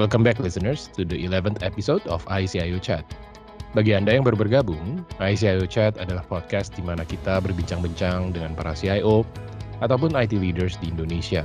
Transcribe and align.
Welcome 0.00 0.24
back 0.24 0.40
listeners 0.40 0.88
to 0.96 1.04
the 1.04 1.28
11th 1.28 1.60
episode 1.60 2.00
of 2.08 2.24
ICIO 2.24 2.80
Chat. 2.80 3.04
Bagi 3.76 3.92
Anda 3.92 4.16
yang 4.16 4.24
baru 4.24 4.48
bergabung, 4.48 5.04
ICIO 5.20 5.68
Chat 5.68 6.00
adalah 6.00 6.24
podcast 6.24 6.72
di 6.72 6.80
mana 6.80 7.04
kita 7.04 7.36
berbincang-bincang 7.44 8.32
dengan 8.32 8.56
para 8.56 8.72
CIO 8.72 9.28
ataupun 9.84 10.16
IT 10.16 10.32
leaders 10.40 10.80
di 10.80 10.88
Indonesia 10.88 11.44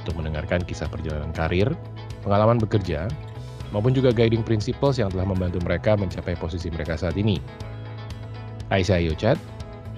untuk 0.00 0.16
mendengarkan 0.16 0.64
kisah 0.64 0.88
perjalanan 0.88 1.28
karir, 1.36 1.68
pengalaman 2.24 2.56
bekerja, 2.56 3.04
maupun 3.68 3.92
juga 3.92 4.16
guiding 4.16 4.48
principles 4.48 4.96
yang 4.96 5.12
telah 5.12 5.28
membantu 5.28 5.60
mereka 5.60 5.92
mencapai 5.92 6.40
posisi 6.40 6.72
mereka 6.72 6.96
saat 6.96 7.20
ini. 7.20 7.36
ICIO 8.72 9.12
Chat 9.12 9.36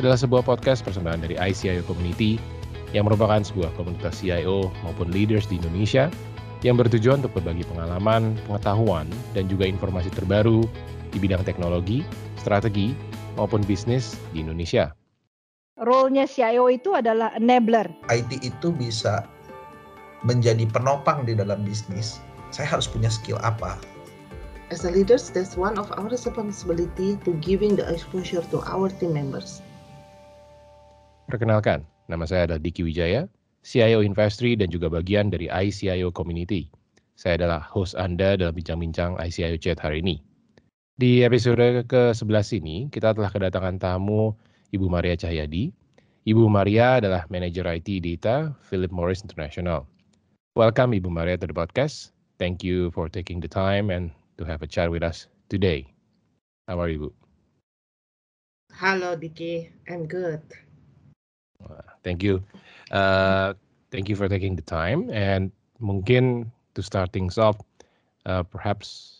adalah 0.02 0.18
sebuah 0.18 0.42
podcast 0.42 0.82
persembahan 0.82 1.22
dari 1.22 1.38
ICIO 1.38 1.86
Community 1.86 2.42
yang 2.90 3.06
merupakan 3.06 3.46
sebuah 3.46 3.70
komunitas 3.78 4.18
CIO 4.18 4.74
maupun 4.82 5.14
leaders 5.14 5.46
di 5.46 5.62
Indonesia 5.62 6.10
yang 6.62 6.78
bertujuan 6.78 7.22
untuk 7.22 7.34
berbagi 7.42 7.66
pengalaman, 7.66 8.38
pengetahuan, 8.46 9.06
dan 9.34 9.50
juga 9.50 9.66
informasi 9.66 10.10
terbaru 10.14 10.62
di 11.10 11.18
bidang 11.18 11.42
teknologi, 11.42 12.06
strategi, 12.38 12.94
maupun 13.34 13.62
bisnis 13.66 14.14
di 14.30 14.46
Indonesia. 14.46 14.94
Role-nya 15.82 16.30
CIO 16.30 16.70
itu 16.70 16.94
adalah 16.94 17.34
enabler. 17.34 17.90
IT 18.06 18.46
itu 18.46 18.70
bisa 18.70 19.26
menjadi 20.22 20.62
penopang 20.70 21.26
di 21.26 21.34
dalam 21.34 21.66
bisnis. 21.66 22.22
Saya 22.54 22.78
harus 22.78 22.86
punya 22.86 23.10
skill 23.10 23.40
apa? 23.42 23.74
As 24.70 24.86
a 24.86 24.90
leaders, 24.92 25.28
that's 25.28 25.58
one 25.58 25.76
of 25.76 25.90
our 25.98 26.08
responsibility 26.08 27.20
to 27.26 27.36
giving 27.44 27.76
the 27.76 27.84
exposure 27.90 28.40
to 28.54 28.62
our 28.64 28.88
team 28.88 29.12
members. 29.12 29.60
Perkenalkan, 31.28 31.84
nama 32.08 32.24
saya 32.24 32.48
adalah 32.48 32.60
Diki 32.60 32.84
Wijaya, 32.84 33.28
CIO 33.62 34.02
Investri 34.02 34.58
dan 34.58 34.68
juga 34.74 34.90
bagian 34.90 35.30
dari 35.30 35.46
ICIO 35.46 36.10
Community. 36.10 36.66
Saya 37.14 37.38
adalah 37.38 37.62
host 37.62 37.94
Anda 37.94 38.34
dalam 38.34 38.58
bincang-bincang 38.58 39.14
ICIO 39.22 39.54
Chat 39.62 39.78
hari 39.78 40.02
ini. 40.02 40.18
Di 40.98 41.22
episode 41.22 41.86
ke-11 41.86 42.58
ini, 42.58 42.76
kita 42.90 43.14
telah 43.14 43.30
kedatangan 43.30 43.78
tamu 43.78 44.34
Ibu 44.74 44.90
Maria 44.90 45.14
Cahyadi. 45.14 45.70
Ibu 46.26 46.46
Maria 46.50 46.98
adalah 46.98 47.26
Manager 47.30 47.66
IT 47.70 48.02
Data 48.02 48.50
Philip 48.66 48.90
Morris 48.90 49.22
International. 49.22 49.86
Welcome 50.58 50.94
Ibu 50.98 51.10
Maria 51.10 51.38
to 51.38 51.46
the 51.46 51.54
podcast. 51.54 52.10
Thank 52.42 52.66
you 52.66 52.90
for 52.90 53.06
taking 53.06 53.38
the 53.38 53.50
time 53.50 53.94
and 53.94 54.10
to 54.38 54.42
have 54.42 54.62
a 54.62 54.68
chat 54.68 54.90
with 54.90 55.06
us 55.06 55.30
today. 55.46 55.86
How 56.66 56.82
are 56.82 56.90
you, 56.90 57.06
Bu? 57.06 57.10
Halo 58.74 59.14
Diki, 59.14 59.70
I'm 59.86 60.10
good. 60.10 60.42
Thank 62.02 62.22
you. 62.26 62.42
Uh, 62.92 63.56
thank 63.90 64.08
you 64.08 64.16
for 64.16 64.28
taking 64.28 64.54
the 64.54 64.62
time. 64.62 65.08
And 65.10 65.50
mungkin 65.80 66.52
to 66.76 66.80
start 66.84 67.12
things 67.12 67.40
off, 67.40 67.56
uh, 68.28 68.44
perhaps 68.44 69.18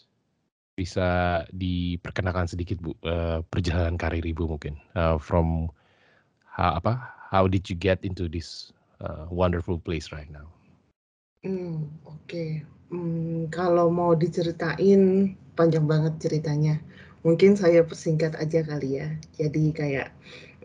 bisa 0.73 1.43
diperkenalkan 1.53 2.49
sedikit 2.49 2.81
bu 2.81 2.97
uh, 3.05 3.45
perjalanan 3.53 4.01
karir 4.01 4.25
ibu 4.25 4.49
mungkin 4.49 4.81
uh, 4.97 5.21
from 5.21 5.69
how, 6.49 6.81
apa 6.81 6.97
how 7.29 7.45
did 7.45 7.69
you 7.69 7.77
get 7.77 8.01
into 8.01 8.25
this 8.25 8.73
uh, 9.05 9.29
wonderful 9.29 9.77
place 9.77 10.13
right 10.17 10.33
now? 10.33 10.49
Hmm, 11.45 11.93
Oke, 12.09 12.25
okay. 12.25 12.51
hmm, 12.89 13.53
kalau 13.53 13.93
mau 13.93 14.17
diceritain 14.17 15.35
panjang 15.59 15.85
banget 15.85 16.17
ceritanya. 16.23 16.81
Mungkin 17.23 17.55
saya 17.55 17.87
persingkat 17.87 18.35
aja 18.35 18.67
kali 18.67 18.99
ya. 18.99 19.09
Jadi 19.39 19.71
kayak 19.71 20.11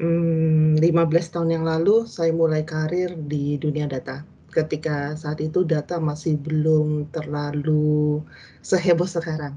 hmm, 0.02 0.82
15 0.82 1.34
tahun 1.34 1.50
yang 1.54 1.66
lalu 1.66 2.10
saya 2.10 2.34
mulai 2.34 2.66
karir 2.66 3.14
di 3.14 3.62
dunia 3.62 3.86
data. 3.86 4.26
Ketika 4.50 5.14
saat 5.14 5.38
itu 5.38 5.62
data 5.62 6.02
masih 6.02 6.34
belum 6.42 7.14
terlalu 7.14 8.26
seheboh 8.66 9.06
sekarang. 9.06 9.54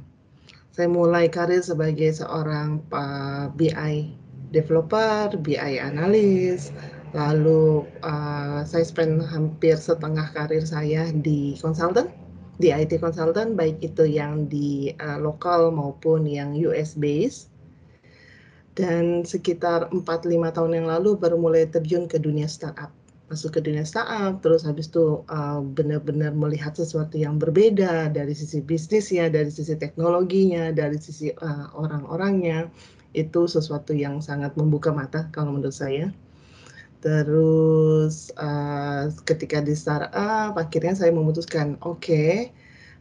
Saya 0.76 0.92
mulai 0.92 1.32
karir 1.32 1.64
sebagai 1.64 2.12
seorang 2.12 2.84
uh, 2.92 3.48
BI 3.56 4.12
developer, 4.52 5.32
BI 5.40 5.80
analis, 5.80 6.68
lalu 7.16 7.88
uh, 8.04 8.62
saya 8.62 8.84
spend 8.84 9.24
hampir 9.24 9.74
setengah 9.74 10.30
karir 10.36 10.62
saya 10.62 11.08
di 11.10 11.56
konsultan 11.58 12.12
di 12.60 12.68
IT 12.68 13.00
consultant 13.00 13.56
baik 13.56 13.80
itu 13.80 14.04
yang 14.04 14.44
di 14.44 14.92
uh, 15.00 15.16
lokal 15.16 15.72
maupun 15.72 16.28
yang 16.28 16.52
US 16.68 16.92
base 16.92 17.48
dan 18.76 19.24
sekitar 19.24 19.88
4-5 19.88 20.04
tahun 20.52 20.72
yang 20.76 20.86
lalu 20.86 21.16
baru 21.16 21.40
mulai 21.40 21.66
terjun 21.66 22.06
ke 22.06 22.20
dunia 22.20 22.46
startup. 22.46 22.92
Masuk 23.32 23.56
ke 23.56 23.60
dunia 23.64 23.88
startup 23.88 24.44
terus 24.44 24.68
habis 24.68 24.92
itu 24.92 25.24
uh, 25.32 25.64
benar-benar 25.72 26.36
melihat 26.36 26.76
sesuatu 26.76 27.16
yang 27.16 27.40
berbeda 27.40 28.12
dari 28.12 28.36
sisi 28.36 28.60
bisnisnya 28.60 29.32
dari 29.32 29.48
sisi 29.48 29.74
teknologinya 29.80 30.68
dari 30.74 31.00
sisi 31.00 31.32
uh, 31.32 31.72
orang-orangnya 31.72 32.68
itu 33.16 33.48
sesuatu 33.48 33.90
yang 33.96 34.22
sangat 34.22 34.54
membuka 34.54 34.94
mata 34.94 35.26
kalau 35.34 35.56
menurut 35.56 35.74
saya 35.74 36.12
Terus 37.00 38.28
uh, 38.36 39.08
ketika 39.24 39.64
di 39.64 39.72
startup, 39.72 40.52
akhirnya 40.52 40.92
saya 40.92 41.12
memutuskan, 41.16 41.80
oke, 41.80 42.04
okay, 42.04 42.52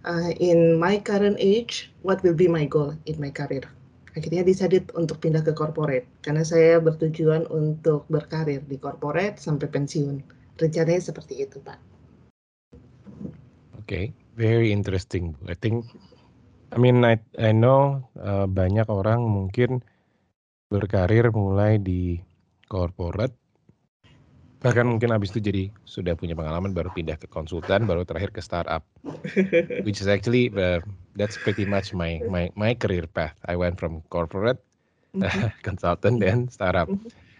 uh, 0.08 0.32
in 0.40 0.80
my 0.80 1.04
current 1.04 1.36
age, 1.36 1.92
what 2.08 2.24
will 2.24 2.36
be 2.36 2.48
my 2.48 2.64
goal 2.64 2.96
in 3.12 3.20
my 3.20 3.28
career? 3.28 3.68
Akhirnya 4.16 4.48
decided 4.48 4.88
untuk 4.96 5.20
pindah 5.20 5.44
ke 5.44 5.52
corporate 5.52 6.08
karena 6.24 6.48
saya 6.48 6.80
bertujuan 6.80 7.46
untuk 7.52 8.08
berkarir 8.08 8.64
di 8.66 8.80
corporate 8.80 9.38
sampai 9.38 9.68
pensiun. 9.68 10.24
Rencananya 10.60 11.04
seperti 11.04 11.44
itu, 11.44 11.60
Pak. 11.60 11.80
Oke, 13.80 13.84
okay. 13.84 14.06
very 14.36 14.72
interesting. 14.72 15.36
I 15.48 15.56
think, 15.56 15.88
I 16.72 16.80
mean, 16.80 17.04
I 17.04 17.20
I 17.40 17.56
know 17.56 18.04
uh, 18.20 18.48
banyak 18.48 18.88
orang 18.92 19.24
mungkin 19.24 19.84
berkarir 20.68 21.31
mulai 21.31 21.80
di 21.80 22.20
corporate 22.68 23.38
bahkan 24.59 24.84
mungkin 24.84 25.16
habis 25.16 25.31
itu 25.31 25.40
jadi 25.40 25.64
sudah 25.88 26.20
punya 26.20 26.36
pengalaman 26.36 26.75
baru 26.75 26.92
pindah 26.92 27.16
ke 27.16 27.31
konsultan 27.31 27.88
baru 27.88 28.03
terakhir 28.03 28.36
ke 28.36 28.44
startup. 28.44 28.84
Which 29.88 30.03
is 30.03 30.12
actually 30.12 30.52
uh, 30.52 30.84
that's 31.16 31.40
pretty 31.40 31.64
much 31.64 31.96
my 31.96 32.20
my 32.28 32.52
my 32.59 32.75
career 32.75 33.08
path. 33.08 33.36
I 33.48 33.56
went 33.56 33.80
from 33.80 34.03
corporate 34.12 34.59
uh, 35.19 35.52
consultant 35.68 36.19
dan 36.19 36.52
startup. 36.52 36.92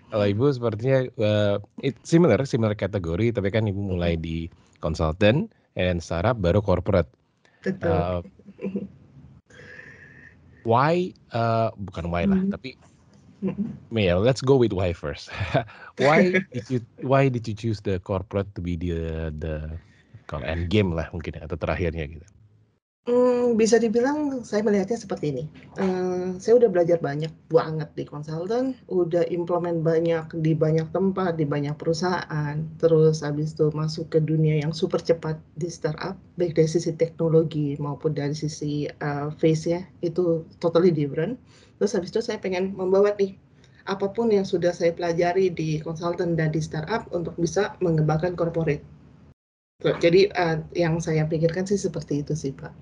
Kalau 0.10 0.26
ibu 0.26 0.50
sepertinya 0.50 1.06
uh, 1.20 1.56
it 1.84 2.00
similar 2.08 2.40
similar 2.48 2.74
kategori 2.74 3.36
tapi 3.36 3.52
kan 3.52 3.68
ibu 3.68 3.78
mulai 3.78 4.16
di 4.16 4.48
consultant 4.80 5.52
and 5.76 6.00
startup 6.00 6.40
baru 6.40 6.64
corporate. 6.64 7.12
Uh, 7.84 8.24
why 10.70 11.12
uh, 11.36 11.72
bukan 11.76 12.08
why 12.08 12.24
lah 12.24 12.40
mm. 12.40 12.52
tapi 12.52 12.80
Mia, 13.90 14.20
let's 14.20 14.42
go 14.44 14.60
with 14.60 14.74
why 14.74 14.92
first. 14.92 15.32
why 15.98 16.36
did 16.52 16.66
you 16.70 16.80
why 17.00 17.32
did 17.32 17.48
you 17.48 17.56
choose 17.56 17.80
the 17.80 18.00
corporate 18.04 18.52
to 18.56 18.62
be 18.62 18.76
the 18.76 19.32
the 19.40 19.80
end 20.44 20.70
game 20.70 20.94
lah 20.94 21.08
mungkin 21.10 21.40
atau 21.42 21.58
terakhirnya 21.58 22.06
gitu? 22.06 22.28
Hmm, 23.10 23.58
bisa 23.58 23.82
dibilang 23.82 24.46
saya 24.46 24.62
melihatnya 24.62 24.94
seperti 24.94 25.34
ini. 25.34 25.44
Uh, 25.82 26.38
saya 26.38 26.62
udah 26.62 26.70
belajar 26.70 27.02
banyak 27.02 27.34
banget 27.50 27.90
di 27.98 28.06
konsultan, 28.06 28.78
udah 28.86 29.26
implement 29.34 29.82
banyak 29.82 30.30
di 30.46 30.54
banyak 30.54 30.86
tempat, 30.94 31.34
di 31.34 31.50
banyak 31.50 31.74
perusahaan. 31.74 32.62
Terus 32.78 33.26
habis 33.26 33.58
itu 33.58 33.74
masuk 33.74 34.14
ke 34.14 34.22
dunia 34.22 34.62
yang 34.62 34.70
super 34.78 35.02
cepat 35.02 35.42
di 35.58 35.74
startup, 35.74 36.22
baik 36.38 36.54
dari 36.54 36.70
sisi 36.70 36.94
teknologi 36.94 37.74
maupun 37.82 38.14
dari 38.14 38.38
sisi 38.38 38.86
uh, 39.02 39.34
face 39.34 39.66
ya, 39.66 39.82
itu 40.06 40.46
totally 40.62 40.94
different. 40.94 41.42
Terus 41.80 41.96
habis 41.96 42.12
itu 42.12 42.20
saya 42.20 42.38
pengen 42.44 42.76
membawa 42.76 43.16
nih 43.16 43.40
apa 43.88 44.12
pun 44.12 44.30
yang 44.30 44.46
sudah 44.46 44.76
saya 44.76 44.94
pelajari 44.94 45.50
di 45.50 45.80
konsultan 45.82 46.36
dan 46.36 46.54
di 46.54 46.62
startup 46.62 47.08
untuk 47.10 47.34
bisa 47.40 47.74
mengembangkan 47.82 48.38
corporate. 48.38 48.84
Jadi 49.82 50.28
uh, 50.36 50.60
yang 50.76 51.00
saya 51.00 51.24
pikirkan 51.24 51.64
sih 51.64 51.80
seperti 51.80 52.22
itu 52.22 52.36
sih 52.36 52.52
Pak. 52.52 52.76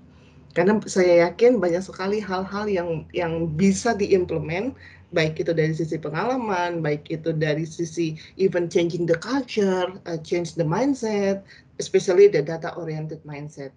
Karena 0.52 0.82
saya 0.90 1.30
yakin 1.30 1.62
banyak 1.62 1.86
sekali 1.86 2.18
hal-hal 2.18 2.66
yang 2.66 3.06
yang 3.14 3.46
bisa 3.54 3.94
diimplement 3.94 4.74
baik 5.14 5.38
itu 5.38 5.54
dari 5.54 5.72
sisi 5.72 5.96
pengalaman 5.96 6.84
baik 6.84 7.06
itu 7.08 7.30
dari 7.32 7.64
sisi 7.64 8.18
even 8.36 8.66
changing 8.66 9.06
the 9.06 9.16
culture 9.22 9.88
uh, 10.04 10.18
change 10.20 10.58
the 10.58 10.66
mindset 10.66 11.40
especially 11.78 12.26
the 12.26 12.42
data 12.42 12.74
oriented 12.74 13.22
mindset. 13.22 13.70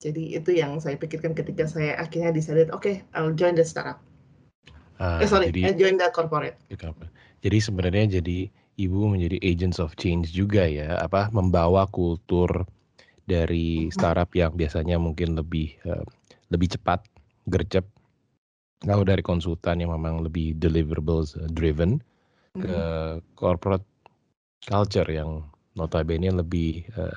Jadi 0.00 0.32
itu 0.32 0.56
yang 0.56 0.80
saya 0.80 0.96
pikirkan 0.96 1.36
ketika 1.36 1.68
saya 1.68 2.00
akhirnya 2.00 2.32
decided 2.32 2.72
oke 2.72 2.80
okay, 2.80 3.04
I'll 3.12 3.36
join 3.36 3.52
the 3.52 3.66
startup 3.66 4.07
uh, 4.98 5.22
eh, 5.22 5.28
sorry 5.28 5.48
jadi, 5.50 5.74
join 5.74 5.96
the 5.96 6.08
corporate 6.14 6.58
jadi 7.38 7.58
sebenarnya 7.62 8.20
jadi 8.20 8.50
ibu 8.78 9.10
menjadi 9.10 9.42
agents 9.42 9.82
of 9.82 9.94
change 9.98 10.30
juga 10.30 10.66
ya 10.66 10.98
apa 11.02 11.30
membawa 11.34 11.86
kultur 11.90 12.66
dari 13.28 13.92
startup 13.92 14.32
yang 14.32 14.56
biasanya 14.56 14.96
mungkin 14.96 15.36
lebih 15.36 15.76
uh, 15.84 16.00
lebih 16.48 16.74
cepat, 16.76 17.04
gercep. 17.44 17.84
Kalau 18.80 19.04
dari 19.04 19.20
konsultan 19.20 19.84
yang 19.84 19.92
memang 19.92 20.24
lebih 20.24 20.56
deliverables 20.56 21.36
driven 21.52 21.98
mm-hmm. 21.98 22.62
ke 22.62 22.78
corporate 23.36 23.84
culture 24.64 25.06
yang 25.10 25.44
notabene 25.76 26.30
lebih 26.30 26.86
uh, 26.96 27.14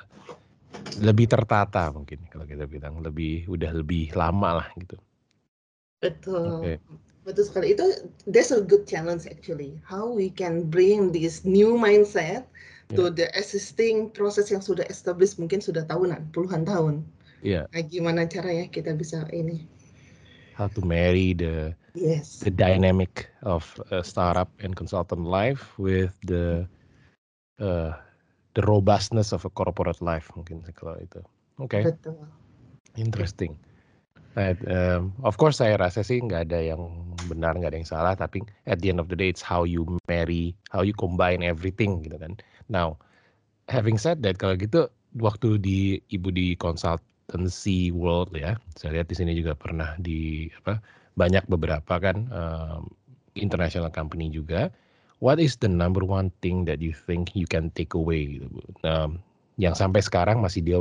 lebih 1.00 1.30
tertata 1.30 1.88
mungkin 1.94 2.18
kalau 2.28 2.44
kita 2.44 2.66
bilang 2.66 3.00
lebih 3.00 3.46
udah 3.48 3.70
lebih 3.72 4.12
lama 4.12 4.60
lah 4.62 4.68
gitu. 4.76 4.98
Betul. 6.02 6.60
Oke. 6.60 6.74
Betul 7.22 7.44
sekali. 7.46 7.66
Itu 7.74 7.86
that's 8.26 8.50
a 8.50 8.62
good 8.62 8.84
challenge 8.84 9.30
actually. 9.30 9.78
How 9.86 10.10
we 10.10 10.30
can 10.30 10.66
bring 10.66 11.14
this 11.14 11.46
new 11.46 11.78
mindset 11.78 12.46
to 12.92 13.08
the 13.08 13.32
existing 13.32 14.12
proses 14.12 14.52
yang 14.52 14.60
sudah 14.60 14.84
established 14.92 15.40
mungkin 15.40 15.64
sudah 15.64 15.86
tahunan, 15.88 16.28
puluhan 16.36 16.68
tahun. 16.68 17.00
Iya. 17.40 17.64
Nah, 17.72 17.82
gimana 17.88 18.28
caranya 18.28 18.68
kita 18.68 18.92
bisa 18.92 19.24
ini? 19.32 19.64
How 20.52 20.68
to 20.76 20.84
marry 20.84 21.32
the 21.32 21.72
Yes. 21.92 22.40
the 22.40 22.48
dynamic 22.48 23.28
of 23.44 23.68
a 23.92 24.00
startup 24.00 24.48
and 24.64 24.72
consultant 24.72 25.28
life 25.28 25.76
with 25.76 26.16
the 26.24 26.64
uh, 27.60 27.92
the 28.56 28.62
robustness 28.64 29.36
of 29.36 29.44
a 29.44 29.52
corporate 29.52 30.00
life 30.00 30.32
mungkin 30.32 30.64
kalau 30.72 30.96
itu. 31.04 31.20
Oke. 31.60 31.84
Betul. 31.84 32.32
Interesting. 32.96 33.56
Um, 34.32 35.12
of 35.28 35.36
course 35.36 35.60
saya 35.60 35.76
rasa 35.76 36.00
sih 36.00 36.16
nggak 36.16 36.48
ada 36.48 36.60
yang 36.72 36.88
benar, 37.28 37.52
nggak 37.52 37.76
ada 37.76 37.78
yang 37.84 37.90
salah, 37.90 38.14
tapi 38.16 38.40
at 38.64 38.80
the 38.80 38.88
end 38.88 38.96
of 38.96 39.12
the 39.12 39.16
day 39.16 39.28
it's 39.28 39.44
how 39.44 39.68
you 39.68 39.84
marry, 40.08 40.56
how 40.72 40.80
you 40.80 40.96
combine 40.96 41.44
everything 41.44 42.00
gitu 42.00 42.16
kan. 42.16 42.40
Now, 42.72 42.96
having 43.68 44.00
said 44.00 44.24
that, 44.24 44.40
kalau 44.40 44.56
gitu 44.56 44.88
waktu 45.20 45.60
di 45.60 46.00
ibu 46.08 46.32
di 46.32 46.56
consultancy 46.56 47.92
world 47.92 48.32
ya, 48.32 48.56
saya 48.80 48.96
lihat 48.96 49.12
di 49.12 49.16
sini 49.20 49.36
juga 49.36 49.52
pernah 49.52 49.92
di 50.00 50.48
apa 50.64 50.80
banyak 51.20 51.44
beberapa 51.52 52.00
kan 52.00 52.32
um, 52.32 52.88
international 53.36 53.92
company 53.92 54.32
juga. 54.32 54.72
What 55.20 55.38
is 55.38 55.60
the 55.60 55.68
number 55.70 56.02
one 56.02 56.34
thing 56.42 56.64
that 56.66 56.80
you 56.80 56.96
think 56.96 57.36
you 57.36 57.46
can 57.46 57.70
take 57.76 57.94
away 57.94 58.40
gitu, 58.40 58.48
Bu? 58.48 58.64
Um, 58.82 59.22
yang 59.60 59.76
sampai 59.76 60.02
sekarang 60.02 60.42
masih 60.42 60.64
dia? 60.64 60.80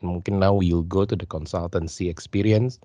Mungkin 0.00 0.40
now 0.40 0.56
we'll 0.56 0.86
go 0.86 1.04
to 1.04 1.12
the 1.12 1.28
consultancy 1.28 2.08
experience, 2.08 2.80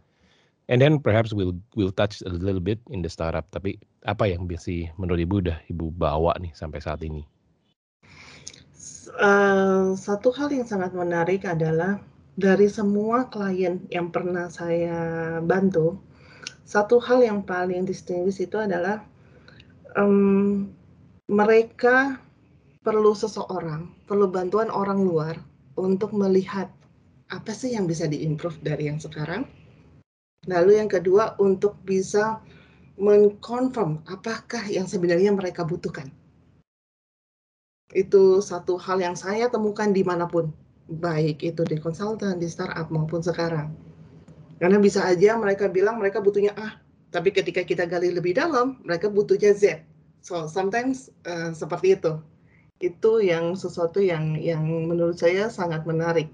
and 0.67 0.79
then 0.79 0.99
perhaps 0.99 1.31
we'll 1.31 1.55
we'll 1.75 1.95
touch 1.95 2.23
a 2.23 2.31
little 2.31 2.63
bit 2.63 2.79
in 2.91 3.03
the 3.03 3.11
startup. 3.11 3.47
Tapi 3.51 3.79
apa 4.07 4.27
yang 4.27 4.47
masih 4.47 4.91
menurut 4.99 5.19
ibu 5.23 5.35
udah 5.43 5.59
ibu 5.71 5.91
bawa 5.91 6.35
nih 6.39 6.51
sampai 6.55 6.79
saat 6.79 7.03
ini? 7.03 7.23
Eh, 9.17 9.87
satu 9.97 10.29
hal 10.35 10.53
yang 10.53 10.67
sangat 10.67 10.93
menarik 10.93 11.47
adalah 11.47 11.97
dari 12.37 12.69
semua 12.69 13.25
klien 13.25 13.81
yang 13.89 14.13
pernah 14.13 14.45
saya 14.45 15.39
bantu, 15.41 15.97
satu 16.69 17.01
hal 17.01 17.25
yang 17.25 17.41
paling 17.41 17.87
distinguish 17.87 18.37
itu 18.37 18.61
adalah 18.61 19.01
em, 19.97 20.69
mereka 21.25 22.21
perlu 22.85 23.17
seseorang, 23.17 23.89
perlu 24.05 24.29
bantuan 24.29 24.69
orang 24.69 25.01
luar 25.01 25.41
untuk 25.73 26.13
melihat 26.13 26.69
apa 27.33 27.51
sih 27.51 27.73
yang 27.73 27.89
bisa 27.89 28.05
diimprove 28.05 28.61
dari 28.61 28.85
yang 28.85 29.01
sekarang. 29.01 29.49
Lalu 30.47 30.79
yang 30.79 30.87
kedua 30.87 31.35
untuk 31.37 31.75
bisa 31.83 32.39
mengkonfirm 32.97 34.01
apakah 34.09 34.65
yang 34.65 34.89
sebenarnya 34.89 35.35
mereka 35.35 35.67
butuhkan. 35.67 36.09
Itu 37.93 38.43
satu 38.43 38.75
hal 38.75 38.99
yang 38.99 39.15
saya 39.15 39.47
temukan 39.47 39.91
di 39.93 40.03
mana 40.03 40.27
pun, 40.27 40.51
baik 40.87 41.43
itu 41.43 41.63
di 41.67 41.79
konsultan, 41.79 42.39
di 42.39 42.47
startup 42.47 42.91
maupun 42.91 43.23
sekarang. 43.23 43.71
Karena 44.57 44.81
bisa 44.81 45.05
aja 45.05 45.37
mereka 45.37 45.69
bilang 45.69 46.01
mereka 46.01 46.19
butuhnya 46.19 46.51
A, 46.57 46.81
tapi 47.13 47.29
ketika 47.31 47.61
kita 47.63 47.85
gali 47.85 48.11
lebih 48.11 48.35
dalam, 48.35 48.81
mereka 48.83 49.07
butuhnya 49.07 49.53
Z. 49.53 49.85
So 50.25 50.49
sometimes 50.49 51.13
uh, 51.29 51.53
seperti 51.53 51.95
itu. 51.95 52.19
Itu 52.83 53.23
yang 53.23 53.55
sesuatu 53.55 54.01
yang 54.03 54.35
yang 54.37 54.65
menurut 54.65 55.17
saya 55.17 55.47
sangat 55.47 55.85
menarik. 55.87 56.27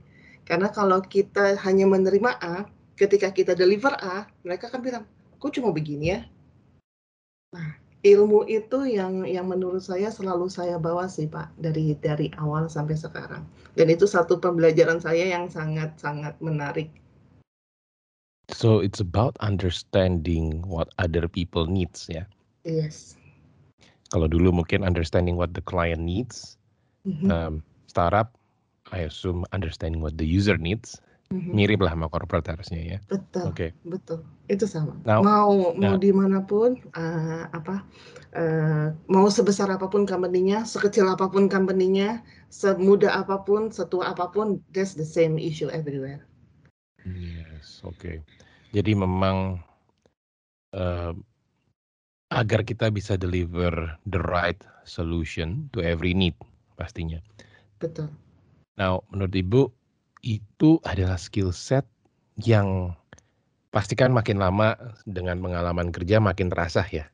Karena 0.43 0.67
kalau 0.71 0.99
kita 0.99 1.55
hanya 1.61 1.87
menerima 1.87 2.31
A, 2.41 2.67
ketika 2.95 3.33
kita 3.33 3.53
deliver 3.57 3.93
A, 3.99 4.29
mereka 4.45 4.69
akan 4.69 4.81
bilang, 4.81 5.03
kok 5.41 5.53
cuma 5.53 5.73
begini 5.73 6.13
ya? 6.13 6.19
Nah, 7.53 7.77
ilmu 8.03 8.43
itu 8.49 8.83
yang 8.89 9.23
yang 9.23 9.47
menurut 9.47 9.81
saya 9.81 10.11
selalu 10.11 10.49
saya 10.49 10.75
bawa 10.75 11.07
sih 11.07 11.29
Pak 11.29 11.55
dari 11.61 11.95
dari 12.01 12.33
awal 12.41 12.67
sampai 12.67 12.97
sekarang. 12.97 13.45
Dan 13.73 13.89
itu 13.89 14.05
satu 14.09 14.37
pembelajaran 14.37 14.99
saya 14.99 15.29
yang 15.29 15.47
sangat 15.47 15.95
sangat 15.97 16.35
menarik. 16.43 16.91
So 18.51 18.83
it's 18.83 18.99
about 18.99 19.39
understanding 19.39 20.61
what 20.67 20.91
other 20.99 21.31
people 21.31 21.65
needs 21.65 22.11
ya. 22.11 22.27
Yes. 22.67 23.15
Kalau 24.11 24.29
dulu 24.29 24.53
mungkin 24.53 24.85
understanding 24.85 25.39
what 25.39 25.57
the 25.57 25.63
client 25.65 26.03
needs, 26.03 26.59
Mhm, 27.03 27.27
um, 27.27 27.53
startup 27.87 28.31
I 28.91 29.07
assume 29.07 29.47
understanding 29.55 30.03
what 30.03 30.19
the 30.19 30.27
user 30.27 30.59
needs. 30.59 30.99
Mhm. 31.33 31.51
Mirip 31.57 31.81
lah 31.81 31.97
sama 31.97 32.07
corporate 32.13 32.53
harusnya 32.53 32.81
ya. 32.85 32.99
Betul, 33.09 33.49
Oke. 33.49 33.73
betul. 33.81 34.21
Itu 34.45 34.69
sama. 34.69 34.93
Now- 35.01 35.25
mau 35.25 35.73
mau 35.73 35.97
now- 35.97 35.97
di 35.97 36.13
mana 36.13 36.45
pun 36.45 36.77
eh, 36.93 37.43
apa 37.49 37.81
eh, 38.37 38.93
mau 39.09 39.25
sebesar 39.33 39.73
apa 39.73 39.89
pun 39.89 40.05
company-nya, 40.05 40.61
sekecil 40.61 41.09
apa 41.09 41.25
pun 41.25 41.49
company-nya, 41.49 42.21
semuda 42.53 43.09
apa 43.17 43.41
pun, 43.41 43.73
setua 43.73 44.13
apa 44.13 44.29
pun, 44.29 44.61
that's 44.69 44.93
the 44.93 45.05
same 45.05 45.41
issue 45.41 45.73
everywhere. 45.73 46.21
Yes, 47.01 47.81
oke. 47.81 48.21
Jadi 48.73 48.91
memang 48.93 49.57
eh, 50.77 51.13
agar 52.33 52.61
kita 52.65 52.89
bisa 52.89 53.13
deliver 53.13 53.97
the 54.09 54.21
right 54.25 54.57
solution 54.85 55.69
to 55.69 55.81
every 55.85 56.17
need 56.17 56.33
pastinya. 56.73 57.21
Betul. 57.77 58.09
Nah, 58.73 58.97
menurut 59.13 59.33
Ibu 59.37 59.61
itu 60.23 60.79
adalah 60.87 61.19
skill 61.19 61.51
set 61.51 61.83
yang 62.39 62.95
pastikan 63.75 64.15
makin 64.15 64.39
lama 64.39 64.73
dengan 65.03 65.43
pengalaman 65.43 65.91
kerja 65.91 66.17
makin 66.23 66.47
terasa 66.47 66.87
ya. 66.89 67.05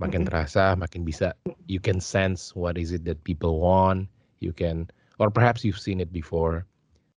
Makin 0.00 0.26
terasa, 0.26 0.74
makin 0.74 1.06
bisa 1.06 1.36
you 1.70 1.78
can 1.78 2.02
sense 2.02 2.54
what 2.58 2.74
is 2.74 2.90
it 2.90 3.06
that 3.06 3.18
people 3.22 3.62
want, 3.62 4.10
you 4.42 4.50
can 4.50 4.90
or 5.22 5.30
perhaps 5.30 5.62
you've 5.62 5.78
seen 5.78 6.02
it 6.02 6.10
before. 6.10 6.66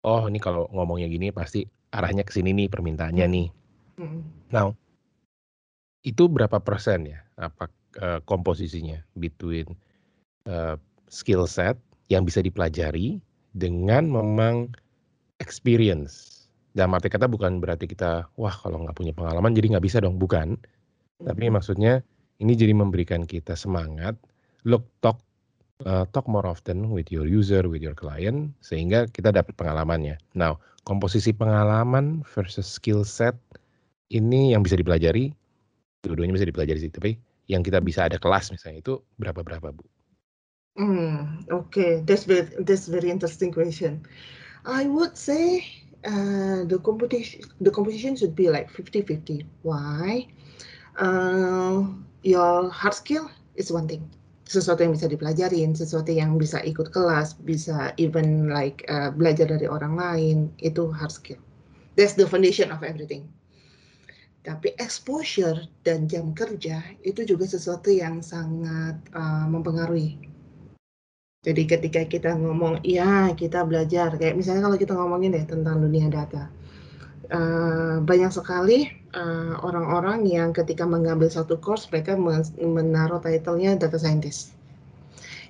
Oh, 0.03 0.27
ini 0.27 0.43
kalau 0.43 0.67
ngomongnya 0.75 1.07
gini 1.07 1.31
pasti 1.31 1.63
arahnya 1.95 2.27
ke 2.27 2.35
sini 2.35 2.51
nih 2.51 2.67
permintaannya 2.67 3.27
nih. 3.29 3.49
Now, 4.51 4.75
itu 6.03 6.27
berapa 6.27 6.59
persen 6.59 7.07
ya? 7.07 7.23
Apa 7.39 7.71
eh, 8.03 8.19
komposisinya 8.27 8.99
between 9.15 9.79
eh, 10.51 10.75
skill 11.07 11.47
set 11.47 11.79
yang 12.11 12.27
bisa 12.27 12.43
dipelajari 12.43 13.23
dengan 13.55 14.11
memang 14.11 14.75
experience. 15.43 16.47
Dalam 16.73 16.95
arti 16.97 17.11
kata 17.11 17.27
bukan 17.27 17.59
berarti 17.59 17.91
kita 17.91 18.31
wah 18.39 18.55
kalau 18.55 18.87
nggak 18.87 18.97
punya 18.97 19.13
pengalaman 19.13 19.53
jadi 19.53 19.77
nggak 19.77 19.85
bisa 19.85 19.99
dong, 19.99 20.17
bukan. 20.17 20.55
Tapi 21.21 21.51
maksudnya 21.51 22.01
ini 22.39 22.55
jadi 22.55 22.73
memberikan 22.73 23.27
kita 23.27 23.59
semangat, 23.59 24.15
look 24.63 24.87
talk 25.03 25.21
uh, 25.85 26.07
talk 26.15 26.27
more 26.31 26.47
often 26.47 26.91
with 26.91 27.11
your 27.11 27.27
user, 27.27 27.67
with 27.67 27.83
your 27.83 27.95
client 27.95 28.55
sehingga 28.63 29.11
kita 29.11 29.35
dapat 29.35 29.55
pengalamannya. 29.59 30.17
Now, 30.39 30.63
komposisi 30.87 31.35
pengalaman 31.35 32.23
versus 32.27 32.67
skill 32.67 33.03
set 33.03 33.37
ini 34.11 34.55
yang 34.55 34.63
bisa 34.63 34.79
dipelajari, 34.79 35.33
dua-duanya 36.05 36.37
bisa 36.39 36.47
dipelajari 36.49 36.79
sih, 36.79 36.93
tapi 36.93 37.19
yang 37.51 37.65
kita 37.65 37.83
bisa 37.83 38.07
ada 38.07 38.17
kelas 38.21 38.55
misalnya 38.55 38.81
itu 38.81 38.95
berapa-berapa, 39.19 39.75
Bu? 39.75 39.85
Hmm, 40.73 41.45
okay, 41.53 42.01
that's 42.09 42.25
very 42.25 42.49
that's 42.65 42.89
very 42.89 43.13
interesting 43.13 43.53
question. 43.53 44.09
I 44.65 44.87
would 44.87 45.19
say 45.19 45.67
uh, 46.07 46.63
the 46.71 46.79
competition 46.85 47.43
the 47.61 47.71
competition 47.71 48.15
should 48.15 48.35
be 48.39 48.49
like 48.49 48.71
50-50. 48.71 49.47
Why? 49.63 50.27
Uh, 50.99 51.91
your 52.23 52.71
hard 52.71 52.95
skill 52.95 53.31
is 53.57 53.73
one 53.73 53.89
thing. 53.89 54.07
Sesuatu 54.47 54.85
yang 54.85 54.93
bisa 54.93 55.09
dipelajarin, 55.09 55.73
sesuatu 55.73 56.13
yang 56.13 56.37
bisa 56.37 56.61
ikut 56.63 56.93
kelas, 56.93 57.35
bisa 57.43 57.97
even 57.97 58.53
like 58.53 58.85
uh, 58.87 59.09
belajar 59.09 59.49
dari 59.49 59.65
orang 59.65 59.97
lain, 59.97 60.39
itu 60.61 60.93
hard 60.93 61.11
skill. 61.11 61.41
That's 61.97 62.15
the 62.15 62.29
foundation 62.29 62.69
of 62.71 62.85
everything. 62.85 63.27
Tapi 64.43 64.75
exposure 64.77 65.71
dan 65.87 66.11
jam 66.11 66.35
kerja 66.35 66.83
itu 67.07 67.23
juga 67.23 67.47
sesuatu 67.47 67.89
yang 67.95 68.21
sangat 68.21 68.99
uh, 69.15 69.47
mempengaruhi. 69.49 70.32
Jadi 71.43 71.67
ketika 71.67 72.07
kita 72.07 72.39
ngomong, 72.39 72.87
iya 72.87 73.35
kita 73.35 73.67
belajar, 73.67 74.15
kayak 74.15 74.39
misalnya 74.39 74.63
kalau 74.63 74.79
kita 74.79 74.95
ngomongin 74.95 75.35
deh 75.35 75.43
tentang 75.43 75.83
dunia 75.83 76.07
data, 76.07 76.47
uh, 77.35 77.99
banyak 77.99 78.31
sekali 78.31 78.87
uh, 79.11 79.59
orang-orang 79.67 80.23
yang 80.23 80.55
ketika 80.55 80.87
mengambil 80.87 81.27
satu 81.27 81.59
course 81.59 81.91
mereka 81.91 82.15
men- 82.15 82.47
menaruh 82.63 83.19
title-nya 83.19 83.75
data 83.75 83.99
scientist. 83.99 84.55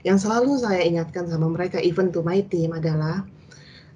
Yang 0.01 0.25
selalu 0.25 0.65
saya 0.65 0.81
ingatkan 0.81 1.29
sama 1.29 1.53
mereka, 1.53 1.77
even 1.85 2.09
to 2.09 2.25
my 2.25 2.41
team 2.41 2.73
adalah 2.73 3.29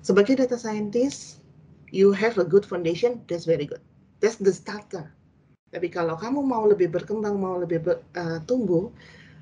sebagai 0.05 0.37
data 0.37 0.61
scientist, 0.61 1.41
you 1.89 2.13
have 2.13 2.37
a 2.37 2.45
good 2.45 2.69
foundation, 2.69 3.25
that's 3.25 3.49
very 3.49 3.65
good. 3.65 3.81
That's 4.21 4.37
the 4.37 4.53
starter. 4.53 5.09
Tapi 5.73 5.89
kalau 5.89 6.21
kamu 6.21 6.45
mau 6.45 6.69
lebih 6.69 6.93
berkembang, 6.93 7.41
mau 7.41 7.57
lebih 7.57 7.89
uh, 7.89 8.45
tumbuh, 8.45 8.93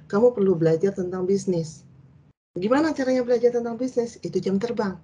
kamu 0.06 0.30
perlu 0.30 0.54
belajar 0.54 0.94
tentang 0.94 1.26
bisnis. 1.26 1.82
Gimana 2.54 2.94
caranya 2.94 3.26
belajar 3.26 3.50
tentang 3.50 3.74
bisnis? 3.74 4.22
Itu 4.22 4.38
jam 4.38 4.62
terbang. 4.62 4.94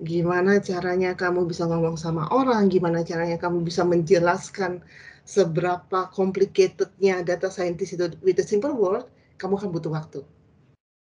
Gimana 0.00 0.58
caranya 0.64 1.12
kamu 1.12 1.44
bisa 1.44 1.68
ngomong 1.68 2.00
sama 2.00 2.26
orang, 2.32 2.72
gimana 2.72 3.04
caranya 3.04 3.36
kamu 3.36 3.62
bisa 3.62 3.84
menjelaskan 3.84 4.80
seberapa 5.28 6.08
complicatednya 6.10 7.20
data 7.20 7.52
scientist 7.52 7.94
itu 7.94 8.16
with 8.24 8.40
a 8.40 8.46
simple 8.48 8.72
word, 8.72 9.04
kamu 9.36 9.60
akan 9.60 9.70
butuh 9.76 9.92
waktu. 9.92 10.20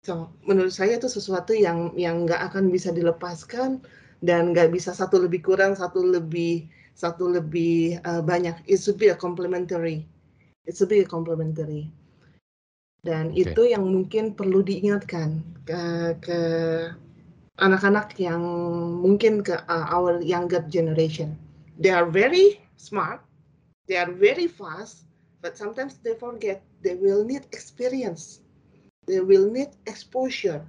So, 0.04 0.32
menurut 0.48 0.72
saya 0.72 0.96
itu 0.96 1.12
sesuatu 1.12 1.52
yang 1.52 1.92
yang 1.96 2.24
nggak 2.24 2.40
akan 2.52 2.72
bisa 2.72 2.92
dilepaskan 2.92 3.84
dan 4.24 4.56
nggak 4.56 4.72
bisa 4.72 4.96
satu 4.96 5.20
lebih 5.20 5.44
kurang, 5.44 5.76
satu 5.76 6.00
lebih 6.00 6.68
satu 6.96 7.28
lebih 7.28 8.00
uh, 8.08 8.24
banyak. 8.24 8.64
It 8.64 8.80
should 8.80 8.96
be 8.96 9.12
a 9.12 9.16
complementary. 9.16 10.08
It 10.64 10.72
should 10.76 10.88
be 10.88 11.04
a 11.04 11.08
complementary. 11.08 11.92
Dan 13.04 13.36
okay. 13.36 13.52
itu 13.52 13.62
yang 13.76 13.84
mungkin 13.84 14.32
perlu 14.32 14.64
diingatkan 14.64 15.44
ke 15.68 15.82
ke 16.24 16.40
anak-anak 17.60 18.16
yang 18.16 18.40
mungkin 19.04 19.44
ke 19.44 19.60
uh, 19.68 19.86
our 19.92 20.18
younger 20.24 20.64
generation. 20.66 21.36
They 21.76 21.92
are 21.92 22.08
very 22.08 22.64
smart, 22.80 23.20
they 23.86 24.00
are 24.00 24.10
very 24.10 24.48
fast, 24.48 25.04
but 25.44 25.54
sometimes 25.54 26.00
they 26.00 26.16
forget 26.16 26.64
they 26.80 26.96
will 26.96 27.22
need 27.28 27.44
experience 27.52 28.44
they 29.06 29.20
will 29.20 29.48
need 29.52 29.72
exposure. 29.84 30.64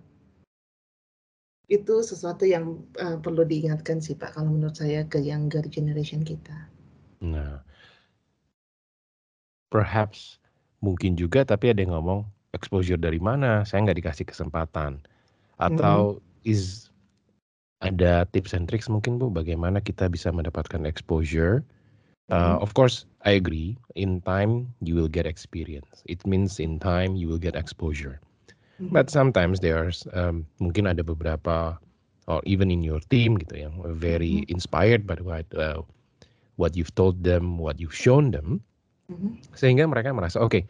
Itu 1.65 2.05
sesuatu 2.05 2.45
yang 2.45 2.85
uh, 3.01 3.17
perlu 3.17 3.41
diingatkan 3.41 3.97
sih 3.97 4.13
Pak 4.13 4.37
kalau 4.37 4.53
menurut 4.53 4.77
saya 4.77 5.01
ke 5.07 5.17
younger 5.17 5.65
generation 5.65 6.21
kita. 6.21 6.69
Nah, 7.25 7.65
perhaps 9.73 10.37
mungkin 10.85 11.17
juga 11.17 11.41
tapi 11.41 11.73
ada 11.73 11.81
yang 11.81 11.97
ngomong 11.97 12.21
exposure 12.53 13.01
dari 13.01 13.17
mana? 13.17 13.65
Saya 13.65 13.89
nggak 13.89 13.99
dikasih 14.05 14.25
kesempatan. 14.29 15.01
Atau 15.57 16.21
mm-hmm. 16.21 16.51
is 16.53 16.93
ada 17.81 18.29
tips 18.31 18.53
and 18.53 18.69
tricks 18.69 18.87
mungkin 18.87 19.17
Bu 19.17 19.33
bagaimana 19.33 19.81
kita 19.81 20.07
bisa 20.07 20.29
mendapatkan 20.29 20.85
exposure? 20.85 21.65
Uh, 22.33 22.57
of 22.57 22.73
course, 22.73 23.05
I 23.21 23.37
agree. 23.37 23.77
In 23.93 24.17
time, 24.25 24.73
you 24.81 24.97
will 24.97 25.11
get 25.11 25.29
experience. 25.29 26.01
It 26.09 26.25
means 26.25 26.57
in 26.57 26.81
time 26.81 27.13
you 27.13 27.29
will 27.29 27.37
get 27.37 27.53
exposure. 27.53 28.17
Mm-hmm. 28.81 28.93
But 28.93 29.13
sometimes 29.13 29.61
there's 29.61 30.09
um, 30.17 30.49
mungkin 30.57 30.89
ada 30.89 31.05
beberapa 31.05 31.77
or 32.25 32.41
even 32.49 32.73
in 32.73 32.81
your 32.81 32.99
team 33.13 33.37
gitu 33.37 33.69
yang 33.69 33.77
very 34.01 34.41
mm-hmm. 34.41 34.51
inspired 34.57 35.05
by 35.05 35.21
what 35.21 35.45
uh, 35.53 35.85
what 36.57 36.73
you've 36.73 36.93
told 36.97 37.21
them, 37.21 37.61
what 37.61 37.77
you've 37.77 37.95
shown 37.95 38.33
them, 38.33 38.57
mm-hmm. 39.05 39.37
sehingga 39.53 39.85
mereka 39.85 40.09
merasa 40.09 40.41
oke, 40.41 40.49
okay, 40.49 40.63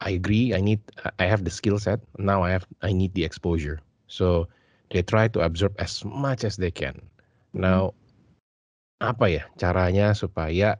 I 0.00 0.10
agree, 0.10 0.54
I 0.54 0.60
need, 0.60 0.80
I 1.18 1.24
have 1.26 1.44
the 1.44 1.50
skill 1.50 1.78
set, 1.78 2.00
now 2.18 2.42
I 2.42 2.50
have, 2.50 2.66
I 2.82 2.92
need 2.92 3.14
the 3.14 3.24
exposure. 3.24 3.80
So 4.06 4.48
they 4.90 5.02
try 5.02 5.28
to 5.28 5.40
absorb 5.40 5.74
as 5.78 6.04
much 6.04 6.44
as 6.44 6.56
they 6.56 6.70
can. 6.70 7.00
Now 7.52 7.94
apa 9.00 9.26
ya 9.32 9.42
caranya 9.58 10.12
supaya 10.16 10.78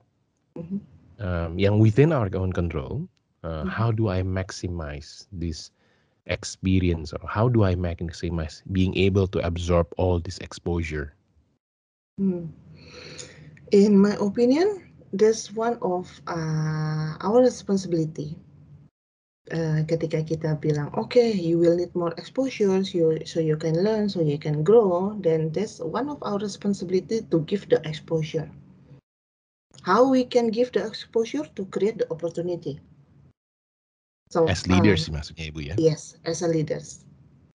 um, 1.18 1.58
yang 1.58 1.78
within 1.78 2.12
our 2.12 2.28
own 2.34 2.52
control, 2.52 3.08
uh, 3.42 3.64
how 3.64 3.90
do 3.90 4.08
I 4.08 4.22
maximize 4.22 5.26
this 5.32 5.70
experience 6.26 7.12
or 7.12 7.26
how 7.26 7.48
do 7.48 7.64
I 7.64 7.74
maximize 7.74 8.62
being 8.72 8.96
able 8.96 9.26
to 9.28 9.38
absorb 9.44 9.88
all 9.96 10.20
this 10.20 10.38
exposure? 10.38 11.14
Hmm. 12.18 12.46
In 13.72 13.98
my 13.98 14.16
opinion, 14.20 14.82
that's 15.12 15.52
one 15.54 15.78
of 15.82 16.20
uh, 16.26 17.16
our 17.20 17.40
responsibility. 17.40 18.36
Uh, 19.50 19.82
ketika 19.90 20.22
kita 20.22 20.54
bilang, 20.62 20.94
okay, 20.94 21.34
you 21.34 21.58
will 21.58 21.74
need 21.74 21.90
more 21.98 22.14
exposures, 22.22 22.94
you, 22.94 23.18
so 23.26 23.42
you 23.42 23.58
can 23.58 23.74
learn, 23.82 24.06
so 24.06 24.22
you 24.22 24.38
can 24.38 24.62
grow, 24.62 25.10
then 25.26 25.50
that's 25.50 25.82
one 25.82 26.06
of 26.06 26.22
our 26.22 26.38
responsibility 26.38 27.18
to 27.34 27.42
give 27.50 27.66
the 27.66 27.82
exposure. 27.82 28.46
How 29.82 30.06
we 30.06 30.22
can 30.22 30.54
give 30.54 30.70
the 30.70 30.86
exposure 30.86 31.42
to 31.58 31.62
create 31.74 31.98
the 31.98 32.06
opportunity. 32.14 32.78
So, 34.30 34.46
as 34.46 34.70
leaders 34.70 35.10
um, 35.10 35.18
maksudnya 35.18 35.50
Ibu 35.50 35.60
ya? 35.66 35.74
Yes, 35.82 36.14
as 36.22 36.46
a 36.46 36.48
leaders. 36.48 37.02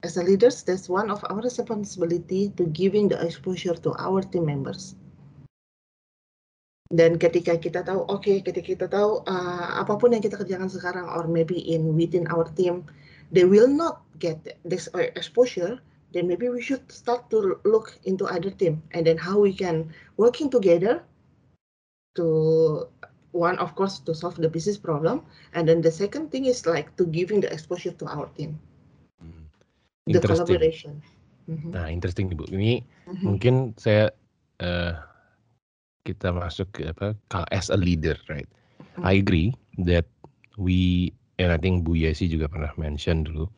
As 0.04 0.20
a 0.20 0.24
leaders, 0.28 0.68
that's 0.68 0.92
one 0.92 1.08
of 1.08 1.24
our 1.32 1.40
responsibility 1.40 2.52
to 2.60 2.68
giving 2.76 3.08
the 3.08 3.16
exposure 3.24 3.80
to 3.88 3.96
our 3.96 4.20
team 4.20 4.52
members. 4.52 5.00
Dan 6.94 7.18
ketika 7.18 7.58
kita 7.58 7.82
tahu, 7.82 8.06
oke, 8.06 8.22
okay, 8.22 8.38
ketika 8.46 8.66
kita 8.66 8.86
tahu 8.86 9.26
uh, 9.26 9.70
apa 9.82 9.98
pun 9.98 10.14
yang 10.14 10.22
kita 10.22 10.38
kerjakan 10.38 10.70
sekarang, 10.70 11.10
or 11.10 11.26
maybe 11.26 11.58
in 11.58 11.98
within 11.98 12.30
our 12.30 12.46
team, 12.54 12.86
they 13.34 13.42
will 13.42 13.70
not 13.70 14.06
get 14.22 14.38
this 14.62 14.86
exposure, 15.18 15.82
then 16.14 16.30
maybe 16.30 16.46
we 16.46 16.62
should 16.62 16.86
start 16.94 17.26
to 17.34 17.58
look 17.66 17.98
into 18.06 18.30
other 18.30 18.54
team, 18.54 18.86
and 18.94 19.10
then 19.10 19.18
how 19.18 19.42
we 19.42 19.50
can 19.50 19.90
working 20.22 20.46
together 20.46 21.02
to 22.16 22.86
one 23.36 23.60
of 23.60 23.76
course 23.76 24.00
to 24.00 24.16
solve 24.16 24.40
the 24.40 24.48
business 24.48 24.80
problem 24.80 25.22
and 25.54 25.68
then 25.68 25.84
the 25.84 25.92
second 25.92 26.32
thing 26.32 26.48
is 26.48 26.64
like 26.64 26.88
to 26.96 27.04
giving 27.12 27.44
the 27.44 27.52
exposure 27.52 27.92
to 27.92 28.08
our 28.08 28.32
team 28.40 28.58
hmm. 29.20 29.44
the 30.08 30.24
collaboration 30.24 31.04
mm-hmm. 31.52 31.76
nah 31.76 31.92
interesting 31.92 32.32
ibu 32.32 32.48
ini 32.56 32.80
mm-hmm. 33.06 33.24
mungkin 33.28 33.76
saya 33.76 34.16
uh, 34.64 34.96
kita 36.06 36.32
masuk 36.32 36.70
ke 36.72 36.88
apa 36.88 37.18
as 37.52 37.74
a 37.74 37.78
leader 37.78 38.16
right. 38.30 38.48
I 39.04 39.20
agree 39.20 39.52
that 39.84 40.08
we 40.56 41.12
and 41.42 41.52
I 41.52 41.60
think 41.60 41.84
Bu 41.84 42.00
Yesi 42.00 42.32
juga 42.32 42.48
pernah 42.48 42.72
mention 42.80 43.28
dulu 43.28 43.50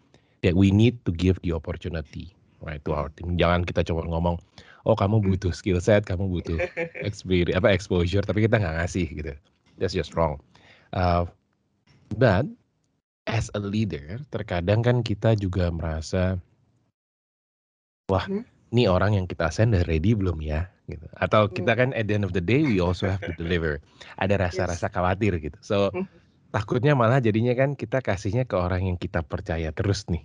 that 0.42 0.58
we 0.58 0.74
need 0.74 0.98
to 1.06 1.14
give 1.14 1.38
the 1.46 1.54
opportunity 1.54 2.34
right 2.66 2.82
to 2.88 2.96
our 2.96 3.14
team 3.14 3.38
jangan 3.38 3.68
kita 3.68 3.86
cuma 3.86 4.02
ngomong 4.08 4.42
oh 4.90 4.98
kamu 4.98 5.22
mm-hmm. 5.22 5.38
butuh 5.38 5.54
skill 5.54 5.78
set 5.78 6.10
kamu 6.10 6.26
butuh 6.26 6.58
experience 7.06 7.54
apa 7.54 7.70
exposure 7.70 8.26
tapi 8.26 8.50
kita 8.50 8.58
nggak 8.58 8.82
ngasih 8.82 9.06
gitu 9.12 9.36
that's 9.78 9.94
just 9.94 10.18
wrong. 10.18 10.42
Uh, 10.92 11.26
but 12.18 12.46
as 13.30 13.50
a 13.54 13.62
leader, 13.62 14.20
terkadang 14.34 14.82
kan 14.82 14.98
kita 15.06 15.38
juga 15.38 15.70
merasa, 15.70 16.42
wah, 18.10 18.26
hmm? 18.26 18.44
Ini 18.76 18.90
orang 18.90 19.16
yang 19.16 19.26
kita 19.30 19.48
send 19.52 19.76
udah 19.76 19.86
ready 19.88 20.18
belum 20.18 20.40
ya? 20.44 20.68
Gitu. 20.88 21.04
Atau 21.20 21.48
hmm. 21.48 21.54
kita 21.56 21.72
kan 21.76 21.90
at 21.96 22.08
the 22.08 22.16
end 22.16 22.26
of 22.28 22.34
the 22.36 22.44
day 22.44 22.64
we 22.64 22.80
also 22.84 23.08
have 23.12 23.22
to 23.24 23.34
deliver. 23.42 23.80
Ada 24.22 24.40
rasa-rasa 24.40 24.88
khawatir 24.88 25.36
gitu. 25.40 25.58
So 25.64 25.92
hmm. 25.92 26.08
takutnya 26.52 26.96
malah 26.96 27.24
jadinya 27.24 27.56
kan 27.56 27.76
kita 27.76 28.04
kasihnya 28.04 28.48
ke 28.48 28.56
orang 28.56 28.88
yang 28.88 28.98
kita 29.00 29.24
percaya 29.24 29.72
terus 29.76 30.08
nih. 30.08 30.24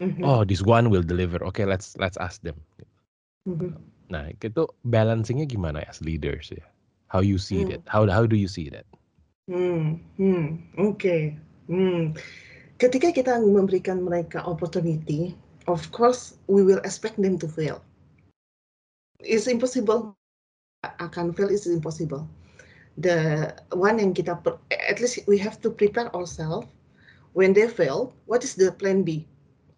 Hmm. 0.00 0.18
Oh, 0.24 0.42
this 0.42 0.64
one 0.64 0.88
will 0.90 1.04
deliver. 1.04 1.40
Okay, 1.52 1.68
let's 1.68 1.94
let's 2.00 2.18
ask 2.18 2.42
them. 2.42 2.58
Nah, 4.12 4.28
itu 4.30 4.62
balancingnya 4.86 5.50
gimana 5.50 5.82
as 5.88 5.98
leaders 6.04 6.52
ya? 6.52 6.62
how 7.12 7.20
you 7.20 7.36
see 7.36 7.60
hmm. 7.60 7.76
that 7.76 7.80
how 7.84 8.08
how 8.08 8.24
do 8.24 8.40
you 8.40 8.48
see 8.48 8.72
that 8.72 8.88
hmm 9.52 10.00
hmm 10.16 10.56
oke 10.80 10.96
okay. 10.96 11.36
hmm 11.68 12.16
ketika 12.80 13.12
kita 13.12 13.36
memberikan 13.44 14.00
mereka 14.00 14.40
opportunity 14.48 15.36
of 15.66 15.90
course 15.92 16.38
we 16.46 16.62
will 16.62 16.78
expect 16.84 17.20
them 17.20 17.38
to 17.38 17.48
fail. 17.48 17.82
It's 19.20 19.46
impossible. 19.46 20.16
Akan 20.98 21.36
fail 21.36 21.48
is 21.48 21.66
impossible. 21.66 22.26
The 22.98 23.52
one 23.72 23.98
yang 24.02 24.12
kita 24.12 24.36
at 24.70 25.00
least 25.00 25.24
we 25.26 25.38
have 25.38 25.62
to 25.62 25.70
prepare 25.70 26.10
ourselves. 26.14 26.66
When 27.32 27.56
they 27.56 27.68
fail 27.68 28.12
what 28.26 28.44
is 28.44 28.54
the 28.54 28.72
plan 28.72 29.02
B? 29.02 29.24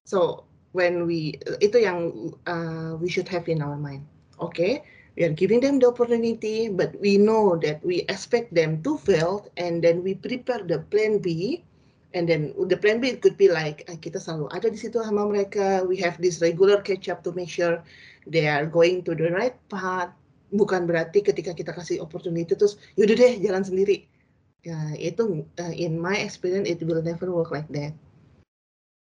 So 0.09 0.45
when 0.73 1.07
we 1.07 1.39
itu 1.63 1.85
yang 1.85 2.33
uh, 2.49 2.99
we 2.99 3.07
should 3.07 3.29
have 3.31 3.47
in 3.47 3.63
our 3.63 3.77
mind. 3.77 4.03
Okay? 4.41 4.83
we 5.17 5.25
are 5.25 5.33
giving 5.33 5.61
them 5.61 5.79
the 5.79 5.89
opportunity, 5.89 6.69
but 6.69 6.99
we 7.01 7.17
know 7.19 7.57
that 7.63 7.85
we 7.85 8.03
expect 8.11 8.55
them 8.55 8.83
to 8.83 8.99
fail, 8.99 9.47
and 9.57 9.83
then 9.83 10.03
we 10.03 10.15
prepare 10.15 10.63
the 10.63 10.81
plan 10.91 11.19
B, 11.19 11.63
and 12.15 12.31
then 12.31 12.55
the 12.71 12.79
plan 12.79 13.03
B 13.03 13.19
could 13.19 13.37
be 13.37 13.51
like 13.51 13.85
kita 14.01 14.23
selalu 14.23 14.47
ada 14.55 14.71
di 14.71 14.79
situ 14.79 15.03
sama 15.03 15.27
mereka. 15.27 15.83
We 15.85 15.99
have 16.01 16.17
this 16.23 16.39
regular 16.39 16.81
catch 16.81 17.11
up 17.11 17.27
to 17.27 17.35
make 17.35 17.51
sure 17.51 17.83
they 18.25 18.47
are 18.47 18.65
going 18.65 19.03
to 19.05 19.13
the 19.13 19.35
right 19.35 19.59
path. 19.69 20.15
Bukan 20.55 20.87
berarti 20.87 21.21
ketika 21.27 21.51
kita 21.51 21.75
kasih 21.75 21.99
opportunity 21.99 22.55
terus 22.55 22.79
yaudah 22.95 23.19
deh 23.19 23.33
jalan 23.43 23.67
sendiri. 23.67 24.07
Ya 24.65 24.79
itu 24.97 25.45
uh, 25.61 25.75
in 25.75 25.99
my 25.99 26.17
experience 26.17 26.71
it 26.71 26.81
will 26.87 27.03
never 27.03 27.29
work 27.29 27.51
like 27.51 27.69
that. 27.75 27.93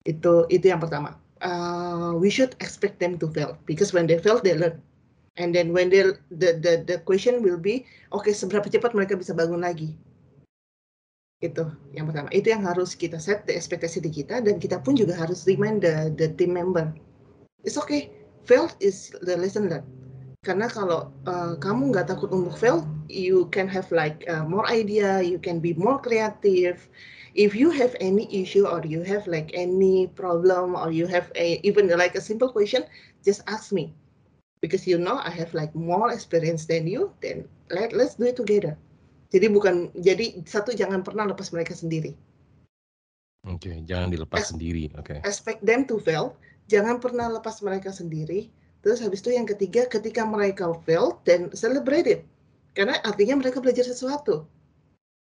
Itu 0.07 0.47
itu 0.49 0.71
yang 0.71 0.81
pertama. 0.81 1.19
Uh, 1.43 2.15
we 2.15 2.31
should 2.31 2.55
expect 2.63 3.03
them 3.03 3.19
to 3.19 3.27
fail 3.35 3.59
because 3.67 3.91
when 3.91 4.07
they 4.07 4.15
fail 4.23 4.39
they 4.39 4.55
learn 4.55 4.79
and 5.37 5.51
then 5.51 5.75
when 5.75 5.91
they 5.91 6.07
the 6.31 6.55
the 6.61 6.87
the 6.87 6.97
question 7.03 7.43
will 7.43 7.59
be 7.59 7.83
oke 8.13 8.23
okay, 8.23 8.31
seberapa 8.31 8.69
cepat 8.69 8.93
mereka 8.93 9.17
bisa 9.17 9.33
bangun 9.33 9.65
lagi 9.65 9.97
itu 11.43 11.67
yang 11.91 12.07
pertama. 12.07 12.31
Itu 12.31 12.55
yang 12.55 12.63
harus 12.63 12.95
kita 12.95 13.19
set 13.19 13.45
the 13.51 13.53
ekspektasi 13.59 13.99
di 13.99 14.11
kita 14.15 14.39
dan 14.39 14.63
kita 14.63 14.79
pun 14.79 14.95
juga 14.95 15.19
harus 15.19 15.43
remind 15.45 15.83
the 15.83 16.15
the 16.15 16.31
team 16.39 16.55
member. 16.55 16.95
It's 17.67 17.75
okay. 17.79 18.15
Fail 18.47 18.71
is 18.83 19.11
the 19.23 19.39
lesson 19.39 19.71
learned. 19.71 19.87
Karena 20.43 20.67
kalau 20.67 21.15
uh, 21.31 21.55
kamu 21.63 21.95
nggak 21.95 22.11
takut 22.11 22.35
untuk 22.35 22.59
fail 22.59 22.83
you 23.07 23.47
can 23.55 23.71
have 23.71 23.87
like 23.95 24.27
uh, 24.27 24.43
more 24.43 24.67
idea 24.67 25.23
you 25.23 25.39
can 25.39 25.63
be 25.63 25.75
more 25.79 26.03
creative. 26.03 26.91
If 27.39 27.55
you 27.55 27.71
have 27.71 27.95
any 28.03 28.27
issue 28.29 28.67
or 28.67 28.83
you 28.83 29.07
have 29.07 29.31
like 29.31 29.55
any 29.55 30.11
problem 30.19 30.75
or 30.75 30.91
you 30.91 31.07
have 31.07 31.31
a 31.39 31.63
even 31.63 31.87
like 31.95 32.19
a 32.19 32.23
simple 32.23 32.51
question 32.51 32.83
just 33.23 33.47
ask 33.47 33.71
me. 33.71 33.95
Because 34.59 34.87
you 34.87 34.99
know 34.99 35.19
I 35.19 35.31
have 35.31 35.55
like 35.55 35.75
more 35.75 36.11
experience 36.11 36.67
than 36.67 36.87
you, 36.91 37.15
then 37.23 37.47
let 37.71 37.95
let's 37.95 38.19
do 38.19 38.31
it 38.31 38.39
together. 38.39 38.75
Jadi 39.33 39.49
bukan 39.49 39.89
jadi 39.97 40.45
satu 40.45 40.77
jangan 40.77 41.01
pernah 41.01 41.25
lepas 41.25 41.49
mereka 41.57 41.73
sendiri. 41.73 42.13
Oke, 43.49 43.73
okay, 43.73 43.77
jangan 43.89 44.13
dilepas 44.13 44.45
Es, 44.45 44.55
sendiri. 44.55 44.93
Oke. 44.95 45.19
Okay. 45.19 45.27
Expect 45.27 45.65
them 45.67 45.89
to 45.89 45.99
fail, 45.99 46.37
jangan 46.71 47.03
pernah 47.03 47.27
lepas 47.33 47.59
mereka 47.65 47.91
sendiri. 47.91 48.53
Terus 48.85 49.03
habis 49.03 49.25
itu 49.25 49.35
yang 49.35 49.49
ketiga, 49.49 49.89
ketika 49.91 50.23
mereka 50.23 50.71
fail, 50.87 51.19
then 51.27 51.51
celebrate 51.57 52.07
it. 52.07 52.23
Karena 52.77 53.01
artinya 53.03 53.43
mereka 53.43 53.59
belajar 53.59 53.83
sesuatu. 53.83 54.47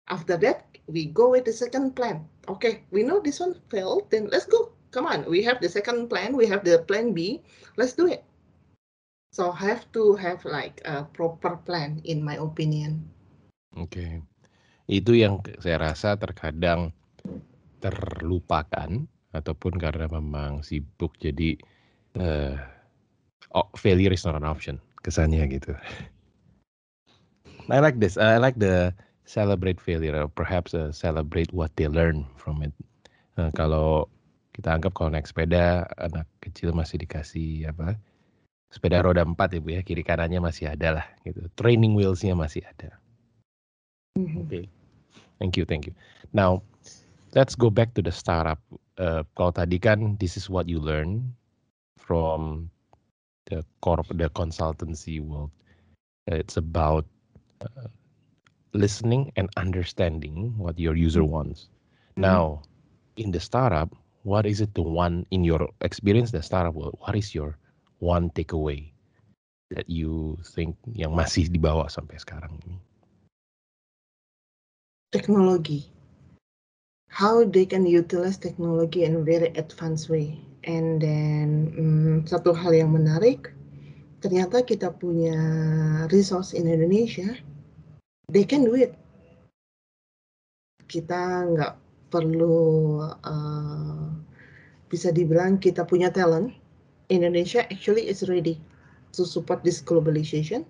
After 0.09 0.35
that, 0.41 0.65
we 0.89 1.05
go 1.05 1.31
with 1.31 1.45
the 1.45 1.53
second 1.53 1.93
plan. 1.93 2.25
Okay, 2.49 2.81
we 2.89 3.05
know 3.05 3.21
this 3.21 3.37
one 3.37 3.55
failed, 3.69 4.09
then 4.09 4.27
let's 4.33 4.49
go. 4.49 4.73
Come 4.89 5.05
on, 5.05 5.29
we 5.29 5.45
have 5.45 5.61
the 5.61 5.69
second 5.69 6.09
plan, 6.09 6.33
we 6.33 6.49
have 6.49 6.65
the 6.65 6.81
plan 6.89 7.13
B, 7.13 7.45
let's 7.77 7.93
do 7.93 8.09
it. 8.09 8.25
So 9.29 9.53
have 9.53 9.85
to 9.93 10.17
have 10.17 10.41
like 10.43 10.81
a 10.81 11.05
proper 11.05 11.61
plan 11.61 12.01
in 12.09 12.25
my 12.25 12.41
opinion. 12.41 13.05
Oke. 13.77 14.23
Itu 14.89 15.13
yang 15.13 15.45
saya 15.61 15.91
rasa 15.91 16.17
terkadang 16.17 16.95
terlupakan 17.79 19.05
ataupun 19.29 19.77
karena 19.77 20.09
memang 20.09 20.65
sibuk 20.65 21.13
jadi 21.21 21.53
uh, 22.17 22.57
oh, 23.53 23.69
failure 23.77 24.09
is 24.09 24.25
not 24.25 24.33
an 24.33 24.47
option 24.47 24.81
kesannya 25.05 25.45
gitu. 25.53 25.77
I 27.69 27.77
like 27.77 28.01
this. 28.01 28.17
I 28.17 28.41
like 28.41 28.57
the 28.57 28.91
celebrate 29.29 29.77
failure 29.77 30.17
or 30.17 30.25
perhaps 30.25 30.73
uh, 30.73 30.89
celebrate 30.89 31.53
what 31.53 31.69
they 31.77 31.85
learn 31.85 32.25
from 32.33 32.65
it. 32.65 32.73
Uh, 33.37 33.53
kalau 33.53 34.09
kita 34.59 34.75
anggap 34.75 34.91
kalau 34.91 35.13
naik 35.13 35.29
sepeda 35.29 35.87
anak 35.95 36.27
kecil 36.43 36.75
masih 36.75 36.99
dikasih 36.99 37.71
apa 37.71 37.95
sepeda 38.67 38.99
roda 38.99 39.23
empat 39.23 39.55
ya 39.55 39.59
bu 39.63 39.69
ya 39.71 39.81
kiri 39.81 40.03
kanannya 40.03 40.43
masih 40.43 40.67
ada 40.67 40.99
lah 40.99 41.07
gitu 41.23 41.47
training 41.55 41.95
wheelsnya 41.95 42.35
masih 42.35 42.67
ada 42.67 42.98
Mhm. 44.17 44.47
oke 44.47 44.61
thank 45.37 45.57
you 45.57 45.65
thank 45.65 45.85
you. 45.85 45.93
Now 46.33 46.61
let's 47.37 47.53
go 47.55 47.69
back 47.69 47.93
to 47.97 48.01
the 48.01 48.11
startup. 48.11 48.59
Uh, 48.99 49.23
kalau 49.37 49.53
tadi 49.55 49.79
kan 49.79 50.17
this 50.19 50.35
is 50.35 50.49
what 50.49 50.67
you 50.67 50.81
learn 50.81 51.33
from 51.95 52.67
the 53.47 53.63
corp 53.79 54.05
the 54.11 54.27
consultancy 54.33 55.21
world. 55.21 55.53
It's 56.29 56.57
about 56.59 57.05
uh, 57.63 57.89
listening 58.73 59.33
and 59.37 59.49
understanding 59.57 60.53
what 60.57 60.77
your 60.77 60.93
user 60.93 61.25
wants. 61.25 61.69
Mhm. 62.19 62.27
now 62.27 62.43
in 63.15 63.31
the 63.31 63.39
startup 63.39 63.87
what 64.27 64.43
is 64.45 64.59
it 64.59 64.75
the 64.75 64.83
one 64.83 65.23
in 65.31 65.47
your 65.47 65.71
experience 65.81 66.35
the 66.35 66.43
startup 66.43 66.75
world 66.75 66.99
what 66.99 67.15
is 67.15 67.31
your 67.31 67.55
one 68.03 68.27
takeaway 68.35 68.91
that 69.71 69.87
you 69.87 70.35
think 70.43 70.75
yang 70.91 71.15
masih 71.15 71.47
dibawa 71.47 71.87
sampai 71.87 72.19
sekarang 72.19 72.51
ini 72.67 72.75
Technology. 75.09 75.89
How 77.09 77.41
they 77.41 77.65
can 77.65 77.89
utilize 77.89 78.37
technology 78.37 79.09
in 79.09 79.25
very 79.25 79.49
advanced 79.57 80.05
way. 80.05 80.37
And 80.69 81.01
then 81.01 81.49
mm, 81.73 82.15
satu 82.29 82.53
hal 82.53 82.77
yang 82.77 82.93
menarik, 82.93 83.49
ternyata 84.21 84.61
kita 84.61 84.93
punya 84.93 85.33
resource 86.13 86.53
in 86.53 86.69
Indonesia, 86.69 87.33
they 88.29 88.45
can 88.45 88.61
do 88.61 88.77
it. 88.77 88.93
Kita 90.85 91.49
nggak 91.57 91.73
perlu 92.13 93.01
uh, 93.09 94.13
bisa 94.93 95.09
dibilang 95.09 95.57
kita 95.57 95.89
punya 95.89 96.13
talent. 96.13 96.53
Indonesia 97.09 97.65
actually 97.73 98.05
is 98.05 98.29
ready 98.29 98.61
to 99.17 99.25
support 99.25 99.65
this 99.65 99.81
globalization, 99.81 100.69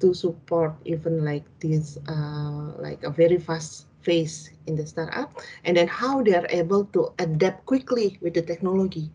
to 0.00 0.14
support 0.14 0.74
even 0.84 1.24
like 1.24 1.44
this 1.60 1.98
uh, 2.08 2.72
like 2.78 3.02
a 3.04 3.10
very 3.10 3.38
fast 3.38 3.86
phase 4.02 4.50
in 4.66 4.76
the 4.76 4.86
startup, 4.86 5.34
and 5.64 5.76
then 5.76 5.88
how 5.88 6.22
they 6.22 6.34
are 6.34 6.46
able 6.50 6.86
to 6.94 7.10
adapt 7.18 7.66
quickly 7.66 8.18
with 8.22 8.34
the 8.34 8.42
technology. 8.42 9.10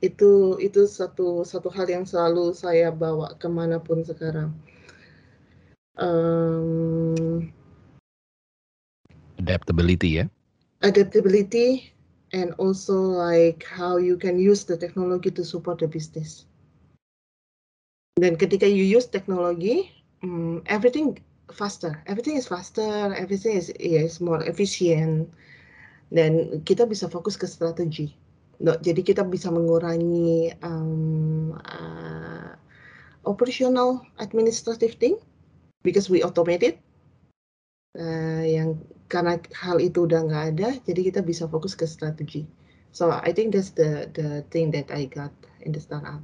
Itu 0.00 0.56
itu 0.56 0.88
satu 0.88 1.44
satu 1.44 1.68
hal 1.68 1.86
yang 1.88 2.08
selalu 2.08 2.56
saya 2.56 2.88
bawa 2.88 3.36
ke 3.36 3.48
mana 3.50 3.76
pun 3.76 4.00
sekarang. 4.00 4.56
Um, 6.00 7.52
adaptability 9.36 10.24
ya 10.24 10.24
adaptability 10.82 11.92
and 12.32 12.52
also 12.58 12.94
like 12.94 13.64
how 13.64 13.96
you 13.96 14.16
can 14.16 14.38
use 14.38 14.64
the 14.64 14.76
technology 14.76 15.30
to 15.30 15.44
support 15.44 15.78
the 15.78 15.88
business. 15.88 16.46
Dan 18.18 18.34
ketika 18.34 18.66
you 18.66 18.82
use 18.82 19.06
technology, 19.06 19.92
mm, 20.24 20.66
everything 20.66 21.20
faster, 21.54 22.02
everything 22.10 22.34
is 22.34 22.50
faster, 22.50 23.14
everything 23.14 23.54
is 23.54 23.70
is 23.78 24.18
more 24.18 24.42
efficient. 24.42 25.30
Dan 26.10 26.62
kita 26.66 26.90
bisa 26.90 27.06
fokus 27.06 27.38
ke 27.38 27.46
strategi. 27.46 28.10
No, 28.60 28.76
jadi 28.76 29.00
kita 29.00 29.24
bisa 29.24 29.48
mengurangi 29.48 30.52
um, 30.60 31.56
uh, 31.64 32.52
operational 33.24 34.04
administrative 34.20 35.00
thing 35.00 35.16
because 35.80 36.12
we 36.12 36.20
automate 36.20 36.66
it. 36.66 36.76
Uh, 37.96 38.44
yang 38.46 38.78
karena 39.10 39.40
hal 39.56 39.82
itu 39.82 40.06
udah 40.06 40.22
nggak 40.22 40.44
ada, 40.54 40.68
jadi 40.86 41.00
kita 41.10 41.20
bisa 41.24 41.50
fokus 41.50 41.74
ke 41.74 41.88
strategi. 41.88 42.46
So 42.94 43.10
I 43.10 43.34
think 43.34 43.54
that's 43.54 43.74
the 43.74 44.10
the 44.14 44.46
thing 44.50 44.70
that 44.74 44.90
I 44.90 45.10
got 45.10 45.34
in 45.62 45.74
the 45.74 45.82
startup. 45.82 46.22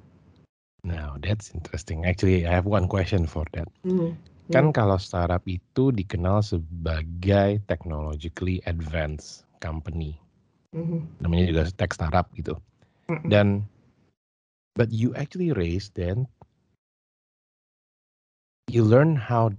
Now 0.87 1.19
that's 1.19 1.51
interesting 1.51 2.07
actually 2.07 2.47
I 2.47 2.55
have 2.55 2.65
one 2.71 2.87
question 2.87 3.27
for 3.27 3.43
that 3.59 3.67
Hmm. 3.83 4.15
kan 4.55 4.71
kalau 4.71 4.95
startup 4.97 5.43
itu 5.51 5.91
dikenal 5.91 6.39
sebagai 6.41 7.59
technologically 7.67 8.63
advanced 8.65 9.43
company 9.59 10.15
Mhm. 10.71 11.19
namanya 11.19 11.45
juga 11.51 11.63
tech 11.75 11.91
startup 11.93 12.31
gitu 12.39 12.55
Mm-mm. 13.11 13.27
dan 13.27 13.67
but 14.79 14.95
you 14.95 15.11
actually 15.19 15.51
raise 15.51 15.91
then 15.99 16.31
you 18.71 18.87
learn 18.87 19.19
how 19.19 19.51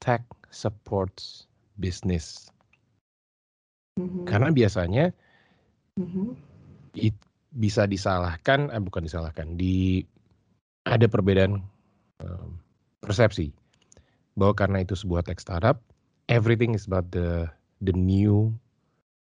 tech 0.00 0.24
supports 0.48 1.44
business 1.76 2.48
Mhm. 4.00 4.24
karena 4.24 4.48
biasanya 4.54 5.04
Mhm. 6.00 6.32
it- 6.96 7.28
bisa 7.50 7.82
disalahkan 7.84 8.70
eh, 8.70 8.78
bukan 8.78 9.02
disalahkan 9.10 9.58
di 9.58 10.06
ada 10.90 11.06
perbedaan 11.06 11.62
um, 12.20 12.58
persepsi 13.00 13.54
bahwa 14.34 14.52
karena 14.58 14.78
itu 14.82 14.98
sebuah 14.98 15.22
tech 15.22 15.38
startup 15.38 15.78
everything 16.26 16.74
is 16.74 16.90
about 16.90 17.06
the 17.14 17.46
the 17.86 17.94
new 17.94 18.50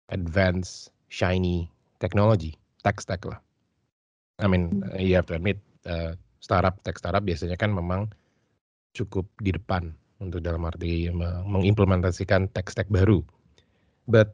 advanced 0.09 0.95
shiny 1.11 1.67
technology 1.99 2.55
tech 2.83 2.99
stack 3.03 3.23
lah. 3.27 3.39
I 4.39 4.47
mean 4.47 4.83
uh, 4.87 5.01
you 5.01 5.19
have 5.19 5.27
to 5.27 5.35
admit 5.35 5.59
uh, 5.83 6.15
startup 6.39 6.79
tech 6.87 6.95
startup 6.99 7.27
biasanya 7.27 7.59
kan 7.59 7.75
memang 7.75 8.07
cukup 8.95 9.27
di 9.43 9.51
depan 9.51 9.91
untuk 10.23 10.41
dalam 10.41 10.65
arti 10.65 11.11
me- 11.11 11.43
mengimplementasikan 11.45 12.49
tech 12.55 12.71
stack 12.71 12.89
baru. 12.89 13.21
But 14.07 14.33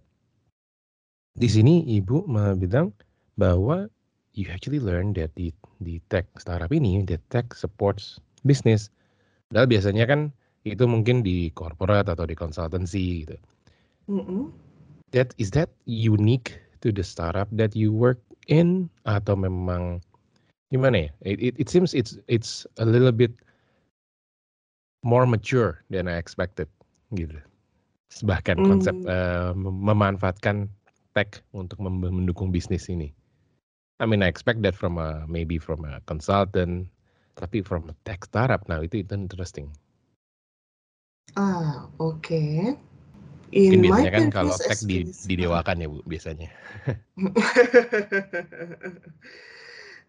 di 1.34 1.50
sini 1.50 1.82
ibu 1.98 2.30
bilang 2.62 2.94
bahwa 3.34 3.90
you 4.38 4.46
actually 4.54 4.78
learn 4.78 5.18
that 5.18 5.34
di 5.34 5.50
di 5.84 6.00
tech 6.08 6.26
startup 6.40 6.72
ini 6.72 7.04
the 7.04 7.20
tech 7.30 7.52
supports 7.54 8.18
business. 8.48 8.90
Padahal 9.52 9.68
biasanya 9.70 10.06
kan 10.08 10.32
itu 10.64 10.88
mungkin 10.88 11.22
di 11.22 11.52
corporate 11.52 12.08
atau 12.08 12.24
di 12.24 12.34
consultancy 12.34 13.28
gitu. 13.28 13.36
Mhm. 14.08 14.52
That 15.12 15.36
is 15.38 15.54
that 15.54 15.70
unique 15.86 16.58
to 16.82 16.90
the 16.90 17.06
startup 17.06 17.52
that 17.54 17.78
you 17.78 17.94
work 17.94 18.18
in 18.50 18.90
atau 19.06 19.38
memang 19.38 20.02
gimana 20.74 21.08
ya? 21.08 21.10
It, 21.22 21.38
it, 21.40 21.54
it 21.60 21.68
seems 21.70 21.94
it's 21.94 22.18
it's 22.26 22.66
a 22.82 22.88
little 22.88 23.14
bit 23.14 23.36
more 25.04 25.28
mature 25.28 25.84
than 25.92 26.08
I 26.10 26.18
expected 26.18 26.72
gitu. 27.14 27.38
Bahkan 28.24 28.64
konsep 28.64 28.96
Hmm. 28.96 29.10
eh, 29.12 29.52
mem- 29.54 29.84
memanfaatkan 29.86 30.72
tech 31.14 31.44
untuk 31.54 31.78
mendukung 31.84 32.50
bisnis 32.50 32.90
ini. 32.90 33.14
I 34.04 34.06
mean, 34.06 34.20
I 34.20 34.28
expect 34.28 34.60
that 34.68 34.76
from 34.76 35.00
a 35.00 35.24
maybe 35.32 35.56
from 35.56 35.88
a 35.88 36.04
consultant, 36.04 36.92
tapi 37.40 37.64
from 37.64 37.88
a 37.88 37.96
tech 38.04 38.28
startup 38.28 38.68
now 38.68 38.84
itu 38.84 39.00
itu 39.00 39.16
interesting. 39.16 39.72
Ah, 41.40 41.88
oke. 42.04 42.44
Mungkin 43.56 43.80
In 43.80 43.80
my 43.80 44.04
biasanya 44.04 44.12
kan 44.12 44.26
kalau 44.28 44.56
tech 44.60 44.80
di, 44.84 45.08
didewakan 45.08 45.80
ya 45.80 45.88
bu 45.88 46.04
biasanya. 46.04 46.50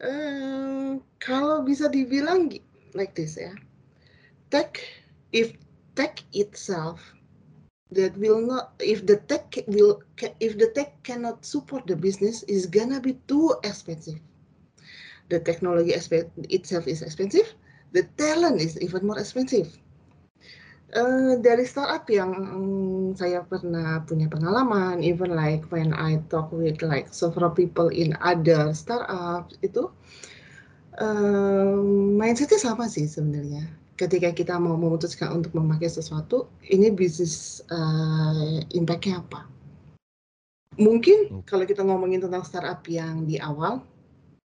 Eh, 0.03 0.99
kalau 1.23 1.63
bisa 1.63 1.87
dibilang 1.87 2.51
like 2.99 3.15
this 3.15 3.39
ya, 3.39 3.55
tech 4.51 4.83
if 5.31 5.55
tech 5.95 6.19
itself 6.35 7.15
that 7.95 8.19
will 8.19 8.43
not 8.43 8.75
if 8.79 9.07
the 9.07 9.17
tech 9.31 9.55
will 9.67 10.03
if 10.39 10.59
the 10.59 10.71
tech 10.75 10.99
cannot 11.03 11.47
support 11.47 11.87
the 11.87 11.97
business 11.97 12.43
is 12.45 12.67
gonna 12.67 13.01
be 13.01 13.17
too 13.27 13.55
expensive. 13.63 14.19
The 15.33 15.41
technology 15.41 15.95
itself 15.95 16.87
is 16.87 17.01
expensive. 17.01 17.55
the 17.95 18.03
talent 18.19 18.61
is 18.61 18.77
even 18.83 19.07
more 19.07 19.19
expensive. 19.19 19.71
Uh, 20.95 21.39
dari 21.43 21.67
startup 21.67 22.07
yang 22.07 22.31
um, 22.35 23.11
saya 23.19 23.43
pernah 23.43 24.03
punya 24.07 24.31
pengalaman, 24.31 25.03
even 25.03 25.35
like 25.35 25.67
when 25.75 25.91
I 25.95 26.23
talk 26.31 26.55
with 26.55 26.83
like 26.87 27.11
several 27.11 27.51
people 27.51 27.91
in 27.91 28.15
other 28.23 28.71
startups 28.75 29.59
itu 29.63 29.91
uh, 31.03 31.79
mindsetnya 32.15 32.63
sama 32.63 32.87
sih 32.87 33.11
sebenarnya. 33.11 33.67
Ketika 33.95 34.35
kita 34.35 34.59
mau 34.59 34.75
memutuskan 34.75 35.31
untuk 35.39 35.55
memakai 35.55 35.87
sesuatu, 35.87 36.51
ini 36.67 36.91
bisnis 36.91 37.63
uh, 37.71 38.59
impactnya 38.75 39.23
apa? 39.23 39.47
Mungkin 40.75 41.47
kalau 41.47 41.63
kita 41.63 41.87
ngomongin 41.87 42.19
tentang 42.19 42.43
startup 42.43 42.83
yang 42.91 43.23
di 43.23 43.39
awal, 43.39 43.87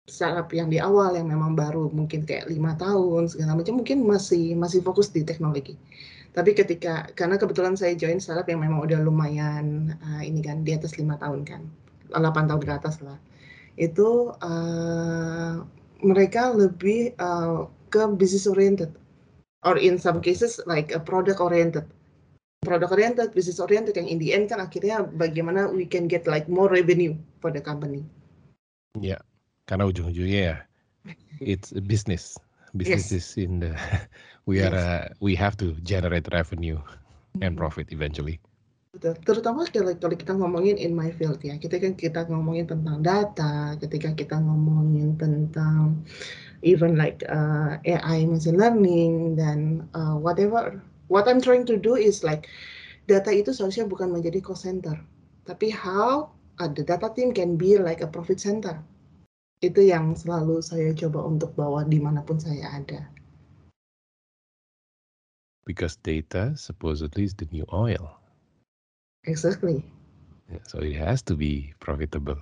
startup 0.09 0.49
yang 0.49 0.73
di 0.73 0.81
awal 0.81 1.13
yang 1.13 1.29
memang 1.29 1.53
baru 1.53 1.93
mungkin 1.93 2.25
kayak 2.25 2.49
lima 2.49 2.73
tahun 2.81 3.29
segala 3.29 3.61
macam 3.61 3.77
mungkin 3.77 4.01
masih 4.01 4.57
masih 4.57 4.81
fokus 4.81 5.13
di 5.13 5.21
teknologi. 5.21 5.77
Tapi 6.33 6.57
ketika 6.57 7.05
karena 7.13 7.37
kebetulan 7.37 7.77
saya 7.77 7.93
join 7.93 8.17
startup 8.17 8.49
yang 8.49 8.65
memang 8.65 8.81
udah 8.81 8.97
lumayan 9.05 9.93
uh, 10.01 10.25
ini 10.25 10.41
kan 10.41 10.65
di 10.65 10.73
atas 10.73 10.97
lima 10.97 11.13
tahun 11.21 11.45
kan 11.45 11.61
8 12.09 12.49
tahun 12.49 12.61
ke 12.63 12.71
atas 12.73 13.03
lah. 13.03 13.19
Itu 13.77 14.33
uh, 14.41 15.61
mereka 16.01 16.55
lebih 16.55 17.13
uh, 17.21 17.69
ke 17.93 18.01
business 18.17 18.49
oriented 18.49 18.89
or 19.63 19.77
in 19.77 19.97
some 19.97 20.21
cases 20.21 20.59
like 20.65 20.93
a 20.93 20.99
product 20.99 21.39
oriented 21.39 21.85
product 22.61 22.91
oriented 22.91 23.33
business 23.33 23.61
oriented 23.61 23.95
yang 23.95 24.09
in 24.09 24.19
the 24.19 24.33
end 24.33 24.49
kan 24.49 24.61
akhirnya 24.61 25.05
bagaimana 25.17 25.69
we 25.69 25.85
can 25.85 26.05
get 26.09 26.27
like 26.27 26.45
more 26.51 26.69
revenue 26.69 27.15
for 27.39 27.49
the 27.49 27.61
company 27.61 28.03
ya 28.97 29.15
yeah 29.15 29.21
karena 29.67 29.83
ujung-ujungnya 29.85 30.41
ya 30.41 30.57
it's 31.53 31.75
a 31.75 31.83
business 31.83 32.39
business 32.73 33.11
yes. 33.11 33.19
is 33.19 33.27
in 33.37 33.61
the 33.61 33.71
we 34.49 34.59
yes. 34.59 34.71
are 34.71 34.77
uh, 34.77 35.03
we 35.21 35.35
have 35.35 35.59
to 35.59 35.75
generate 35.83 36.25
revenue 36.33 36.79
and 37.43 37.53
mm-hmm. 37.53 37.61
profit 37.61 37.91
eventually 37.93 38.41
Betul. 38.97 39.13
Terutama 39.21 39.61
kalau, 39.69 39.93
kalau 39.93 40.15
kita 40.17 40.33
ngomongin 40.33 40.73
in 40.81 40.97
my 40.97 41.13
field 41.13 41.37
ya, 41.45 41.53
kita 41.61 41.77
kan 41.77 41.93
kita 41.93 42.25
ngomongin 42.33 42.65
tentang 42.65 43.05
data, 43.05 43.77
ketika 43.77 44.09
kita 44.17 44.41
ngomongin 44.41 45.13
tentang 45.21 46.01
even 46.61 46.97
like 46.97 47.23
uh, 47.29 47.77
AI 47.85 48.25
machine 48.25 48.57
learning 48.57 49.37
dan 49.37 49.89
uh, 49.93 50.17
whatever. 50.17 50.81
What 51.07 51.29
I'm 51.29 51.39
trying 51.39 51.65
to 51.71 51.77
do 51.79 51.95
is 51.95 52.23
like 52.23 52.49
data 53.07 53.31
itu 53.31 53.55
seharusnya 53.55 53.87
bukan 53.87 54.11
menjadi 54.11 54.43
cost 54.43 54.67
center, 54.67 54.99
tapi 55.47 55.71
how 55.71 56.35
uh, 56.59 56.69
the 56.69 56.83
data 56.83 57.07
team 57.13 57.31
can 57.31 57.55
be 57.55 57.79
like 57.79 58.03
a 58.03 58.09
profit 58.09 58.41
center 58.41 58.75
itu 59.57 59.89
yang 59.89 60.13
selalu 60.13 60.61
saya 60.61 60.93
coba 60.93 61.25
untuk 61.25 61.57
bawa 61.57 61.81
di 61.87 61.97
mana 61.97 62.21
pun 62.21 62.37
saya 62.37 62.69
ada. 62.77 63.09
Because 65.65 65.99
data 65.99 66.55
supposedly 66.55 67.27
is 67.27 67.35
the 67.35 67.49
new 67.51 67.67
oil. 67.73 68.15
Exactly. 69.27 69.83
Yeah, 70.47 70.63
so 70.63 70.79
it 70.79 70.95
has 70.95 71.19
to 71.27 71.35
be 71.35 71.75
profitable. 71.83 72.39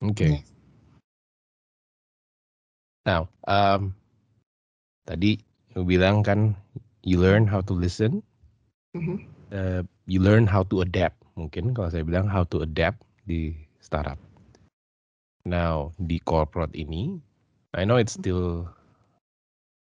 Okay. 0.00 0.40
Yes. 0.40 0.53
Now, 3.04 3.28
um, 3.44 3.92
tadi 5.04 5.36
lu 5.76 5.84
bilang 5.84 6.24
kan 6.24 6.56
you 7.04 7.20
learn 7.20 7.44
how 7.44 7.60
to 7.60 7.76
listen, 7.76 8.24
mm-hmm. 8.96 9.20
uh, 9.52 9.84
you 10.08 10.24
learn 10.24 10.48
how 10.48 10.64
to 10.72 10.80
adapt. 10.80 11.20
Mungkin 11.36 11.76
kalau 11.76 11.92
saya 11.92 12.04
bilang 12.06 12.24
how 12.24 12.48
to 12.48 12.64
adapt 12.64 13.04
di 13.28 13.52
startup. 13.84 14.16
Now, 15.44 15.92
di 16.00 16.16
corporate 16.24 16.72
ini, 16.72 17.20
I 17.76 17.84
know 17.84 18.00
it's 18.00 18.16
still 18.16 18.64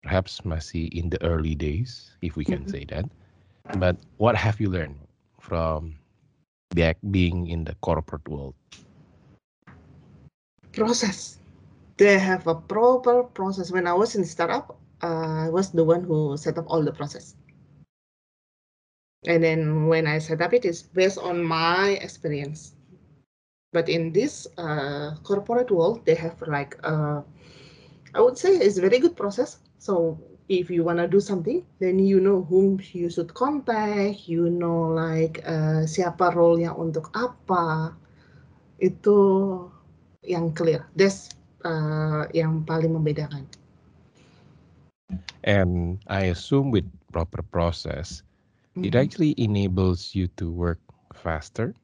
perhaps 0.02 0.42
masih 0.42 0.90
in 0.90 1.06
the 1.06 1.22
early 1.22 1.54
days, 1.54 2.18
if 2.26 2.34
we 2.34 2.42
can 2.42 2.66
mm-hmm. 2.66 2.74
say 2.74 2.84
that. 2.90 3.06
But 3.78 3.94
what 4.18 4.34
have 4.34 4.58
you 4.58 4.66
learned 4.66 4.98
from 5.38 5.94
back 6.74 6.98
being 7.14 7.46
in 7.46 7.62
the 7.62 7.78
corporate 7.86 8.26
world? 8.26 8.58
Process. 10.74 11.41
They 12.02 12.18
have 12.18 12.50
a 12.50 12.58
proper 12.58 13.22
process. 13.22 13.70
When 13.70 13.86
I 13.86 13.94
was 13.94 14.18
in 14.18 14.26
startup, 14.26 14.74
uh, 15.06 15.46
I 15.46 15.48
was 15.54 15.70
the 15.70 15.86
one 15.86 16.02
who 16.02 16.36
set 16.36 16.58
up 16.58 16.66
all 16.66 16.82
the 16.82 16.90
process. 16.90 17.38
And 19.22 19.38
then 19.38 19.86
when 19.86 20.10
I 20.10 20.18
set 20.18 20.42
up 20.42 20.52
it, 20.52 20.64
it's 20.64 20.82
based 20.82 21.22
on 21.22 21.38
my 21.38 21.90
experience. 22.02 22.74
But 23.70 23.88
in 23.88 24.10
this 24.10 24.48
uh, 24.58 25.14
corporate 25.22 25.70
world, 25.70 26.04
they 26.04 26.16
have 26.16 26.42
like, 26.42 26.74
uh, 26.82 27.22
I 28.16 28.20
would 28.20 28.36
say 28.36 28.50
it's 28.58 28.78
very 28.78 28.98
good 28.98 29.16
process. 29.16 29.58
So 29.78 30.18
if 30.48 30.70
you 30.70 30.82
want 30.82 30.98
to 30.98 31.06
do 31.06 31.20
something, 31.20 31.64
then 31.78 32.00
you 32.00 32.18
know 32.18 32.42
whom 32.42 32.80
you 32.90 33.10
should 33.10 33.32
contact, 33.32 34.26
you 34.26 34.50
know 34.50 34.90
like 34.90 35.38
uh, 35.46 35.86
siapa 35.86 36.34
role-nya 36.34 36.74
untuk 36.74 37.14
apa, 37.14 37.94
itu 38.82 39.70
yang 40.26 40.50
clear. 40.50 40.90
That's 40.98 41.30
uh, 41.64 42.28
yang 42.36 42.66
paling 42.66 42.94
membedakan. 42.94 43.46
And 45.44 46.00
I 46.08 46.32
assume 46.32 46.70
with 46.70 46.86
proper 47.10 47.42
process, 47.42 48.22
mm 48.22 48.26
-hmm. 48.26 48.82
it 48.86 48.94
mm-hmm. 48.94 49.02
actually 49.02 49.32
enables 49.36 50.16
you 50.16 50.30
to 50.40 50.48
work 50.48 50.80
faster 51.12 51.76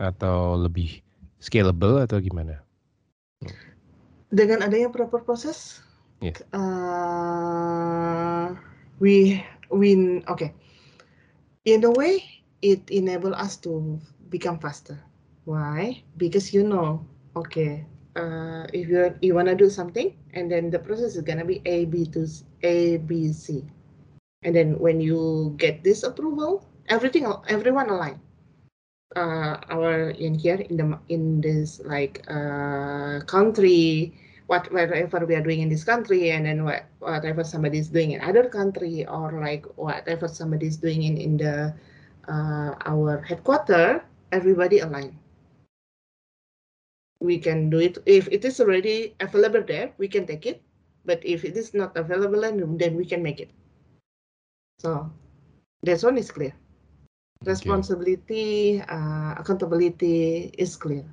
atau 0.00 0.56
lebih 0.56 1.04
scalable 1.38 2.00
atau 2.00 2.22
gimana? 2.24 2.64
Dengan 4.32 4.64
adanya 4.64 4.88
proper 4.88 5.20
process, 5.20 5.84
yeah. 6.24 6.32
uh, 6.54 8.56
we 9.02 9.42
we 9.68 10.22
okay. 10.30 10.54
In 11.68 11.84
a 11.84 11.92
way, 11.92 12.24
it 12.64 12.88
enable 12.88 13.36
us 13.36 13.60
to 13.60 14.00
become 14.32 14.56
faster. 14.56 14.96
Why? 15.44 16.00
Because 16.16 16.54
you 16.54 16.62
know, 16.62 17.02
okay, 17.36 17.86
uh, 18.16 18.66
if 18.72 18.88
you 18.88 19.14
you 19.22 19.34
wanna 19.34 19.54
do 19.54 19.70
something, 19.70 20.16
and 20.34 20.50
then 20.50 20.70
the 20.70 20.78
process 20.78 21.16
is 21.16 21.22
gonna 21.22 21.44
be 21.46 21.62
A 21.66 21.84
B 21.86 22.06
to 22.14 22.26
A 22.62 22.98
B 22.98 23.32
C, 23.32 23.64
and 24.42 24.54
then 24.56 24.78
when 24.78 25.00
you 25.00 25.54
get 25.58 25.84
this 25.84 26.02
approval, 26.04 26.66
everything 26.88 27.26
everyone 27.48 27.90
aligned. 27.90 28.20
uh, 29.16 29.58
our 29.70 30.10
in 30.16 30.34
here 30.34 30.60
in 30.70 30.76
the 30.76 30.98
in 31.08 31.40
this 31.40 31.80
like 31.84 32.24
uh, 32.28 33.20
country 33.26 34.12
what 34.46 34.70
whatever 34.72 35.26
we 35.26 35.34
are 35.36 35.42
doing 35.42 35.60
in 35.60 35.68
this 35.68 35.84
country 35.84 36.30
and 36.30 36.46
then 36.46 36.64
what, 36.64 36.84
whatever 37.00 37.44
somebody 37.44 37.78
is 37.78 37.88
doing 37.88 38.12
in 38.12 38.20
other 38.22 38.48
country 38.48 39.06
or 39.06 39.32
like 39.40 39.66
whatever 39.76 40.28
somebody 40.28 40.66
is 40.66 40.78
doing 40.78 41.02
in 41.04 41.16
in 41.18 41.36
the 41.38 41.74
uh, 42.28 42.74
our 42.86 43.22
headquarter 43.22 44.04
everybody 44.32 44.80
align 44.80 45.18
we 47.20 47.38
can 47.38 47.70
do 47.70 47.78
it 47.78 47.98
if 48.06 48.28
it 48.28 48.44
is 48.44 48.60
already 48.60 49.14
available 49.20 49.62
there 49.62 49.92
we 49.98 50.08
can 50.08 50.26
take 50.26 50.46
it 50.46 50.62
but 51.04 51.20
if 51.24 51.44
it 51.44 51.56
is 51.56 51.72
not 51.72 51.96
available 51.96 52.40
then 52.40 52.96
we 52.96 53.04
can 53.04 53.22
make 53.22 53.40
it 53.40 53.50
so 54.80 55.10
this 55.82 56.02
one 56.02 56.16
is 56.16 56.30
clear 56.30 56.52
responsibility, 57.44 58.80
okay. 58.82 58.92
uh, 58.92 59.34
accountability 59.38 60.52
is 60.58 60.76
clear. 60.76 61.04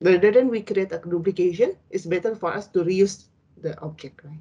Rather 0.00 0.32
than 0.32 0.48
we 0.48 0.62
create 0.62 0.92
a 0.92 0.98
duplication, 0.98 1.76
it's 1.90 2.06
better 2.06 2.34
for 2.34 2.52
us 2.52 2.66
to 2.68 2.84
reuse 2.84 3.28
the 3.60 3.78
object, 3.80 4.20
right? 4.24 4.40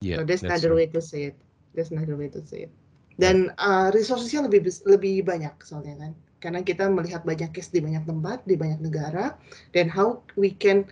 Yeah, 0.00 0.18
so 0.18 0.24
that's, 0.24 0.42
that's 0.42 0.62
another 0.62 0.74
right. 0.74 0.86
way 0.90 0.94
to 0.94 1.02
say 1.02 1.22
it. 1.24 1.36
That's 1.74 1.90
another 1.90 2.16
way 2.16 2.28
to 2.28 2.46
say 2.46 2.70
it. 2.70 2.72
Dan 3.18 3.54
uh, 3.58 3.94
resourcesnya 3.94 4.46
lebih 4.50 4.66
lebih 4.86 5.22
banyak 5.22 5.54
soalnya 5.62 5.94
kan, 5.98 6.12
karena 6.44 6.60
kita 6.60 6.92
melihat 6.92 7.24
banyak 7.24 7.56
case 7.56 7.72
di 7.72 7.80
banyak 7.80 8.04
tempat, 8.04 8.44
di 8.44 8.52
banyak 8.52 8.84
negara, 8.84 9.32
dan 9.72 9.88
how 9.88 10.20
we 10.36 10.52
can 10.52 10.84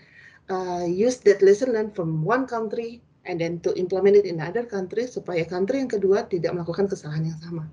uh, 0.48 0.88
use 0.88 1.20
that 1.20 1.44
lesson 1.44 1.76
learned 1.76 1.92
from 1.92 2.24
one 2.24 2.48
country 2.48 3.04
and 3.28 3.36
then 3.36 3.60
to 3.60 3.76
implement 3.76 4.16
it 4.16 4.24
in 4.24 4.40
other 4.40 4.64
country 4.64 5.04
supaya 5.04 5.44
country 5.44 5.84
yang 5.84 5.92
kedua 5.92 6.24
tidak 6.24 6.56
melakukan 6.56 6.88
kesalahan 6.88 7.28
yang 7.28 7.38
sama. 7.44 7.68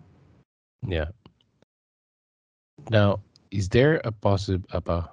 Yeah. 0.83 1.15
Now, 2.91 3.23
is 3.47 3.71
there 3.71 4.03
a 4.03 4.11
possi 4.11 4.59
apa 4.75 5.07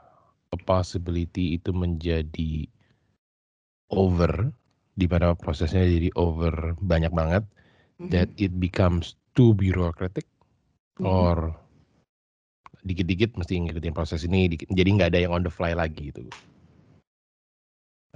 a 0.50 0.58
possibility 0.58 1.54
itu 1.54 1.70
menjadi 1.70 2.66
over 3.94 4.50
di 4.98 5.06
mana 5.06 5.38
prosesnya 5.38 5.86
jadi 5.86 6.10
over 6.18 6.74
banyak 6.82 7.14
banget 7.14 7.46
mm-hmm. 7.46 8.10
that 8.10 8.26
it 8.34 8.58
becomes 8.58 9.14
too 9.38 9.54
bureaucratic 9.54 10.26
mm-hmm. 10.98 11.06
or 11.06 11.54
dikit-dikit 12.86 13.34
mesti 13.34 13.66
ngikutin 13.66 13.94
proses 13.94 14.22
ini 14.22 14.46
dikit, 14.46 14.70
jadi 14.70 14.88
nggak 14.94 15.10
ada 15.12 15.20
yang 15.26 15.34
on 15.34 15.42
the 15.42 15.50
fly 15.50 15.74
lagi 15.74 16.14
gitu 16.14 16.22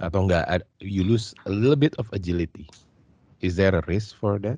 atau 0.01 0.25
nggak 0.25 0.65
you 0.81 1.05
lose 1.05 1.35
a 1.45 1.51
little 1.51 1.77
bit 1.77 1.93
of 2.01 2.09
agility 2.15 2.65
is 3.45 3.53
there 3.53 3.75
a 3.75 3.83
risk 3.85 4.17
for 4.17 4.41
that 4.41 4.57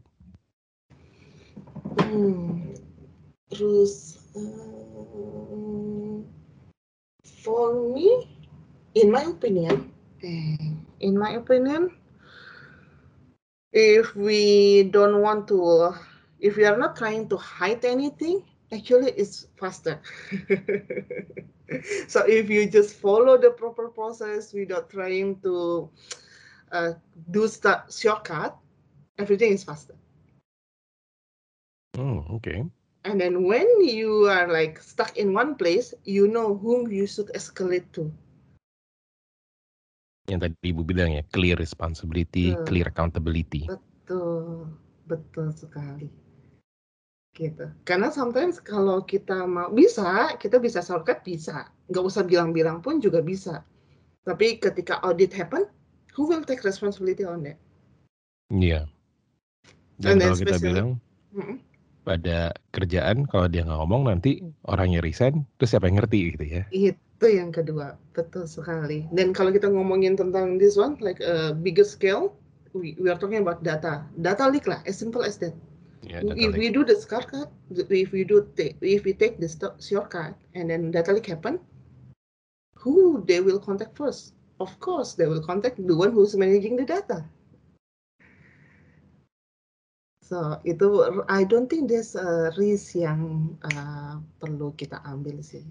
hmm. 2.00 2.64
Terus 3.54 4.18
um, 4.34 6.26
for 7.22 7.94
me, 7.94 8.34
in 8.98 9.14
my 9.14 9.30
opinion, 9.30 9.94
Dang. 10.18 10.82
In 11.04 11.14
my 11.14 11.38
opinion, 11.38 11.94
if 13.76 14.16
we 14.16 14.88
don't 14.90 15.22
want 15.22 15.46
to, 15.54 15.94
if 16.40 16.58
we 16.58 16.66
are 16.66 16.80
not 16.80 16.96
trying 16.96 17.30
to 17.30 17.38
hide 17.38 17.86
anything, 17.86 18.42
actually 18.74 19.14
it's 19.14 19.48
faster. 19.56 20.02
so 22.10 22.26
if 22.26 22.50
you 22.50 22.66
just 22.66 22.98
follow 22.98 23.38
the 23.38 23.52
proper 23.52 23.90
process 23.90 24.54
without 24.54 24.90
trying 24.90 25.40
to 25.46 25.90
uh, 26.74 26.94
do 27.30 27.48
stuff 27.48 27.94
shortcut, 27.94 28.58
everything 29.22 29.54
is 29.54 29.64
faster. 29.64 29.94
Oh, 31.98 32.26
okay. 32.42 32.66
And 33.06 33.22
then 33.22 33.44
when 33.44 33.68
you 33.86 34.26
are 34.26 34.50
like 34.50 34.82
stuck 34.82 35.18
in 35.18 35.34
one 35.34 35.56
place, 35.56 35.94
you 36.04 36.28
know 36.28 36.58
whom 36.58 36.90
you 36.90 37.06
should 37.06 37.30
escalate 37.36 37.86
to. 37.94 38.10
Yang 40.32 40.40
tadi 40.50 40.72
Ibu 40.72 40.88
bilang 40.88 41.12
ya, 41.20 41.24
clear 41.36 41.60
responsibility, 41.60 42.56
Betul. 42.56 42.64
clear 42.64 42.88
accountability. 42.88 43.68
Betul, 43.68 44.72
betul 45.04 45.52
sekali. 45.52 46.23
Gitu. 47.34 47.66
Karena 47.82 48.14
sometimes 48.14 48.62
kalau 48.62 49.02
kita 49.02 49.50
mau 49.50 49.74
bisa, 49.74 50.38
kita 50.38 50.62
bisa 50.62 50.86
shortcut 50.86 51.26
bisa. 51.26 51.66
Nggak 51.90 52.06
usah 52.06 52.22
bilang-bilang 52.22 52.86
pun 52.86 53.02
juga 53.02 53.26
bisa. 53.26 53.66
Tapi 54.22 54.62
ketika 54.62 55.02
audit 55.02 55.34
happen, 55.34 55.66
who 56.14 56.30
will 56.30 56.46
take 56.46 56.62
responsibility 56.62 57.26
on 57.26 57.42
that? 57.42 57.58
Iya. 58.54 58.86
And 60.06 60.22
Dan 60.22 60.22
then 60.22 60.30
kalau 60.30 60.40
kita 60.46 60.58
bilang 60.62 60.90
Mm-mm. 61.34 61.58
pada 62.06 62.54
kerjaan 62.78 63.26
kalau 63.26 63.50
dia 63.50 63.66
nggak 63.66 63.80
ngomong 63.82 64.14
nanti 64.14 64.46
orangnya 64.70 65.02
resign, 65.02 65.42
terus 65.58 65.74
siapa 65.74 65.90
yang 65.90 65.98
ngerti 66.06 66.38
gitu 66.38 66.46
ya? 66.46 66.64
Itu 66.70 67.26
yang 67.26 67.50
kedua, 67.50 67.98
betul 68.14 68.46
sekali. 68.46 69.10
Dan 69.10 69.34
kalau 69.34 69.50
kita 69.50 69.74
ngomongin 69.74 70.14
tentang 70.14 70.62
this 70.62 70.78
one, 70.78 71.02
like 71.02 71.18
a 71.26 71.58
bigger 71.58 71.88
scale, 71.88 72.38
we, 72.78 72.94
we 73.02 73.10
are 73.10 73.18
talking 73.18 73.42
about 73.42 73.66
data. 73.66 74.06
Data 74.22 74.46
leak 74.54 74.70
lah, 74.70 74.86
as 74.86 75.02
simple 75.02 75.26
as 75.26 75.42
that. 75.42 75.58
Ya, 76.04 76.20
if 76.20 76.60
we 76.60 76.68
do 76.68 76.84
the 76.84 77.00
shortcut, 77.00 77.48
if 77.72 78.12
we 78.12 78.28
do 78.28 78.44
take, 78.60 78.76
if 78.84 79.08
we 79.08 79.16
take 79.16 79.40
the 79.40 79.48
shortcut 79.80 80.36
and 80.54 80.70
then 80.70 80.92
data 80.92 81.16
leak 81.16 81.28
happen, 81.32 81.60
who 82.76 83.24
they 83.24 83.40
will 83.40 83.60
contact 83.60 83.96
first? 83.96 84.36
Of 84.60 84.76
course, 84.80 85.16
they 85.16 85.28
will 85.28 85.42
contact 85.42 85.80
the 85.80 85.96
one 85.96 86.12
who's 86.12 86.36
managing 86.36 86.76
the 86.76 86.84
data. 86.84 87.24
So 90.24 90.60
itu 90.68 91.24
I 91.32 91.48
don't 91.48 91.72
think 91.72 91.88
there's 91.88 92.20
a 92.20 92.52
risk 92.60 93.00
yang 93.00 93.56
uh, 93.64 94.20
perlu 94.44 94.76
kita 94.76 95.00
ambil 95.08 95.40
sih. 95.40 95.64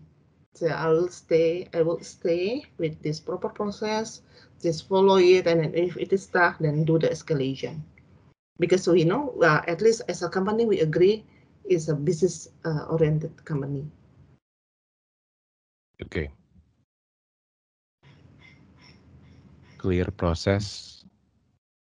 So 0.57 0.69
I 0.69 0.89
will 0.89 1.13
stay, 1.13 1.69
I 1.77 1.85
will 1.85 2.01
stay 2.01 2.65
with 2.77 2.97
this 3.05 3.21
proper 3.21 3.49
process, 3.49 4.25
just 4.61 4.89
follow 4.89 5.17
it, 5.21 5.45
and 5.49 5.61
then 5.61 5.73
if 5.77 5.97
it 5.97 6.13
is 6.13 6.29
stuck, 6.29 6.61
then 6.61 6.85
do 6.85 7.01
the 7.01 7.09
escalation 7.09 7.85
because 8.63 8.87
we 8.87 9.03
know 9.03 9.35
uh, 9.43 9.59
at 9.67 9.83
least 9.83 10.07
as 10.07 10.23
a 10.23 10.31
company 10.31 10.63
we 10.63 10.79
agree 10.79 11.27
is 11.67 11.91
a 11.91 11.97
business 11.99 12.47
uh, 12.63 12.87
oriented 12.87 13.35
company 13.43 13.83
Oke. 16.03 16.35
Clear 19.79 20.11
process, 20.15 20.99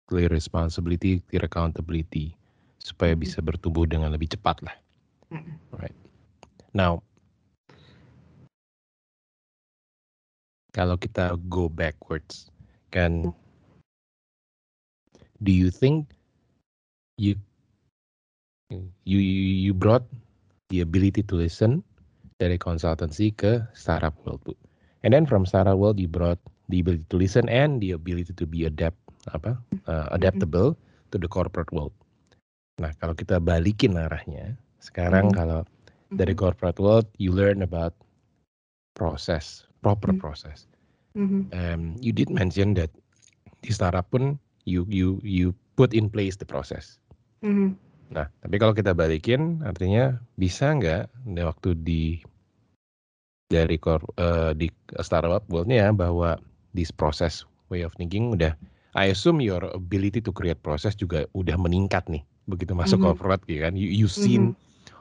clear 0.05 0.29
responsibility, 0.29 1.25
clear 1.25 1.45
accountability 1.49 2.37
supaya 2.77 3.17
Mhm. 3.17 3.21
bisa 3.25 3.39
bertumbuh 3.41 3.89
dengan 3.89 4.13
lebih 4.13 4.29
cepat 4.37 4.61
lah. 4.61 4.77
Mm-mm. 5.33 5.57
Right. 5.73 5.97
Now, 6.73 7.01
kalau 10.73 10.97
kita 11.01 11.37
go 11.49 11.65
backwards, 11.65 12.53
kan, 12.93 13.33
do 15.41 15.51
you 15.51 15.73
think 15.73 16.13
you 17.21 17.37
you 19.05 19.19
you 19.69 19.73
brought 19.77 20.03
the 20.73 20.81
ability 20.81 21.21
to 21.21 21.37
listen 21.37 21.85
dari 22.41 22.57
consultancy 22.57 23.29
ke 23.29 23.61
startup 23.77 24.17
world, 24.25 24.41
Bu. 24.41 24.57
And 25.05 25.13
then 25.13 25.29
from 25.29 25.45
startup 25.45 25.77
world 25.77 26.01
you 26.01 26.09
brought 26.09 26.41
the 26.73 26.81
ability 26.81 27.05
to 27.13 27.17
listen 27.21 27.45
and 27.51 27.77
the 27.83 27.93
ability 27.93 28.33
to 28.33 28.45
be 28.49 28.65
adapt 28.65 28.97
apa 29.29 29.59
uh, 29.85 30.09
adaptable 30.15 30.73
to 31.13 31.21
the 31.21 31.29
corporate 31.29 31.69
world. 31.69 31.93
Nah, 32.81 32.95
kalau 32.97 33.13
kita 33.13 33.37
balikin 33.37 33.93
arahnya, 33.99 34.57
sekarang 34.81 35.29
Mhm. 35.29 35.37
kalau 35.37 35.61
dari 36.17 36.33
corporate 36.33 36.81
world 36.81 37.05
you 37.21 37.29
learn 37.29 37.61
about 37.61 37.93
process, 38.97 39.67
proper 39.85 40.13
Mhm. 40.13 40.21
process. 40.21 40.65
Mhm. 41.17 41.51
Um, 41.51 41.81
you 41.99 42.13
did 42.15 42.31
mention 42.31 42.73
that 42.79 42.89
di 43.61 43.73
startup 43.73 44.07
pun 44.09 44.39
you 44.65 44.85
you 44.87 45.19
you 45.21 45.53
put 45.75 45.93
in 45.93 46.09
place 46.09 46.37
the 46.37 46.47
process. 46.47 47.00
Mhm. 47.41 47.73
Nah, 48.11 48.27
tapi 48.43 48.55
kalau 48.59 48.75
kita 48.75 48.91
balikin, 48.91 49.63
artinya 49.63 50.19
bisa 50.35 50.75
nggak 50.75 51.07
di 51.31 51.41
waktu 51.41 51.69
di 51.79 52.03
dari 53.51 53.75
kor, 53.75 53.99
eh, 54.15 54.55
di 54.55 54.67
startup 55.03 55.43
worldnya 55.51 55.87
ya 55.87 55.89
bahwa 55.91 56.39
this 56.71 56.91
process 56.91 57.43
way 57.67 57.83
of 57.83 57.91
thinking 57.99 58.31
udah, 58.31 58.55
I 58.95 59.11
assume 59.11 59.39
your 59.43 59.63
ability 59.71 60.19
to 60.23 60.31
create 60.31 60.59
process 60.63 60.95
juga 60.95 61.27
udah 61.35 61.55
meningkat 61.59 62.07
nih 62.07 62.23
begitu 62.47 62.75
masuk 62.75 62.99
Mhm. 62.99 63.05
corporate 63.11 63.43
gitu 63.47 63.63
kan. 63.63 63.73
You 63.79 63.87
you 63.87 64.07
seen, 64.11 64.55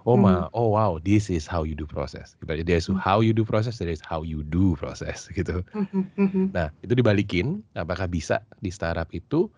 oh 0.07 0.15
ma, 0.15 0.47
oh 0.55 0.75
wow, 0.75 0.99
this 1.03 1.31
is 1.31 1.47
how 1.51 1.63
you 1.67 1.75
do 1.75 1.87
process. 1.87 2.35
Gitu. 2.39 2.63
There's 2.63 2.87
how 3.03 3.23
you 3.23 3.35
do 3.35 3.43
process, 3.43 3.79
there 3.83 3.91
is 3.91 4.03
how 4.03 4.23
you 4.23 4.47
do 4.47 4.79
process 4.79 5.27
gitu. 5.39 5.63
Mhm. 5.75 6.03
Mhm. 6.15 6.45
Nah, 6.55 6.71
itu 6.83 6.95
dibalikin, 6.95 7.63
apakah 7.75 8.07
bisa 8.07 8.43
di 8.63 8.71
startup 8.71 9.11
itu 9.11 9.51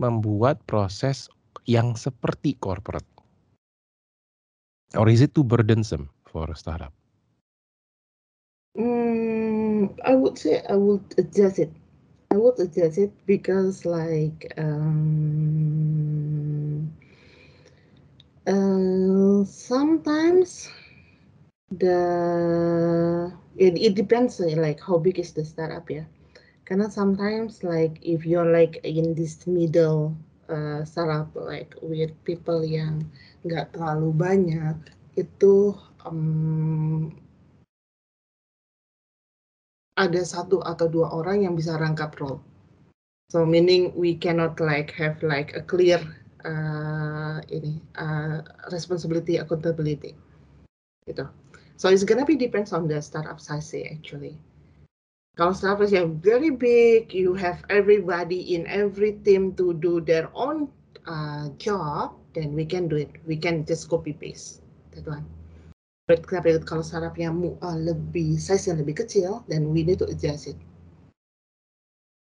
membuat 0.00 0.60
proses 0.64 1.28
yang 1.66 1.96
seperti 1.96 2.56
corporate? 2.56 3.08
Or 4.96 5.08
is 5.08 5.20
it 5.20 5.34
too 5.34 5.44
burdensome 5.44 6.10
for 6.26 6.50
a 6.50 6.56
startup? 6.56 6.92
Mm, 8.76 9.98
I 10.04 10.14
would 10.14 10.38
say 10.38 10.62
I 10.68 10.76
would 10.76 11.02
adjust 11.18 11.58
it. 11.58 11.72
I 12.30 12.36
would 12.36 12.58
adjust 12.60 12.98
it 12.98 13.12
because 13.26 13.84
like 13.84 14.52
um, 14.56 15.10
uh, 18.46 19.44
sometimes 19.44 20.70
the 21.70 23.32
it, 23.56 23.76
it 23.78 23.94
depends 23.94 24.40
like 24.40 24.80
how 24.80 24.98
big 24.98 25.18
is 25.18 25.32
the 25.32 25.44
startup 25.44 25.90
ya. 25.90 26.04
Karena 26.64 26.90
sometimes 26.90 27.62
like 27.64 27.98
if 28.02 28.24
you're 28.24 28.46
like 28.50 28.78
in 28.84 29.14
this 29.14 29.46
middle 29.46 30.14
uh, 30.50 30.82
like 31.46 31.72
with 31.80 32.10
people 32.26 32.60
yang 32.66 33.06
nggak 33.46 33.72
terlalu 33.72 34.10
banyak 34.12 34.76
itu 35.14 35.72
um, 36.04 37.14
ada 39.94 40.22
satu 40.24 40.64
atau 40.64 40.86
dua 40.88 41.12
orang 41.12 41.44
yang 41.46 41.54
bisa 41.54 41.76
rangkap 41.76 42.16
role. 42.18 42.40
So 43.30 43.46
meaning 43.46 43.94
we 43.94 44.18
cannot 44.18 44.58
like 44.58 44.90
have 44.98 45.22
like 45.22 45.54
a 45.54 45.62
clear 45.62 46.02
uh, 46.42 47.38
ini 47.46 47.78
uh, 47.94 48.42
responsibility 48.74 49.38
accountability 49.38 50.18
gitu. 51.06 51.30
So 51.78 51.88
it's 51.88 52.04
gonna 52.04 52.26
be 52.26 52.36
depends 52.36 52.74
on 52.74 52.90
the 52.90 52.98
startup 52.98 53.38
size 53.38 53.86
actually. 53.86 54.36
Kalau 55.40 55.56
startup 55.56 55.88
yang 55.88 56.20
very 56.20 56.52
big, 56.52 57.16
you 57.16 57.32
have 57.32 57.64
everybody 57.72 58.52
in 58.52 58.68
every 58.68 59.16
team 59.24 59.56
to 59.56 59.72
do 59.72 59.96
their 60.04 60.28
own 60.36 60.68
uh, 61.08 61.48
job, 61.56 62.12
then 62.36 62.52
we 62.52 62.68
can 62.68 62.92
do 62.92 63.00
it. 63.00 63.08
We 63.24 63.40
can 63.40 63.64
just 63.64 63.88
copy 63.88 64.12
paste 64.12 64.60
that 64.92 65.08
one. 65.08 65.24
But 66.04 66.28
tapi 66.28 66.60
kalau 66.68 66.84
mu- 67.32 67.56
uh, 67.64 67.72
lebih 67.72 68.36
size 68.36 68.68
yang 68.68 68.84
lebih 68.84 69.00
kecil, 69.00 69.40
then 69.48 69.72
we 69.72 69.80
need 69.80 70.04
to 70.04 70.12
adjust 70.12 70.52
it. 70.52 70.60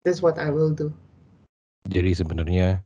That's 0.07 0.23
what 0.23 0.39
I 0.39 0.55
will 0.55 0.71
do. 0.71 0.95
Jadi 1.91 2.15
sebenarnya 2.15 2.79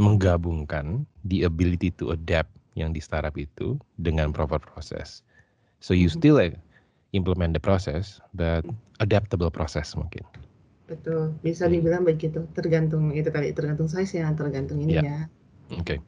menggabungkan 0.00 1.04
the 1.28 1.44
ability 1.44 1.92
to 2.00 2.16
adapt 2.16 2.48
yang 2.72 2.96
di 2.96 3.04
startup 3.04 3.36
itu 3.36 3.76
dengan 4.00 4.32
proper 4.32 4.64
process. 4.64 5.20
So 5.84 5.92
you 5.92 6.08
Mhm. 6.08 6.16
still 6.16 6.40
uh, 6.40 6.56
implement 7.16 7.56
the 7.56 7.62
process, 7.62 8.20
but 8.36 8.64
adaptable 9.00 9.48
process 9.48 9.96
mungkin. 9.96 10.24
Betul, 10.88 11.36
bisa 11.44 11.68
Hmm. 11.68 11.76
dibilang 11.76 12.02
begitu. 12.04 12.48
Tergantung 12.56 13.12
itu 13.12 13.28
kali, 13.28 13.52
tergantung 13.52 13.88
size-nya, 13.88 14.32
tergantung 14.32 14.80
ininya. 14.80 15.28
Oke. 15.76 16.00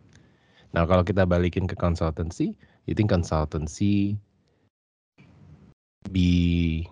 Nah 0.73 0.89
kalau 0.89 1.05
kita 1.05 1.29
balikin 1.29 1.69
ke 1.69 1.77
consultancy, 1.77 2.57
you 2.89 2.97
think 2.97 3.13
consultancy 3.13 4.17
be 6.09 6.89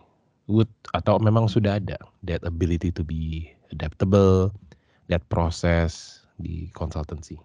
would 0.49 0.68
atau 0.92 1.16
memang 1.16 1.49
sudah 1.49 1.81
ada 1.81 1.97
that 2.25 2.44
ability 2.44 2.92
to 2.92 3.01
be 3.01 3.49
adaptable, 3.73 4.53
that 5.09 5.25
process 5.33 6.25
di 6.37 6.68
consultancy. 6.77 7.40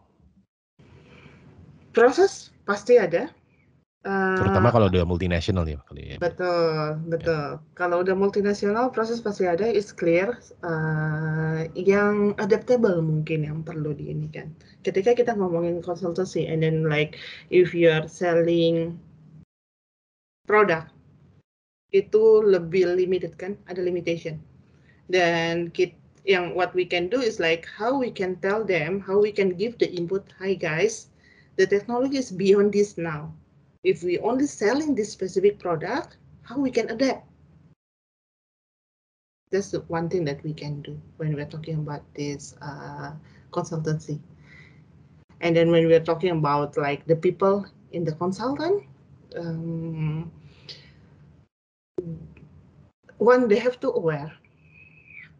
Proses 1.96 2.52
pasti 2.68 2.98
ada, 2.98 3.30
Terutama 4.04 4.68
kalau 4.68 4.92
udah 4.92 5.08
multinational 5.08 5.64
ya 5.64 5.80
kali 5.88 6.16
ya. 6.16 6.18
betul, 6.20 7.00
betul. 7.08 7.64
Kalau 7.72 8.04
udah 8.04 8.12
multinasional, 8.12 8.92
proses 8.92 9.24
pasti 9.24 9.48
ada, 9.48 9.64
is 9.64 9.96
clear. 9.96 10.36
Uh, 10.60 11.72
yang 11.72 12.36
adaptable 12.36 13.00
mungkin 13.00 13.48
yang 13.48 13.64
perlu 13.64 13.96
di 13.96 14.12
ini 14.12 14.28
kan. 14.28 14.52
Ketika 14.84 15.16
kita 15.16 15.32
ngomongin 15.40 15.80
konsultasi, 15.80 16.52
and 16.52 16.68
then 16.68 16.92
like 16.92 17.16
if 17.48 17.72
you 17.72 17.88
are 17.88 18.04
selling 18.04 19.00
product, 20.52 20.92
itu 21.96 22.44
lebih 22.44 23.00
limited 23.00 23.40
kan, 23.40 23.56
ada 23.72 23.80
limitation. 23.80 24.36
Dan 25.08 25.72
kit, 25.72 25.96
yang 26.28 26.52
what 26.60 26.76
we 26.76 26.84
can 26.84 27.08
do 27.08 27.24
is 27.24 27.40
like 27.40 27.64
how 27.64 27.96
we 27.96 28.12
can 28.12 28.36
tell 28.44 28.68
them, 28.68 29.00
how 29.00 29.16
we 29.16 29.32
can 29.32 29.56
give 29.56 29.80
the 29.80 29.88
input, 29.96 30.28
hi 30.36 30.60
guys, 30.60 31.08
the 31.56 31.64
technology 31.64 32.20
is 32.20 32.36
beyond 32.36 32.76
this 32.76 33.00
now. 33.00 33.32
If 33.84 34.04
we 34.04 34.20
only 34.20 34.48
selling 34.48 34.96
this 34.96 35.12
specific 35.12 35.60
product, 35.60 36.18
how 36.44 36.58
we 36.58 36.72
can 36.72 36.90
adapt? 36.90 37.28
That's 39.52 39.72
the 39.72 39.82
one 39.92 40.10
thing 40.10 40.26
that 40.26 40.44
we 40.44 40.54
can 40.54 40.82
do 40.82 41.00
when 41.18 41.36
we're 41.36 41.46
talking 41.52 41.76
about 41.76 42.02
this 42.16 42.56
uh, 42.62 43.12
consultancy. 43.52 44.20
And 45.42 45.56
then 45.56 45.70
when 45.70 45.88
we're 45.88 46.04
talking 46.04 46.32
about 46.32 46.78
like 46.78 47.06
the 47.06 47.16
people 47.16 47.66
in 47.92 48.04
the 48.04 48.14
consultant, 48.14 48.84
um, 49.36 50.32
one 53.18 53.48
they 53.48 53.60
have 53.60 53.80
to 53.80 53.92
aware 53.92 54.32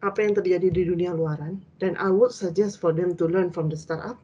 apa 0.04 0.20
yang 0.20 0.36
terjadi 0.36 0.68
di 0.68 0.82
dunia 0.84 1.16
luaran 1.16 1.64
dan 1.80 1.96
I 1.96 2.12
would 2.12 2.36
suggest 2.36 2.76
for 2.76 2.92
them 2.92 3.16
to 3.16 3.24
learn 3.24 3.48
from 3.48 3.72
the 3.72 3.78
startup 3.80 4.20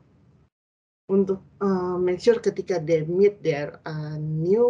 untuk 1.11 1.41
uh, 1.61 1.99
make 1.99 2.21
sure 2.23 2.39
ketika 2.39 2.79
they 2.79 3.03
meet 3.05 3.43
their 3.43 3.81
uh, 3.85 4.17
new 4.19 4.69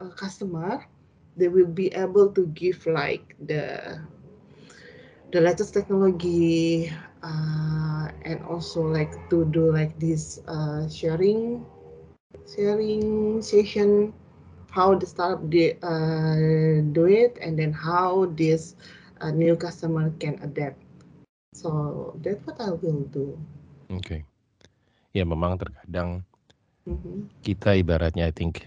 uh, 0.00 0.12
customer 0.16 0.88
they 1.38 1.48
will 1.48 1.68
be 1.70 1.92
able 1.94 2.32
to 2.32 2.48
give 2.56 2.80
like 2.88 3.36
the 3.38 3.62
the 5.32 5.40
latest 5.40 5.74
technology 5.74 6.90
uh, 7.22 8.08
and 8.24 8.40
also 8.44 8.82
like 8.82 9.12
to 9.30 9.44
do 9.46 9.72
like 9.72 9.98
this 10.00 10.40
uh, 10.48 10.88
sharing 10.88 11.64
sharing 12.46 13.40
session 13.42 14.12
how 14.70 14.94
the 14.94 15.06
startup 15.06 15.42
they, 15.50 15.76
uh, 15.82 16.82
do 16.92 17.06
it 17.06 17.38
and 17.40 17.58
then 17.58 17.72
how 17.72 18.26
this 18.36 18.74
a 19.20 19.30
new 19.32 19.56
customer 19.56 20.10
can 20.18 20.38
adapt. 20.42 20.80
So 21.54 22.16
that's 22.22 22.44
what 22.46 22.60
I 22.60 22.70
will 22.70 23.02
do. 23.10 23.38
Oke. 23.90 24.24
Ya 25.18 25.26
memang 25.26 25.58
terkadang 25.58 26.22
Mhm. 26.86 27.26
kita 27.42 27.74
ibaratnya 27.74 28.30
I 28.30 28.34
think 28.34 28.62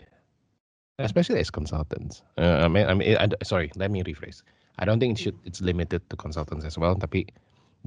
especially 0.99 1.39
as 1.39 1.49
consultants. 1.49 2.21
Uh, 2.37 2.61
I 2.61 2.67
mean, 2.67 2.85
I 2.85 2.93
mean, 2.93 3.15
I- 3.15 3.31
sorry, 3.47 3.71
let 3.79 3.89
me 3.89 4.03
rephrase. 4.03 4.43
I 4.77 4.85
don't 4.85 4.99
think 4.99 5.15
it 5.17 5.21
should 5.23 5.37
it's 5.47 5.63
limited 5.63 6.03
to 6.11 6.15
consultants 6.19 6.67
as 6.67 6.75
well, 6.75 6.93
tapi 6.99 7.25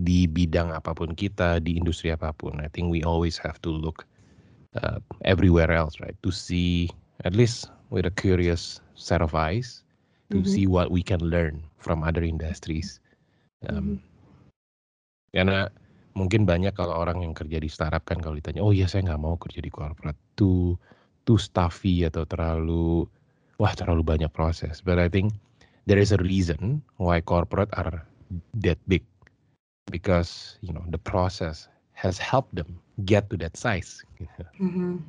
di 0.00 0.26
bidang 0.26 0.74
apa 0.74 0.96
pun 0.96 1.14
kita, 1.14 1.62
di 1.62 1.78
industri 1.78 2.10
apa 2.10 2.34
pun, 2.34 2.58
I 2.58 2.66
think 2.72 2.90
we 2.90 3.04
always 3.06 3.38
have 3.38 3.60
to 3.62 3.70
look 3.70 4.08
uh, 4.74 4.98
everywhere 5.22 5.70
else, 5.70 6.00
right? 6.02 6.16
To 6.26 6.34
see 6.34 6.90
at 7.22 7.36
least 7.36 7.70
with 7.94 8.08
a 8.08 8.14
curious 8.14 8.82
set 8.98 9.22
of 9.22 9.36
eyes 9.38 9.86
to 10.34 10.42
Mhm. 10.42 10.50
see 10.50 10.66
what 10.66 10.90
we 10.90 11.04
can 11.04 11.22
learn 11.22 11.62
from 11.78 12.02
other 12.02 12.24
industries. 12.26 12.98
Um, 13.70 14.02
Karena 15.30 15.70
mungkin 16.14 16.46
banyak 16.46 16.74
kalau 16.74 16.94
orang 16.94 17.22
yang 17.26 17.34
kerja 17.34 17.58
di 17.58 17.66
startup 17.66 18.06
kan 18.06 18.22
kalau 18.22 18.38
ditanya, 18.38 18.62
oh 18.62 18.70
iya 18.70 18.86
saya 18.86 19.04
nggak 19.06 19.22
mau 19.22 19.34
kerja 19.38 19.60
di 19.60 19.70
corporate, 19.70 20.18
too 20.38 20.78
too 21.26 21.38
stuffy 21.38 22.06
atau 22.06 22.22
terlalu 22.24 23.06
wah 23.58 23.74
terlalu 23.74 24.02
banyak 24.02 24.30
proses. 24.30 24.80
But 24.80 25.02
I 25.02 25.10
think 25.10 25.34
there 25.86 25.98
is 25.98 26.14
a 26.14 26.20
reason 26.22 26.80
why 26.96 27.20
corporate 27.20 27.70
are 27.74 28.02
that 28.62 28.78
big 28.86 29.02
because 29.92 30.56
you 30.64 30.72
know 30.72 30.84
the 30.88 31.00
process 31.00 31.68
has 31.94 32.18
helped 32.18 32.54
them 32.54 32.78
get 33.06 33.30
to 33.30 33.36
that 33.42 33.58
size. 33.58 34.02
Mhm. 34.58 35.02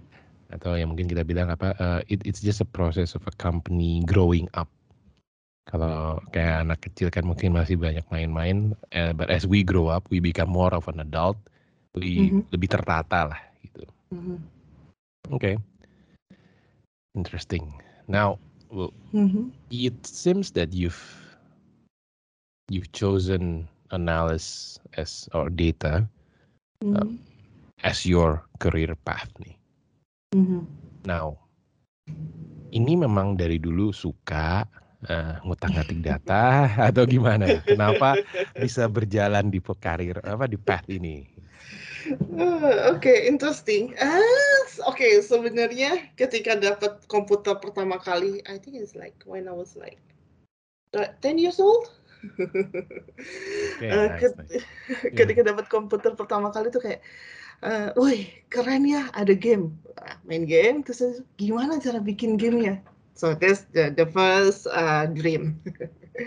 Atau 0.54 0.78
yang 0.78 0.94
mungkin 0.94 1.10
kita 1.10 1.26
bilang 1.26 1.50
apa, 1.50 1.74
uh, 1.82 2.00
it, 2.06 2.22
it's 2.22 2.40
just 2.42 2.62
a 2.62 2.70
process 2.70 3.18
of 3.18 3.26
a 3.26 3.34
company 3.42 4.06
growing 4.06 4.46
up. 4.54 4.70
Kalau 5.66 6.22
kayak 6.30 6.62
anak 6.62 6.80
kecil 6.86 7.10
kan 7.10 7.26
mungkin 7.26 7.58
masih 7.58 7.74
banyak 7.82 8.06
main-main, 8.14 8.78
eh, 8.94 9.12
but 9.18 9.34
as 9.34 9.50
we 9.50 9.66
grow 9.66 9.90
up, 9.90 10.06
we 10.14 10.22
become 10.22 10.54
more 10.54 10.70
of 10.70 10.86
an 10.86 11.02
adult, 11.02 11.42
we 11.98 12.30
Mhm. 12.30 12.46
lebih 12.54 12.70
tertata 12.70 13.34
lah 13.34 13.42
gitu. 13.66 13.82
Mhm. 14.14 14.38
Oke, 15.34 15.58
interesting. 17.18 17.82
Now, 18.06 18.38
well, 18.70 18.94
Mhm. 19.10 19.50
it 19.74 19.98
seems 20.06 20.54
that 20.54 20.70
you've 20.70 21.02
you've 22.70 22.94
chosen 22.94 23.66
analysis 23.90 24.78
as 24.94 25.26
or 25.34 25.50
data 25.50 26.06
Mhm. 26.86 27.18
as 27.82 28.06
your 28.06 28.46
career 28.62 28.94
path 29.02 29.34
nih. 29.42 29.58
Mhm. 30.38 30.62
Now, 31.10 31.42
ini 32.70 32.94
memang 32.94 33.34
dari 33.34 33.58
dulu 33.58 33.90
suka 33.90 34.70
eh, 35.06 35.34
ngutak-ngatik 35.46 36.00
data 36.02 36.66
atau 36.90 37.04
gimana? 37.06 37.62
Kenapa 37.66 38.18
bisa 38.58 38.86
berjalan 38.90 39.48
di 39.50 39.60
karir 39.62 40.20
apa 40.26 40.46
di 40.50 40.58
path 40.60 40.88
ini? 40.90 41.26
Uh, 42.36 42.94
Oke, 42.94 43.26
interesting. 43.26 43.98
Ah, 43.98 44.22
s- 44.70 44.82
Oke, 44.86 45.22
sebenarnya 45.26 46.14
ketika 46.14 46.54
dapat 46.54 47.02
komputer 47.10 47.58
pertama 47.58 47.98
kali, 47.98 48.42
I 48.46 48.62
think 48.62 48.78
it's 48.78 48.94
like 48.94 49.18
when 49.26 49.50
I 49.50 49.56
was 49.56 49.74
like 49.74 49.98
uh, 50.94 51.10
10 51.22 51.42
years 51.42 51.58
old. 51.58 51.90
Oke, 52.26 53.90
Uh, 53.90 54.10
nice, 54.14 54.34
nice. 54.38 54.66
ketika 55.20 55.42
dapat 55.46 55.66
komputer 55.70 56.14
pertama 56.14 56.50
kali 56.54 56.70
tuh 56.70 56.82
kayak, 56.82 57.02
uh, 57.66 57.90
wih 57.98 58.30
keren 58.50 58.86
ya 58.86 59.10
ada 59.14 59.34
game, 59.34 59.74
main 60.26 60.46
game 60.46 60.82
terus 60.86 61.22
gimana 61.38 61.78
cara 61.82 62.02
bikin 62.02 62.38
gamenya? 62.38 62.82
So 63.16 63.32
that's 63.32 63.64
the, 63.72 63.96
the 63.96 64.04
first 64.12 64.68
uh, 64.68 65.08
dream. 65.08 65.64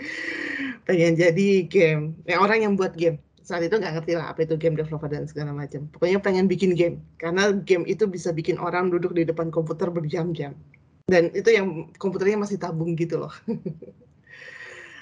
Pengen 0.89 1.13
jadi 1.13 1.69
game, 1.69 2.17
ya 2.25 2.41
orang 2.41 2.65
yang 2.65 2.73
buat 2.73 2.97
game. 2.97 3.21
Saat 3.45 3.65
itu 3.65 3.77
nggak 3.77 3.93
ngerti 3.97 4.13
lah 4.17 4.33
apa 4.33 4.45
itu 4.45 4.57
game 4.57 4.77
developer 4.77 5.09
dan 5.09 5.25
segala 5.25 5.53
macam. 5.53 5.85
Pokoknya 5.89 6.21
pengen 6.21 6.45
bikin 6.45 6.77
game 6.77 7.01
karena 7.17 7.49
game 7.65 7.85
itu 7.89 8.05
bisa 8.05 8.29
bikin 8.29 8.61
orang 8.61 8.93
duduk 8.93 9.13
di 9.17 9.25
depan 9.25 9.49
komputer 9.49 9.89
berjam-jam. 9.89 10.53
Dan 11.09 11.33
itu 11.33 11.49
yang 11.49 11.89
komputernya 11.97 12.37
masih 12.41 12.61
tabung 12.61 12.93
gitu 12.97 13.25
loh. 13.25 13.33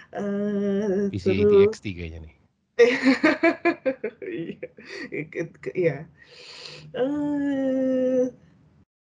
Eh, 0.08 1.12
PC 1.12 1.36
terus 1.36 1.44
ATXT 1.44 1.86
kayaknya 1.92 2.20
nih. 2.24 2.34
Iya, 4.24 5.24
ke- 5.28 5.76
iya. 5.76 5.98
Eh, 6.96 8.32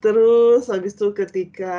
terus 0.07 0.71
habis 0.71 0.95
itu 0.95 1.11
ketika 1.11 1.79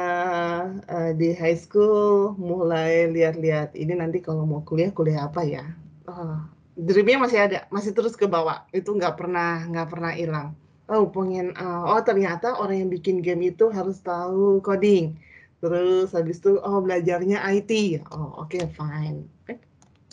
eh, 0.91 1.11
di 1.15 1.31
high 1.31 1.55
school 1.55 2.35
mulai 2.35 3.07
lihat-lihat 3.07 3.71
ini 3.79 3.95
nanti 3.95 4.19
kalau 4.19 4.43
mau 4.43 4.59
kuliah 4.67 4.91
kuliah 4.91 5.31
apa 5.31 5.47
ya? 5.47 5.63
Oh, 6.11 6.43
dreamnya 6.75 7.23
masih 7.23 7.39
ada, 7.39 7.59
masih 7.71 7.95
terus 7.95 8.19
ke 8.19 8.27
bawah. 8.27 8.67
Itu 8.75 8.91
nggak 8.99 9.15
pernah 9.15 9.63
nggak 9.71 9.87
pernah 9.87 10.11
hilang. 10.11 10.49
Oh 10.91 11.07
pengen, 11.07 11.55
eh, 11.55 11.83
oh 11.87 12.03
ternyata 12.03 12.59
orang 12.59 12.83
yang 12.83 12.91
bikin 12.91 13.23
game 13.23 13.47
itu 13.47 13.71
harus 13.71 14.03
tahu 14.03 14.59
coding. 14.59 15.15
Terus 15.63 16.11
habis 16.11 16.43
itu 16.43 16.59
oh 16.59 16.83
belajarnya 16.83 17.39
IT. 17.55 18.03
Oh 18.11 18.43
oke 18.43 18.59
fine. 18.75 19.23
Eh, 19.47 19.59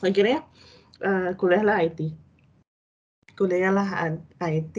akhirnya 0.07 0.46
eh, 1.03 1.35
kuliahlah 1.35 1.83
IT 1.83 2.14
kuliahlah 3.35 4.14
IT 4.38 4.77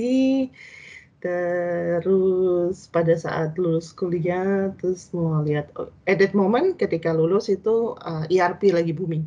terus 1.25 2.85
pada 2.93 3.17
saat 3.17 3.57
lulus 3.57 3.89
kuliah 3.97 4.69
terus 4.77 5.09
mau 5.09 5.41
lihat 5.41 5.73
at 6.05 6.21
that 6.21 6.37
moment 6.37 6.77
ketika 6.77 7.09
lulus 7.09 7.49
itu 7.49 7.97
uh, 8.05 8.29
ERP 8.29 8.69
lagi 8.69 8.93
booming. 8.93 9.25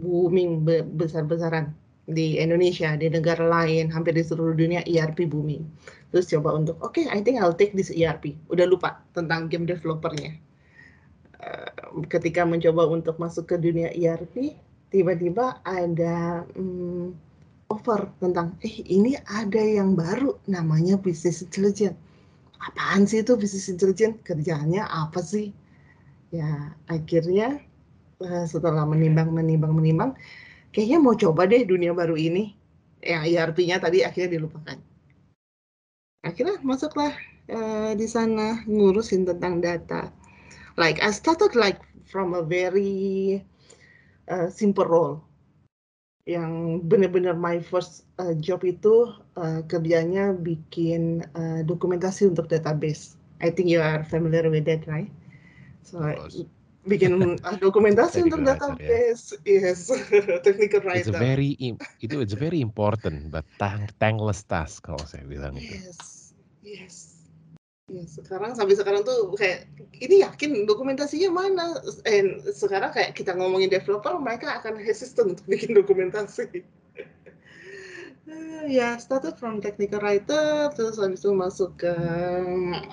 Booming 0.00 0.64
be- 0.64 0.88
besar-besaran 0.88 1.76
di 2.08 2.40
Indonesia 2.40 2.96
di 2.96 3.12
negara 3.12 3.44
lain 3.44 3.92
hampir 3.92 4.16
di 4.16 4.24
seluruh 4.24 4.56
dunia 4.56 4.80
ERP 4.88 5.28
booming. 5.28 5.68
Terus 6.08 6.32
coba 6.32 6.56
untuk 6.56 6.80
oke 6.80 7.04
I 7.04 7.20
think 7.20 7.44
I'll 7.44 7.56
take 7.56 7.76
this 7.76 7.92
ERP 7.92 8.32
udah 8.48 8.64
lupa 8.64 9.04
tentang 9.12 9.52
game 9.52 9.68
developernya. 9.68 10.40
Eh, 11.44 11.70
ketika 12.08 12.48
mencoba 12.48 12.88
untuk 12.88 13.20
masuk 13.20 13.52
ke 13.52 13.56
dunia 13.60 13.92
ERP 13.92 14.56
tiba-tiba 14.88 15.60
ada 15.60 16.48
hmm, 16.56 17.23
offer 17.72 18.10
tentang 18.22 18.56
eh 18.64 18.76
ini 18.86 19.16
ada 19.28 19.60
yang 19.60 19.96
baru 19.96 20.36
namanya 20.50 20.96
business 21.00 21.42
intelligence. 21.44 21.96
Apaan 22.60 23.04
sih 23.08 23.20
itu 23.24 23.36
business 23.36 23.68
intelligence? 23.72 24.20
Kerjaannya 24.24 24.82
apa 24.84 25.20
sih? 25.20 25.52
Ya 26.34 26.74
akhirnya 26.90 27.60
eh, 28.24 28.44
setelah 28.48 28.84
menimbang 28.88 29.30
menimbang 29.32 29.72
menimbang 29.76 30.10
kayaknya 30.74 30.98
mau 31.02 31.14
coba 31.16 31.46
deh 31.50 31.62
dunia 31.66 31.92
baru 31.96 32.16
ini. 32.18 32.54
Yang 33.04 33.22
ERP-nya 33.36 33.76
tadi 33.84 34.00
akhirnya 34.00 34.40
dilupakan. 34.40 34.78
akhirnya 36.24 36.56
masuklah 36.64 37.12
uh, 37.52 37.92
di 37.92 38.08
sana 38.08 38.64
ngurusin 38.64 39.28
tentang 39.28 39.60
data 39.60 40.08
like 40.80 40.96
I 41.04 41.12
started 41.12 41.52
like 41.52 41.78
from 42.08 42.32
a 42.32 42.40
very 42.40 43.44
uh, 44.32 44.48
simple 44.48 44.88
role 44.88 45.20
yang 46.24 46.80
benar-benar 46.88 47.36
my 47.36 47.60
first 47.60 48.08
uh, 48.16 48.32
job 48.40 48.64
itu 48.64 49.12
uh, 49.36 49.60
kerjanya 49.68 50.32
bikin 50.32 51.20
uh, 51.36 51.60
dokumentasi 51.68 52.32
untuk 52.32 52.48
database. 52.48 53.20
I 53.44 53.52
think 53.52 53.68
you 53.68 53.84
are 53.84 54.00
familiar 54.08 54.48
with 54.48 54.64
that, 54.64 54.88
right? 54.88 55.12
So 55.84 56.00
bikin 56.90 57.40
uh, 57.44 57.56
dokumentasi 57.60 58.24
untuk 58.24 58.40
database, 58.40 59.36
yeah. 59.44 59.72
yes, 59.72 59.92
technical 60.46 60.80
writer. 60.84 61.04
It's 61.04 61.12
a 61.12 61.16
very 61.16 61.56
itu 62.00 62.16
it's 62.24 62.36
very 62.36 62.64
important, 62.64 63.28
but 63.28 63.44
tang 63.60 63.84
thankless 64.00 64.44
task 64.48 64.84
kalau 64.88 65.04
saya 65.04 65.28
bilang 65.28 65.60
itu. 65.60 65.76
Yes, 65.76 66.32
yes. 66.64 67.13
Ya, 67.84 68.00
sekarang 68.08 68.56
sampai 68.56 68.80
sekarang 68.80 69.04
tuh 69.04 69.36
kayak 69.36 69.68
ini 70.00 70.24
yakin 70.24 70.64
dokumentasinya 70.64 71.28
mana? 71.28 71.76
And 72.08 72.40
sekarang 72.40 72.96
kayak 72.96 73.12
kita 73.12 73.36
ngomongin 73.36 73.68
developer, 73.68 74.16
mereka 74.16 74.56
akan 74.56 74.80
hesitant 74.80 75.36
untuk 75.36 75.44
bikin 75.52 75.76
dokumentasi. 75.76 76.64
ya, 78.64 78.96
started 78.96 79.36
from 79.36 79.60
technical 79.60 80.00
writer, 80.00 80.72
terus 80.72 80.96
habis 80.96 81.20
itu 81.20 81.36
masuk 81.36 81.76
ke 81.76 81.92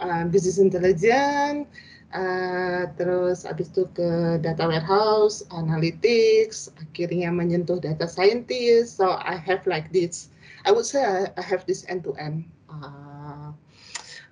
uh, 0.03 0.27
business 0.27 0.59
intelligence, 0.59 1.71
uh, 2.11 2.91
terus 2.99 3.47
habis 3.47 3.71
itu 3.71 3.87
ke 3.95 4.43
data 4.43 4.67
warehouse, 4.67 5.39
analytics, 5.55 6.67
akhirnya 6.75 7.31
menyentuh 7.31 7.79
data 7.79 8.11
scientist. 8.11 8.99
So 8.99 9.15
I 9.23 9.39
have 9.39 9.63
like 9.63 9.87
this, 9.95 10.27
I 10.67 10.75
would 10.75 10.83
say 10.83 10.99
I, 10.99 11.31
I 11.39 11.43
have 11.47 11.63
this 11.63 11.87
end 11.87 12.03
to 12.03 12.11
end. 12.19 12.43
Uh, 12.67 13.10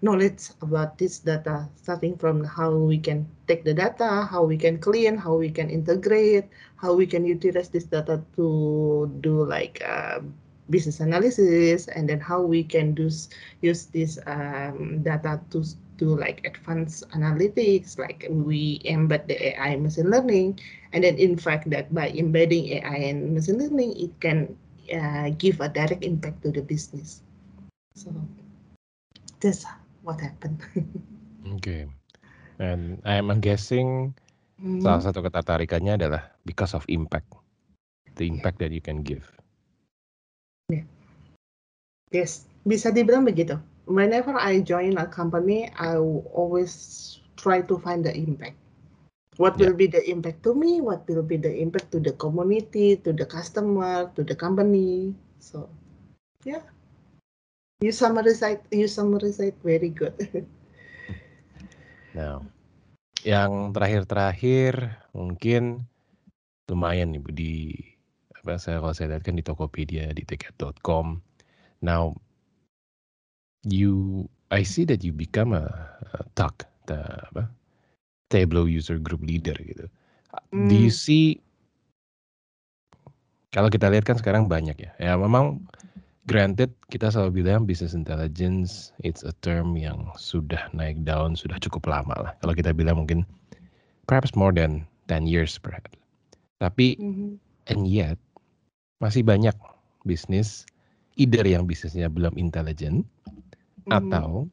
knowledge 0.01 0.49
about 0.61 0.97
this 0.97 1.19
data, 1.19 1.67
starting 1.75 2.15
from 2.15 2.43
how 2.43 2.71
we 2.71 2.97
can 2.97 3.27
take 3.47 3.63
the 3.63 3.73
data, 3.73 4.27
how 4.29 4.43
we 4.43 4.57
can 4.57 4.79
clean, 4.79 5.17
how 5.17 5.35
we 5.35 5.49
can 5.49 5.69
integrate, 5.69 6.45
how 6.75 6.93
we 6.93 7.05
can 7.05 7.25
utilize 7.25 7.69
this 7.69 7.83
data 7.83 8.21
to 8.35 9.11
do 9.19 9.43
like 9.43 9.83
uh, 9.85 10.19
business 10.69 10.99
analysis, 10.99 11.87
and 11.87 12.07
then 12.07 12.19
how 12.19 12.41
we 12.41 12.63
can 12.63 12.93
do, 12.93 13.09
use 13.61 13.85
this 13.91 14.19
um, 14.27 15.01
data 15.03 15.41
to 15.51 15.65
do 15.97 16.15
like 16.15 16.45
advanced 16.45 17.03
analytics, 17.11 17.99
like 17.99 18.25
we 18.29 18.79
embed 18.87 19.27
the 19.27 19.35
AI 19.51 19.75
machine 19.75 20.09
learning, 20.09 20.59
and 20.93 21.03
then 21.03 21.17
in 21.17 21.35
fact 21.35 21.69
that 21.69 21.93
by 21.93 22.09
embedding 22.15 22.79
AI 22.79 23.11
and 23.11 23.33
machine 23.35 23.59
learning, 23.59 23.99
it 23.99 24.13
can 24.21 24.55
uh, 24.95 25.29
give 25.37 25.59
a 25.59 25.67
direct 25.67 26.03
impact 26.03 26.41
to 26.43 26.51
the 26.51 26.61
business. 26.61 27.21
So 27.95 28.15
this 29.39 29.65
what 30.03 30.19
happened. 30.21 30.59
okay. 31.59 31.87
And 32.59 32.99
I'm 33.07 33.31
guessing 33.39 34.13
hmm. 34.59 34.83
salah 34.83 34.99
satu 34.99 35.23
ketertarikannya 35.23 35.95
adalah 35.95 36.27
because 36.43 36.75
of 36.75 36.83
impact, 36.91 37.31
the 38.19 38.27
impact 38.27 38.59
that 38.59 38.75
you 38.75 38.83
can 38.83 39.01
give. 39.03 39.23
Yeah. 40.67 40.85
Yes, 42.11 42.49
bisa 42.67 42.91
dibilang 42.91 43.23
begitu. 43.23 43.57
Whenever 43.89 44.37
I 44.37 44.61
join 44.61 44.99
a 45.01 45.07
company, 45.09 45.71
I 45.77 45.97
always 46.33 46.73
try 47.39 47.63
to 47.65 47.79
find 47.81 48.05
the 48.05 48.13
impact. 48.13 48.59
What 49.39 49.55
yeah. 49.55 49.71
will 49.71 49.77
be 49.79 49.87
the 49.87 50.03
impact 50.03 50.43
to 50.43 50.51
me? 50.51 50.83
What 50.83 51.07
will 51.07 51.23
be 51.23 51.39
the 51.39 51.49
impact 51.49 51.95
to 51.95 51.99
the 52.03 52.11
community, 52.19 52.99
to 53.07 53.15
the 53.15 53.23
customer, 53.23 54.11
to 54.19 54.21
the 54.21 54.35
company? 54.35 55.15
So, 55.39 55.71
yeah. 56.43 56.59
You 57.79 57.95
summarize 57.95 58.43
it, 58.43 58.59
you 58.75 58.91
summarize 58.91 59.39
it 59.39 59.55
very 59.63 59.87
good. 59.95 60.19
Nah, 62.11 62.43
yang 63.23 63.71
terakhir-terakhir 63.71 64.99
mungkin 65.15 65.87
lumayan 66.67 67.15
nih 67.15 67.23
di 67.31 67.53
apa 68.35 68.59
saya 68.59 68.83
kalau 68.83 68.91
saya 68.91 69.15
lihat 69.15 69.23
kan 69.23 69.39
di 69.39 69.43
Tokopedia 69.47 70.11
di 70.11 70.27
ticket.com. 70.27 71.23
Now 71.79 72.19
you 73.63 74.27
I 74.51 74.67
see 74.67 74.83
that 74.89 74.99
you 75.05 75.15
become 75.15 75.55
a, 75.55 75.69
a 76.19 76.27
TUC, 76.35 76.67
the 76.91 76.99
apa? 77.31 77.47
Tableau 78.27 78.67
user 78.67 78.99
group 78.99 79.23
leader 79.23 79.55
gitu. 79.55 79.87
Mm. 80.51 80.67
Do 80.67 80.75
you 80.75 80.91
hmm. 80.91 80.99
see 80.99 81.39
kalau 83.49 83.71
kita 83.71 83.89
lihat 83.89 84.05
kan 84.05 84.19
sekarang 84.19 84.45
banyak 84.45 84.77
ya. 84.77 84.91
Ya 85.01 85.13
memang 85.15 85.63
granted 86.29 86.69
kita 86.93 87.09
selalu 87.09 87.41
bilang 87.41 87.65
business 87.65 87.97
intelligence 87.97 88.93
it's 89.01 89.25
a 89.25 89.33
term 89.41 89.73
yang 89.73 90.13
sudah 90.13 90.69
naik 90.77 91.01
daun 91.01 91.33
sudah 91.33 91.57
cukup 91.57 91.89
lama 91.89 92.13
lah. 92.21 92.31
Kalau 92.45 92.53
kita 92.53 92.69
bilang 92.69 93.01
mungkin 93.01 93.25
perhaps 94.05 94.37
more 94.37 94.53
than 94.53 94.85
10 95.09 95.25
years 95.25 95.57
perhaps. 95.57 95.89
Tapi 96.61 97.01
mm-hmm. 97.01 97.41
and 97.73 97.89
yet 97.89 98.21
masih 99.01 99.25
banyak 99.25 99.57
bisnis 100.05 100.69
either 101.17 101.41
yang 101.41 101.65
bisnisnya 101.65 102.05
belum 102.05 102.37
intelligent 102.37 103.09
mm-hmm. 103.25 103.89
atau 103.89 104.45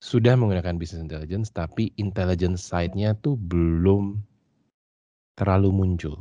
sudah 0.00 0.32
menggunakan 0.40 0.80
business 0.80 1.04
intelligence 1.04 1.52
tapi 1.52 1.92
intelligence 2.00 2.64
side-nya 2.64 3.12
tuh 3.20 3.36
belum 3.36 4.24
terlalu 5.36 5.68
muncul. 5.68 6.16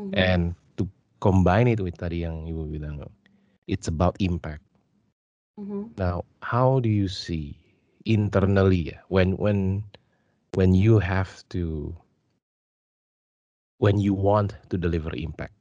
Mm-hmm. 0.00 0.16
And 0.16 0.56
to 0.80 0.88
combine 1.20 1.68
it 1.68 1.84
with 1.84 2.00
tadi 2.00 2.24
yang 2.24 2.48
Ibu 2.48 2.72
bilang 2.72 3.04
it's 3.66 3.88
about 3.88 4.16
impact. 4.20 4.62
Mm-hmm. 5.58 5.94
Now, 5.98 6.24
how 6.40 6.80
do 6.80 6.88
you 6.88 7.08
see 7.08 7.58
internally 8.04 8.96
when 9.08 9.36
when 9.36 9.84
when 10.56 10.74
you 10.74 10.98
have 10.98 11.44
to 11.50 11.94
when 13.78 13.98
you 13.98 14.14
want 14.14 14.56
to 14.70 14.76
deliver 14.78 15.12
impact? 15.14 15.54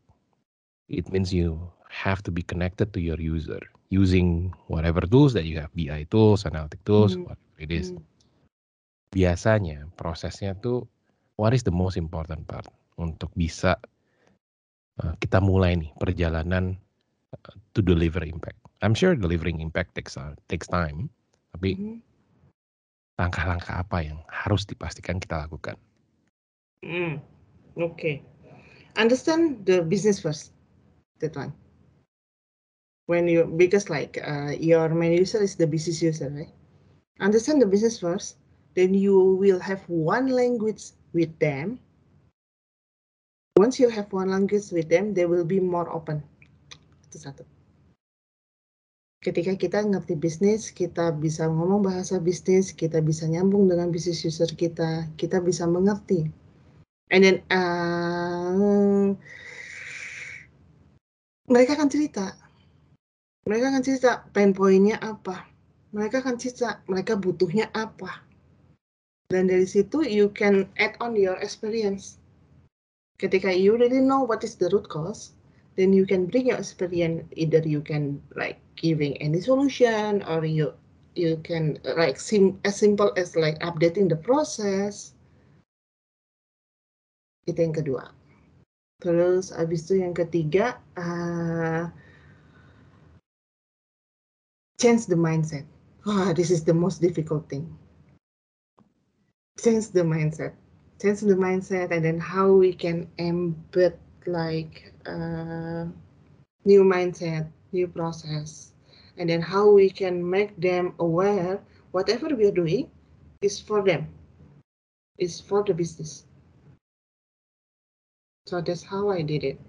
It 0.88 1.12
means 1.12 1.34
you 1.34 1.60
have 1.92 2.24
to 2.24 2.32
be 2.32 2.42
connected 2.42 2.94
to 2.94 3.00
your 3.02 3.20
user 3.20 3.60
using 3.92 4.56
whatever 4.68 5.02
tools 5.04 5.36
that 5.36 5.44
you 5.44 5.60
have, 5.60 5.72
BI 5.76 6.08
tools, 6.10 6.46
analytic 6.48 6.80
tools, 6.88 7.14
mm-hmm. 7.14 7.28
whatever 7.28 7.60
it 7.60 7.72
is. 7.72 7.92
Mm-hmm. 7.92 8.08
Biasanya 9.12 9.92
prosesnya 10.00 10.56
tuh 10.56 10.88
what 11.36 11.52
is 11.52 11.68
the 11.68 11.76
most 11.76 12.00
important 12.00 12.48
part 12.48 12.64
untuk 12.96 13.28
bisa 13.36 13.76
uh, 15.04 15.14
kita 15.20 15.44
mulai 15.44 15.76
nih 15.76 15.92
perjalanan 16.00 16.80
to 17.74 17.82
deliver 17.82 18.24
impact. 18.24 18.60
I'm 18.82 18.94
sure 18.94 19.16
delivering 19.16 19.62
impact 19.62 19.96
takes 19.96 20.18
uh, 20.18 20.36
takes 20.50 20.68
time, 20.68 21.10
tapi 21.56 21.78
mm-hmm. 21.78 21.98
langkah-langkah 23.22 23.86
apa 23.86 23.98
yang 24.04 24.20
harus 24.28 24.66
dipastikan 24.66 25.22
kita 25.22 25.46
lakukan? 25.46 25.78
Mm, 26.82 27.22
okay, 27.78 28.26
understand 28.98 29.64
the 29.70 29.86
business 29.86 30.20
first. 30.20 30.52
That 31.22 31.38
one. 31.38 31.54
When 33.06 33.28
you 33.28 33.46
because 33.46 33.92
like 33.92 34.18
uh, 34.24 34.56
your 34.58 34.90
main 34.90 35.14
user 35.14 35.44
is 35.44 35.56
the 35.60 35.68
business 35.68 36.02
user, 36.02 36.32
right? 36.32 36.52
Understand 37.22 37.62
the 37.62 37.70
business 37.70 38.02
first, 38.02 38.42
then 38.74 38.98
you 38.98 39.38
will 39.38 39.62
have 39.62 39.84
one 39.86 40.34
language 40.34 40.98
with 41.14 41.30
them. 41.38 41.78
Once 43.60 43.78
you 43.78 43.92
have 43.94 44.10
one 44.10 44.32
language 44.32 44.74
with 44.74 44.90
them, 44.90 45.14
they 45.14 45.28
will 45.30 45.46
be 45.46 45.60
more 45.60 45.86
open 45.92 46.24
itu 47.12 47.20
satu. 47.20 47.44
Ketika 49.22 49.54
kita 49.54 49.86
ngerti 49.86 50.18
bisnis, 50.18 50.74
kita 50.74 51.14
bisa 51.14 51.46
ngomong 51.46 51.86
bahasa 51.86 52.18
bisnis, 52.18 52.74
kita 52.74 53.04
bisa 53.04 53.30
nyambung 53.30 53.70
dengan 53.70 53.94
bisnis 53.94 54.26
user 54.26 54.50
kita, 54.50 55.06
kita 55.20 55.38
bisa 55.44 55.70
mengerti. 55.70 56.26
And 57.12 57.22
then 57.22 57.38
uh, 57.52 59.14
mereka 61.52 61.78
akan 61.78 61.92
cerita, 61.92 62.34
mereka 63.46 63.76
akan 63.76 63.84
cerita 63.84 64.26
pain 64.32 64.56
point-nya 64.56 64.98
apa, 65.04 65.46
mereka 65.92 66.24
akan 66.24 66.40
cerita 66.40 66.80
mereka 66.88 67.20
butuhnya 67.20 67.70
apa. 67.76 68.26
Dan 69.30 69.52
dari 69.52 69.70
situ 69.70 70.02
you 70.02 70.34
can 70.34 70.66
add 70.82 70.98
on 70.98 71.14
your 71.14 71.38
experience. 71.44 72.18
Ketika 73.22 73.54
you 73.54 73.78
really 73.78 74.02
know 74.02 74.26
what 74.26 74.42
is 74.42 74.58
the 74.58 74.66
root 74.74 74.90
cause, 74.90 75.38
then 75.76 75.94
you 75.94 76.06
can 76.06 76.26
bring 76.26 76.48
your 76.48 76.58
experience 76.58 77.24
either 77.36 77.60
you 77.60 77.82
can 77.82 78.22
like 78.36 78.60
giving 78.76 79.16
any 79.22 79.40
solution 79.40 80.24
or 80.24 80.44
you 80.44 80.74
you 81.16 81.38
can 81.44 81.80
like 81.84 82.20
sim 82.20 82.60
as 82.64 82.76
simple 82.76 83.12
as 83.18 83.36
like 83.36 83.60
updating 83.60 84.08
the 84.08 84.16
process. 84.16 85.14
Itu 87.48 87.58
yang 87.58 87.76
kedua. 87.76 88.04
Terus 89.02 89.50
abis 89.52 89.90
itu 89.90 90.06
yang 90.06 90.14
ketiga 90.14 90.78
uh, 90.94 91.90
change 94.78 95.10
the 95.10 95.18
mindset. 95.18 95.66
Oh, 96.06 96.34
this 96.34 96.50
is 96.50 96.64
the 96.64 96.74
most 96.74 97.02
difficult 97.02 97.50
thing. 97.50 97.66
Change 99.58 99.90
the 99.94 100.06
mindset. 100.06 100.54
Change 101.02 101.26
the 101.26 101.38
mindset 101.38 101.90
and 101.90 102.06
then 102.06 102.22
how 102.22 102.50
we 102.54 102.74
can 102.74 103.10
embed 103.18 103.98
like 104.28 104.94
uh, 105.06 105.86
new 106.66 106.84
mindset, 106.84 107.50
new 107.72 107.88
process. 107.88 108.72
and 109.18 109.30
then 109.30 109.42
how 109.42 109.70
we 109.70 109.90
can 109.90 110.24
make 110.24 110.56
them 110.58 110.96
aware 111.00 111.60
whatever 111.92 112.32
we 112.34 112.48
are 112.48 112.56
doing 112.56 112.90
is 113.42 113.60
for 113.60 113.84
them, 113.84 114.08
is 115.20 115.40
for 115.40 115.64
the 115.64 115.74
business. 115.74 116.26
So 118.48 118.62
that's 118.62 118.84
how 118.84 119.12
I 119.12 119.22
did 119.22 119.44
it. 119.44 119.60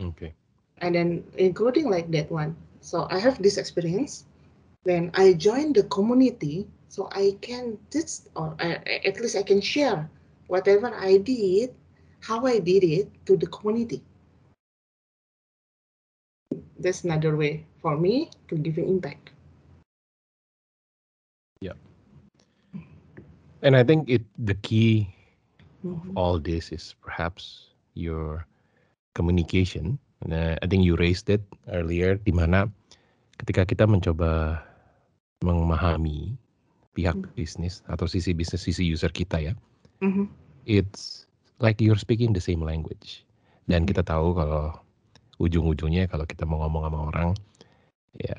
Okay. 0.00 0.34
And 0.78 0.94
then 0.94 1.24
including 1.36 1.90
like 1.90 2.10
that 2.10 2.30
one. 2.32 2.56
So 2.80 3.06
I 3.10 3.18
have 3.18 3.40
this 3.42 3.58
experience. 3.58 4.24
Then 4.84 5.10
I 5.14 5.34
joined 5.34 5.76
the 5.76 5.84
community 5.84 6.66
so 6.88 7.08
I 7.12 7.36
can 7.40 7.78
teach 7.90 8.24
or 8.34 8.56
at 8.58 9.20
least 9.20 9.36
I 9.36 9.44
can 9.44 9.60
share 9.60 10.08
whatever 10.48 10.90
I 10.90 11.18
did, 11.18 11.74
how 12.20 12.44
I 12.46 12.60
did 12.60 12.84
it 12.84 13.08
to 13.26 13.36
the 13.36 13.46
community. 13.48 14.02
That's 16.80 17.04
another 17.04 17.36
way 17.36 17.66
for 17.80 17.96
me 17.96 18.30
to 18.48 18.56
give 18.56 18.78
an 18.78 18.88
impact. 18.88 19.30
Yeah. 21.60 21.76
And 23.60 23.76
I 23.76 23.84
think 23.84 24.08
it 24.08 24.24
the 24.40 24.56
key 24.64 25.12
Mhm. 25.84 26.16
all 26.16 26.40
this 26.40 26.72
is 26.72 26.96
perhaps 27.00 27.72
your 27.96 28.44
communication. 29.16 30.00
Nah, 30.24 30.56
I 30.60 30.66
think 30.68 30.84
you 30.84 30.96
raised 30.96 31.32
it 31.32 31.40
earlier 31.72 32.20
di 32.20 32.32
mana 32.32 32.68
ketika 33.40 33.64
kita 33.64 33.84
mencoba 33.88 34.60
memahami 35.40 36.36
pihak 36.92 37.16
Hmm. 37.16 37.32
bisnis 37.32 37.80
atau 37.88 38.04
sisi 38.04 38.36
bisnis 38.36 38.60
sisi 38.60 38.84
user 38.84 39.08
kita 39.08 39.40
ya, 39.40 39.52
Mhm. 40.04 40.28
it's 40.68 41.29
like 41.60 41.78
you're 41.80 42.00
speaking 42.00 42.32
the 42.32 42.42
same 42.42 42.64
language. 42.64 43.22
Dan 43.68 43.84
Mhm. 43.84 43.94
kita 43.94 44.02
tahu 44.02 44.34
kalau 44.34 44.74
ujung-ujungnya 45.40 46.10
kalau 46.10 46.26
kita 46.26 46.44
mau 46.44 46.60
ngomong 46.66 46.82
sama 46.88 46.98
orang 47.12 47.28
ya 48.18 48.36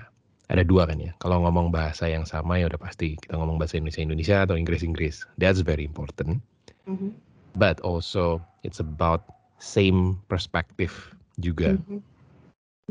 ada 0.51 0.61
dua 0.67 0.84
kan 0.84 0.99
ya. 0.99 1.15
Kalau 1.17 1.41
ngomong 1.47 1.72
bahasa 1.72 2.11
yang 2.11 2.28
sama 2.28 2.59
ya 2.59 2.67
udah 2.67 2.78
pasti 2.78 3.15
kita 3.15 3.39
ngomong 3.39 3.55
bahasa 3.55 3.80
Indonesia 3.80 4.03
Indonesia 4.03 4.38
atau 4.43 4.59
Inggris 4.59 4.84
Inggris. 4.84 5.24
That's 5.39 5.63
very 5.63 5.88
important. 5.88 6.43
Mhm. 6.86 7.15
but 7.55 7.80
also 7.82 8.39
it's 8.63 8.80
about 8.80 9.28
same 9.59 10.19
perspective 10.32 10.93
juga. 11.39 11.76
Mhm. 11.78 11.99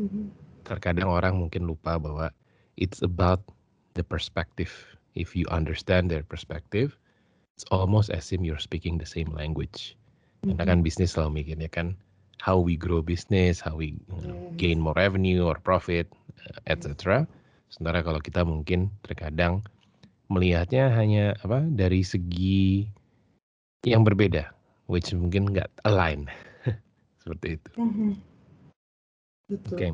Mhm. 0.01 0.25
Terkadang 0.69 1.09
orang 1.09 1.41
mungkin 1.41 1.67
lupa 1.67 1.97
bahwa 1.97 2.31
it's 2.77 3.01
about 3.01 3.41
the 3.97 4.05
perspective. 4.05 4.71
If 5.19 5.35
you 5.35 5.49
understand 5.51 6.13
their 6.13 6.23
perspective, 6.23 6.95
it's 7.57 7.67
almost 7.75 8.13
as 8.15 8.31
if 8.31 8.39
you're 8.39 8.63
speaking 8.63 9.01
the 9.01 9.09
same 9.09 9.33
language. 9.35 9.99
Karena 10.45 10.65
kan 10.65 10.81
bisnis 10.81 11.15
selalu 11.15 11.45
mikirnya 11.45 11.69
kan 11.69 11.97
how 12.41 12.57
we 12.57 12.75
grow 12.77 13.05
business, 13.05 13.61
how 13.61 13.77
we 13.77 13.97
gain 14.57 14.81
more 14.81 14.97
revenue 14.97 15.45
or 15.45 15.61
profit, 15.61 16.09
etc. 16.67 17.25
Sementara 17.69 18.01
kalau 18.03 18.21
kita 18.21 18.43
mungkin 18.43 18.89
terkadang 19.05 19.61
melihatnya 20.33 20.89
hanya 20.95 21.37
apa 21.45 21.67
dari 21.69 22.01
segi 22.03 22.89
yang 23.85 24.05
berbeda, 24.05 24.53
which 24.89 25.13
mungkin 25.13 25.53
nggak 25.53 25.69
align 25.85 26.29
seperti 27.23 27.61
itu. 27.61 27.71
Mhm. 27.77 28.11
Betul. 29.51 29.77
Oke. 29.77 29.89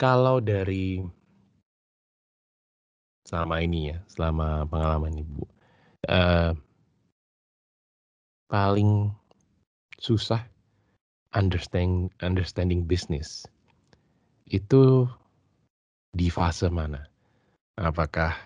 Kalau 0.00 0.42
dari 0.42 0.98
selama 3.22 3.62
ini 3.62 3.94
ya, 3.94 3.98
selama 4.10 4.66
pengalaman 4.66 5.14
ibu, 5.14 5.46
eh, 6.08 6.52
paling 8.50 9.10
susah 10.02 10.42
understanding 11.32 12.12
understanding 12.20 12.84
bisnis 12.84 13.46
itu 14.50 15.08
di 16.12 16.28
fase 16.28 16.68
mana? 16.68 17.08
Apakah 17.80 18.36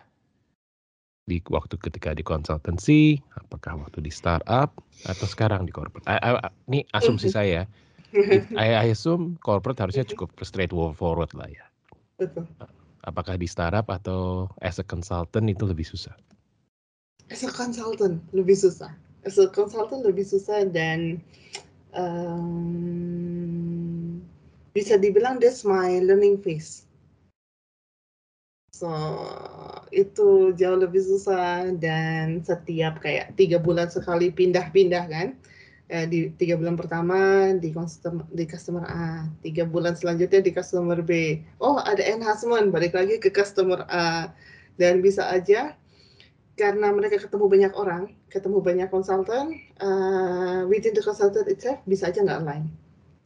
di 1.27 1.43
waktu 1.51 1.75
ketika 1.83 2.15
di 2.15 2.23
konsultansi, 2.23 3.19
apakah 3.35 3.83
waktu 3.83 3.99
di 3.99 4.15
startup, 4.15 4.71
atau 5.03 5.27
sekarang 5.27 5.67
di 5.67 5.75
corporate? 5.75 6.07
I- 6.07 6.23
I- 6.23 6.55
Ini 6.71 6.87
asumsi 6.95 7.27
saya. 7.27 7.67
If- 8.15 8.55
I, 8.55 8.87
I 8.87 8.95
assume 8.95 9.35
corporate 9.43 9.83
harusnya 9.83 10.07
cukup 10.07 10.39
straightforward 10.47 11.35
lah 11.35 11.51
ya. 11.51 11.67
Betul. 12.15 12.47
Apakah 13.03 13.35
di 13.35 13.51
startup 13.51 13.91
atau 13.91 14.51
as 14.63 14.79
a 14.79 14.87
consultant 14.87 15.51
itu 15.51 15.67
lebih 15.67 15.87
susah? 15.87 16.15
As 17.27 17.43
a 17.43 17.51
consultant 17.51 18.23
lebih 18.31 18.55
susah. 18.55 18.95
As 19.27 19.35
a 19.43 19.51
consultant 19.51 20.07
lebih 20.07 20.23
susah 20.23 20.71
dan 20.71 21.19
um, 21.91 23.27
bisa 24.71 24.95
dibilang 24.95 25.43
that's 25.43 25.67
my 25.67 25.99
learning 26.07 26.39
phase. 26.39 26.87
So 28.77 28.93
itu 29.89 30.53
jauh 30.55 30.77
lebih 30.77 31.01
susah 31.01 31.73
dan 31.81 32.45
setiap 32.45 33.01
kayak 33.01 33.33
tiga 33.35 33.57
bulan 33.57 33.89
sekali 33.89 34.29
pindah-pindah 34.31 35.05
kan. 35.09 35.35
Eh, 35.87 36.03
di 36.11 36.35
tiga 36.35 36.59
bulan 36.59 36.75
pertama 36.75 37.55
di 37.63 37.71
customer 37.71 38.27
di 38.35 38.43
customer 38.43 38.83
A, 38.91 39.31
tiga 39.41 39.63
bulan 39.63 39.95
selanjutnya 39.95 40.43
di 40.43 40.51
customer 40.51 40.99
B. 40.99 41.43
Oh 41.63 41.79
ada 41.79 42.03
enhancement 42.03 42.75
balik 42.75 42.95
lagi 42.95 43.23
ke 43.23 43.31
customer 43.31 43.87
A 43.87 44.35
dan 44.77 44.99
bisa 45.01 45.25
aja 45.31 45.79
karena 46.57 46.89
mereka 46.89 47.21
ketemu 47.21 47.47
banyak 47.53 47.73
orang, 47.77 48.17
ketemu 48.33 48.59
banyak 48.65 48.89
konsultan, 48.89 49.61
uh, 49.85 50.65
within 50.67 50.97
the 50.97 51.05
consultant 51.05 51.45
itself 51.53 51.79
bisa 51.85 52.09
aja 52.09 52.25
nggak 52.25 52.41
align. 52.43 52.73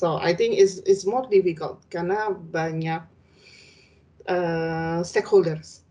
So 0.03 0.19
I 0.19 0.35
think 0.35 0.59
it's 0.59 0.83
it's 0.83 1.07
more 1.07 1.25
difficult 1.31 1.87
karena 1.95 2.35
banyak 2.35 3.07
uh, 4.27 5.01
stakeholders, 5.07 5.87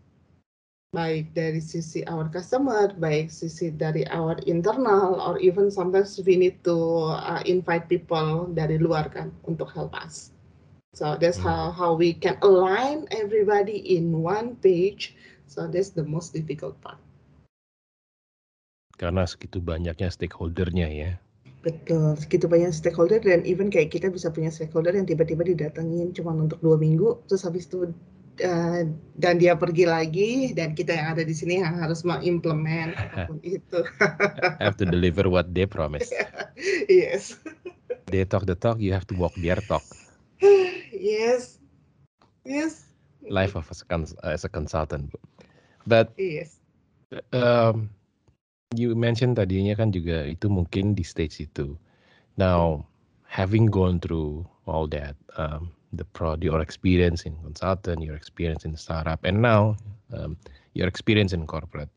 baik 0.92 1.32
dari 1.32 1.64
sisi 1.64 2.04
our 2.10 2.28
customer, 2.28 2.92
baik 2.92 3.32
sisi 3.32 3.72
dari 3.72 4.04
our 4.12 4.36
internal, 4.44 5.16
or 5.16 5.40
even 5.40 5.72
sometimes 5.72 6.20
we 6.26 6.36
need 6.36 6.60
to 6.66 6.76
uh, 7.08 7.40
invite 7.48 7.88
people 7.88 8.52
dari 8.52 8.76
luar 8.76 9.08
kan 9.08 9.32
untuk 9.48 9.72
help 9.72 9.96
us. 9.96 10.34
So 10.92 11.14
that's 11.14 11.38
how 11.38 11.70
how 11.70 11.94
we 11.94 12.12
can 12.12 12.34
align 12.42 13.06
everybody 13.14 13.78
in 13.94 14.10
one 14.10 14.58
page. 14.58 15.14
So 15.46 15.70
that's 15.70 15.94
the 15.94 16.02
most 16.02 16.34
difficult 16.34 16.74
part. 16.82 16.98
Karena 19.00 19.24
segitu 19.24 19.64
banyaknya 19.64 20.12
stakeholdernya 20.12 20.88
ya. 20.92 21.16
Betul, 21.64 22.20
segitu 22.20 22.48
banyak 22.48 22.68
stakeholder 22.72 23.20
dan 23.20 23.44
even 23.48 23.72
kayak 23.72 23.96
kita 23.96 24.12
bisa 24.12 24.28
punya 24.28 24.52
stakeholder 24.52 24.92
yang 24.92 25.08
tiba-tiba 25.08 25.44
didatengin 25.44 26.12
cuma 26.12 26.36
untuk 26.36 26.60
dua 26.60 26.76
minggu, 26.76 27.20
terus 27.28 27.44
habis 27.44 27.64
itu 27.68 27.96
uh, 28.44 28.82
dan 29.16 29.34
dia 29.40 29.56
pergi 29.56 29.84
lagi 29.88 30.32
dan 30.56 30.72
kita 30.76 30.96
yang 30.96 31.16
ada 31.16 31.24
di 31.24 31.32
sini 31.32 31.60
yang 31.64 31.80
harus 31.80 32.04
mengimplement 32.04 32.92
apa 33.00 33.28
pun 33.28 33.40
itu. 33.40 33.80
Have 34.60 34.76
to 34.80 34.88
deliver 34.88 35.28
what 35.32 35.52
they 35.52 35.64
promise. 35.64 36.12
yes, 36.88 37.36
They 38.10 38.24
talk 38.24 38.44
the 38.44 38.58
talk, 38.58 38.82
you 38.82 38.92
have 38.92 39.06
to 39.06 39.14
walk 39.14 39.36
their 39.38 39.62
talk. 39.70 39.84
yes, 40.90 41.62
yes, 42.42 42.90
Life 43.28 43.54
of 43.54 43.70
a, 43.70 43.76
as 44.26 44.42
a 44.44 44.50
consultant. 44.50 45.12
Bu. 45.12 45.18
But 45.86 46.10
yes. 46.18 46.58
um, 47.32 47.90
you 48.74 48.94
mentioned 48.94 49.34
tadinya 49.34 49.74
kan 49.74 49.90
juga 49.90 50.22
itu 50.26 50.46
mungkin 50.46 50.94
di 50.94 51.02
stage 51.02 51.42
itu. 51.42 51.74
Now, 52.38 52.86
having 53.26 53.66
gone 53.66 53.98
through 53.98 54.46
all 54.70 54.86
that, 54.94 55.18
um, 55.34 55.74
the 55.90 56.06
pro, 56.14 56.38
your 56.38 56.62
experience 56.62 57.26
in 57.26 57.34
consultant, 57.42 58.02
your 58.02 58.14
experience 58.14 58.62
in 58.62 58.78
startup, 58.78 59.26
and 59.26 59.42
now 59.42 59.74
um, 60.14 60.38
your 60.78 60.86
experience 60.86 61.34
in 61.34 61.50
corporate, 61.50 61.90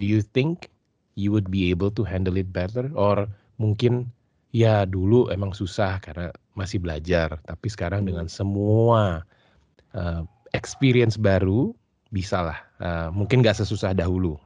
do 0.00 0.08
you 0.08 0.24
think 0.24 0.72
you 1.14 1.30
would 1.30 1.52
be 1.52 1.68
able 1.68 1.92
to 1.92 2.02
handle 2.02 2.40
it 2.40 2.48
better, 2.50 2.88
or 2.96 3.28
mungkin 3.60 4.08
ya 4.56 4.88
dulu 4.88 5.28
emang 5.28 5.52
susah 5.52 6.00
karena 6.00 6.32
masih 6.56 6.80
belajar, 6.80 7.36
tapi 7.44 7.68
sekarang 7.68 8.08
dengan 8.08 8.26
semua 8.32 9.28
uh, 9.92 10.24
experience 10.56 11.20
baru 11.20 11.76
bisa 12.10 12.40
lah, 12.40 12.58
uh, 12.80 13.08
mungkin 13.12 13.44
nggak 13.44 13.60
sesusah 13.60 13.92
dahulu. 13.92 14.40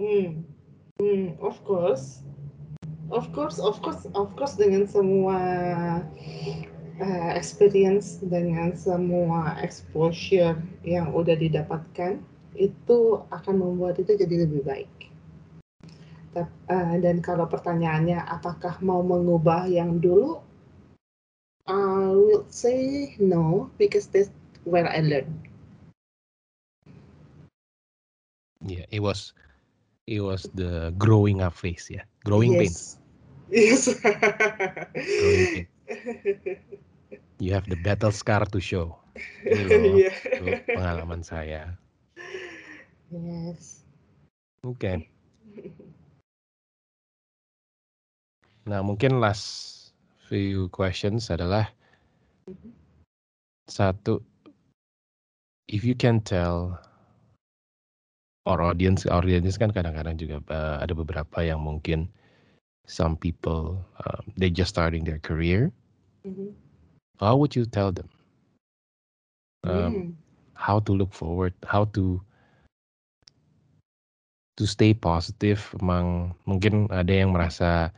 Hmm, 0.00 0.48
hmm, 0.96 1.36
of 1.44 1.60
course, 1.68 2.24
of 3.12 3.28
course, 3.36 3.60
of 3.60 3.84
course, 3.84 4.08
of 4.16 4.32
course 4.32 4.56
dengan 4.56 4.88
semua 4.88 5.36
uh, 7.04 7.30
experience 7.36 8.16
dengan 8.24 8.72
semua 8.72 9.60
exposure 9.60 10.56
yang 10.88 11.12
udah 11.12 11.36
didapatkan 11.36 12.16
itu 12.56 13.20
akan 13.28 13.54
membuat 13.60 14.00
itu 14.00 14.16
jadi 14.16 14.48
lebih 14.48 14.64
baik. 14.64 14.92
Uh, 16.32 16.96
dan 16.96 17.20
kalau 17.20 17.44
pertanyaannya 17.44 18.24
apakah 18.24 18.80
mau 18.80 19.04
mengubah 19.04 19.68
yang 19.68 20.00
dulu, 20.00 20.40
I 21.68 22.08
will 22.08 22.48
say 22.48 23.12
no 23.20 23.68
because 23.76 24.08
that's 24.08 24.32
where 24.64 24.88
I 24.88 25.04
learned. 25.04 25.44
Yeah, 28.64 28.88
it 28.88 29.04
was 29.04 29.36
it 30.10 30.18
was 30.18 30.50
the 30.58 30.90
growing 30.98 31.38
up 31.38 31.54
phase 31.54 31.86
ya, 31.86 32.02
growing 32.26 32.58
pains. 32.58 32.98
yes. 33.46 33.86
Yes. 33.94 33.94
Growing 35.22 35.46
pains. 35.54 35.70
You 37.38 37.54
have 37.54 37.64
the 37.70 37.78
battle 37.78 38.10
scar 38.10 38.42
to 38.50 38.58
show. 38.58 38.98
Ini 39.46 39.62
loh, 39.70 39.96
Iya. 40.02 40.10
tuh 40.34 40.54
pengalaman 40.66 41.22
saya. 41.22 41.78
Yes. 43.14 43.86
Oke. 44.66 45.06
Nah, 48.66 48.82
mungkin 48.84 49.18
last 49.22 49.46
few 50.28 50.70
questions 50.70 51.30
adalah 51.32 51.70
satu, 53.66 54.22
if 55.70 55.82
you 55.86 55.94
can 55.94 56.18
tell 56.22 56.78
our 58.50 58.74
audience, 58.74 59.06
audience 59.06 59.60
kan 59.62 59.74
kadang-kadang 59.76 60.18
juga 60.18 60.42
uh, 60.50 60.82
ada 60.82 60.98
beberapa 60.98 61.46
yang 61.46 61.62
mungkin 61.62 62.10
some 62.90 63.16
people 63.16 63.86
um, 64.02 64.24
they 64.36 64.50
just 64.50 64.74
starting 64.74 65.06
their 65.06 65.22
career. 65.22 65.72
Mhm. 66.24 66.54
How 67.20 67.36
would 67.38 67.56
you 67.56 67.66
tell 67.66 67.92
them 67.92 68.10
um, 69.64 70.06
Hmm. 70.06 70.16
how 70.54 70.80
to 70.80 70.92
look 70.92 71.12
forward, 71.14 71.54
how 71.66 71.84
to 71.96 72.22
to 74.58 74.64
stay 74.66 74.94
positive? 74.94 75.60
Emang 75.80 76.34
mungkin 76.48 76.90
ada 76.90 77.12
yang 77.12 77.32
merasa 77.32 77.92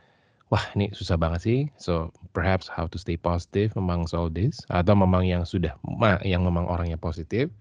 wah 0.53 0.63
ini 0.77 0.93
susah 0.93 1.17
banget 1.19 1.41
sih. 1.43 1.59
So 1.81 2.13
perhaps 2.35 2.69
how 2.69 2.87
to 2.91 2.97
stay 3.01 3.17
positive 3.17 3.73
amongst 3.79 4.13
all 4.13 4.29
this 4.29 4.61
atau 4.71 4.93
memang 4.97 5.27
yang 5.27 5.43
sudah 5.47 5.75
yang 6.23 6.45
memang 6.45 6.69
orangnya 6.69 6.99
positif 6.99 7.51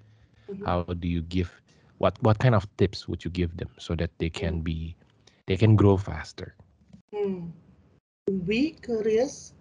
Mhm. 0.49 0.73
how 0.73 0.85
do 0.87 1.09
you 1.09 1.23
give 1.25 1.51
what 1.99 2.17
what 2.23 2.39
kind 2.39 2.55
of 2.55 2.65
tips 2.77 3.09
would 3.09 3.25
you 3.25 3.31
give 3.31 3.57
them 3.57 3.69
so 3.79 3.95
that 3.95 4.11
they 4.19 4.31
can 4.31 4.61
be 4.61 4.97
they 5.47 5.57
can 5.57 5.77
grow 5.77 5.97
faster 5.97 6.55
Hmm. 7.13 7.53
Be 8.47 8.73
curious, 8.81 9.53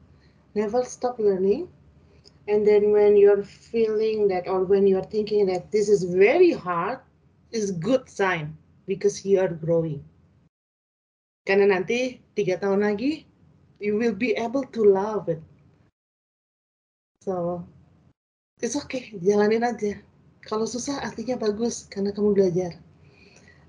never 0.55 0.85
stop 0.85 1.19
learning. 1.19 1.67
And 2.47 2.65
then 2.65 2.91
when 2.91 3.17
you're 3.17 3.43
feeling 3.43 4.27
that 4.29 4.47
or 4.47 4.63
when 4.63 4.87
you're 4.87 5.03
thinking 5.03 5.45
that 5.47 5.71
this 5.71 5.89
is 5.89 6.03
very 6.03 6.51
hard, 6.51 6.99
is 7.51 7.71
good 7.71 8.07
sign 8.09 8.55
because 8.87 9.25
you 9.25 9.39
are 9.43 9.51
growing. 9.51 9.99
Karena 11.43 11.75
nanti 11.75 12.23
tiga 12.39 12.55
tahun 12.55 12.87
lagi, 12.87 13.27
you 13.83 13.99
will 13.99 14.15
be 14.15 14.31
able 14.39 14.63
to 14.71 14.81
love 14.87 15.27
it. 15.27 15.43
So, 17.27 17.67
it's 18.63 18.79
okay, 18.87 19.11
jalanin 19.19 19.67
aja. 19.67 19.99
Kalau 20.45 20.65
susah 20.65 21.05
artinya 21.05 21.37
bagus 21.37 21.85
karena 21.89 22.13
kamu 22.13 22.33
belajar. 22.33 22.77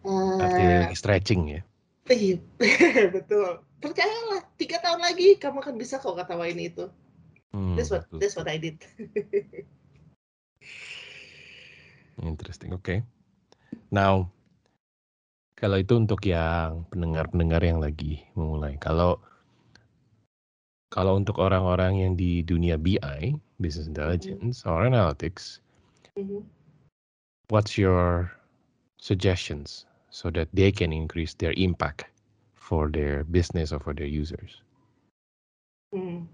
Uh, 0.02 0.90
stretching 0.98 1.46
ya 1.46 1.62
Iya, 2.10 2.42
betul. 3.14 3.62
Percayalah, 3.78 4.42
tiga 4.58 4.82
tahun 4.82 5.06
lagi 5.06 5.38
kamu 5.38 5.62
akan 5.62 5.78
bisa 5.78 6.02
kok 6.02 6.18
ketawain 6.18 6.58
itu. 6.58 6.90
Hmm, 7.54 7.78
That's 7.78 7.94
what 7.94 8.10
betul. 8.10 8.18
that's 8.18 8.34
what 8.34 8.50
I 8.50 8.58
did. 8.58 8.82
Interesting. 12.22 12.74
Oke. 12.74 13.06
Now, 13.94 14.34
kalau 15.54 15.78
itu 15.78 15.94
untuk 15.94 16.26
yang 16.26 16.82
pendengar-pendengar 16.90 17.62
yang 17.62 17.78
lagi 17.78 18.26
memulai. 18.34 18.74
Kalau 18.82 19.22
kalau 20.92 21.16
untuk 21.16 21.40
orang-orang 21.40 22.04
yang 22.04 22.12
di 22.18 22.44
dunia 22.44 22.76
BI, 22.76 23.32
business 23.56 23.88
intelligence 23.88 24.68
or 24.68 24.84
analytics, 24.84 25.64
Mhm. 26.12 26.44
What's 27.52 27.76
your 27.76 28.32
suggestions 28.96 29.84
so 30.08 30.30
that 30.30 30.48
they 30.56 30.72
can 30.72 30.90
increase 30.90 31.34
their 31.34 31.52
impact 31.60 32.06
for 32.56 32.88
their 32.88 33.24
business 33.24 33.72
or 33.72 33.78
for 33.78 33.92
their 33.92 34.08
users? 34.08 34.64
Hmm. 35.92 36.24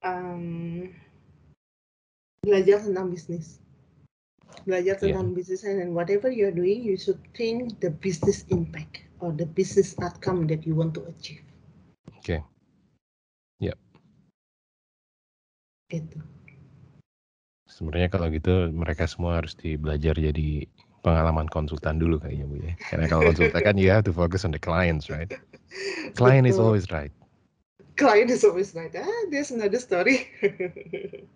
Um, 0.00 0.96
belajar 2.40 2.80
tentang 2.80 3.12
bisnis. 3.12 3.60
Belajar 4.64 4.96
tentang 4.96 5.36
bisnis 5.36 5.68
and 5.68 5.92
whatever 5.92 6.32
you're 6.32 6.56
doing, 6.56 6.80
you 6.80 6.96
should 6.96 7.20
think 7.36 7.76
the 7.84 7.92
business 7.92 8.48
impact 8.48 9.04
or 9.20 9.36
the 9.36 9.44
business 9.44 9.92
outcome 10.00 10.48
that 10.48 10.64
you 10.64 10.72
want 10.72 10.96
to 10.96 11.04
achieve. 11.12 11.44
Oke. 12.16 12.40
Itu. 15.90 16.39
Sebenarnya 17.80 18.12
kalau 18.12 18.28
gitu 18.28 18.68
mereka 18.68 19.08
semua 19.08 19.40
harus 19.40 19.56
di 19.56 19.80
belajar 19.80 20.12
jadi 20.12 20.68
pengalaman 21.00 21.48
konsultan 21.48 21.96
dulu 21.96 22.20
kayaknya 22.20 22.44
Bu 22.44 22.60
ya. 22.60 22.76
Karena 22.92 23.08
kalau 23.08 23.32
konsultan 23.32 23.64
kan 23.64 23.80
you 23.80 23.88
have 23.88 24.04
to 24.04 24.12
focus 24.12 24.44
on 24.44 24.52
the 24.52 24.60
clients, 24.60 25.08
right? 25.08 25.32
Client 26.12 26.44
is 26.44 26.60
always 26.60 26.92
right. 26.92 27.08
client 28.00 28.30
is 28.30 28.44
always 28.44 28.74
right. 28.74 28.96
Ah, 28.96 29.22
there's 29.28 29.52
another 29.52 29.78
story. 29.78 30.24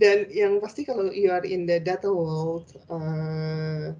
Dan 0.00 0.30
yang 0.30 0.62
pasti 0.62 0.86
kalau 0.86 1.10
you 1.10 1.34
are 1.34 1.42
in 1.42 1.66
the 1.66 1.82
data 1.82 2.06
world, 2.06 2.70
uh, 2.86 3.90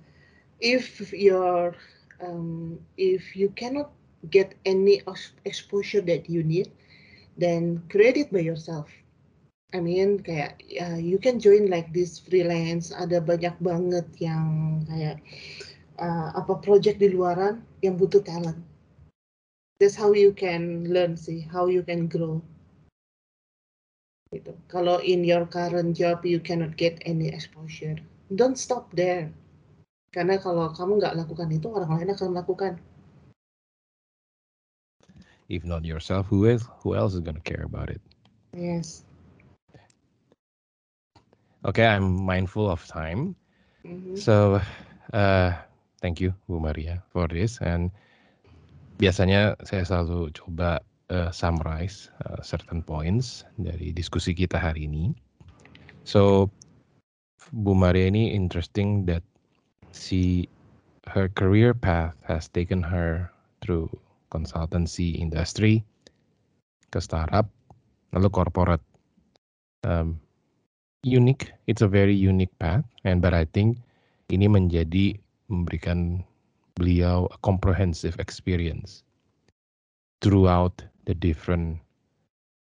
if 0.63 1.11
your 1.11 1.75
um, 2.23 2.79
if 2.95 3.35
you 3.35 3.51
cannot 3.59 3.91
get 4.31 4.55
any 4.63 5.03
ex- 5.11 5.35
exposure 5.43 6.01
that 6.07 6.31
you 6.31 6.47
need, 6.47 6.71
then 7.35 7.83
create 7.91 8.15
it 8.15 8.31
by 8.31 8.47
yourself. 8.47 8.87
I 9.71 9.79
mean 9.79 10.19
kayak 10.19 10.59
uh, 10.83 10.99
you 10.99 11.23
can 11.23 11.39
join 11.39 11.71
like 11.71 11.95
this 11.95 12.19
freelance. 12.19 12.91
Ada 12.91 13.23
banyak 13.23 13.55
banget 13.63 14.07
yang 14.19 14.83
kayak 14.91 15.23
uh, 16.03 16.35
apa 16.35 16.59
project 16.59 16.99
di 16.99 17.15
luaran 17.15 17.63
yang 17.85 17.95
butuh 17.95 18.25
talent. 18.25 18.59
That's 19.79 19.97
how 19.97 20.13
you 20.13 20.35
can 20.37 20.91
learn 20.91 21.17
sih, 21.17 21.47
how 21.47 21.71
you 21.71 21.81
can 21.87 22.11
grow. 22.11 22.43
Gitu. 24.31 24.53
Kalau 24.71 25.03
in 25.03 25.25
your 25.27 25.47
current 25.49 25.97
job 25.97 26.23
you 26.27 26.39
cannot 26.43 26.77
get 26.77 27.01
any 27.07 27.31
exposure, 27.31 27.97
don't 28.35 28.59
stop 28.59 28.91
there. 28.93 29.31
Karena 30.11 30.43
kalau 30.43 30.75
kamu 30.75 30.99
nggak 30.99 31.17
lakukan 31.19 31.49
itu, 31.55 31.71
orang 31.71 31.91
lain 31.95 32.11
akan 32.11 32.29
melakukan. 32.35 32.73
If 35.51 35.67
not 35.67 35.83
yourself, 35.83 36.31
who 36.31 36.47
is 36.47 36.63
who 36.83 36.95
else 36.95 37.15
is 37.15 37.23
gonna 37.23 37.43
care 37.43 37.67
about 37.67 37.91
it? 37.91 37.99
Yes. 38.55 39.03
Okay, 41.61 41.85
I'm 41.85 42.25
mindful 42.25 42.73
of 42.73 42.81
time. 42.89 43.37
Mhm. 43.85 44.17
So, 44.17 44.61
uh, 45.13 45.51
thank 46.01 46.21
you 46.21 46.33
Bu 46.49 46.57
Maria 46.57 47.05
for 47.13 47.29
this. 47.29 47.61
And 47.61 47.93
biasanya 48.97 49.61
saya 49.69 49.85
selalu 49.85 50.33
coba 50.33 50.81
uh, 51.13 51.29
summarize 51.29 52.09
uh, 52.25 52.41
certain 52.41 52.81
points 52.81 53.45
dari 53.61 53.93
diskusi 53.93 54.33
kita 54.33 54.57
hari 54.57 54.89
ini. 54.89 55.13
So, 56.09 56.49
Bu 57.53 57.77
Maria 57.77 58.09
ini 58.09 58.33
interesting 58.33 59.05
that 59.05 59.25
she 59.93 60.49
her 61.13 61.29
career 61.29 61.77
path 61.77 62.17
has 62.25 62.49
taken 62.49 62.81
her 62.81 63.29
through 63.61 63.93
consultancy 64.33 65.19
industry 65.19 65.85
ke 66.89 67.05
startup 67.05 67.53
lalu 68.17 68.29
corporate. 68.33 68.85
Um, 69.85 70.21
unique, 71.03 71.53
it's 71.67 71.81
a 71.83 71.89
very 71.89 72.15
unique 72.15 72.53
path, 72.61 72.85
and 73.05 73.25
but 73.25 73.33
I 73.33 73.49
think 73.49 73.81
ini 74.29 74.47
menjadi 74.47 75.17
memberikan 75.49 76.23
beliau 76.77 77.27
a 77.33 77.39
comprehensive 77.41 78.17
experience 78.21 79.03
throughout 80.21 80.85
the 81.09 81.17
different 81.17 81.81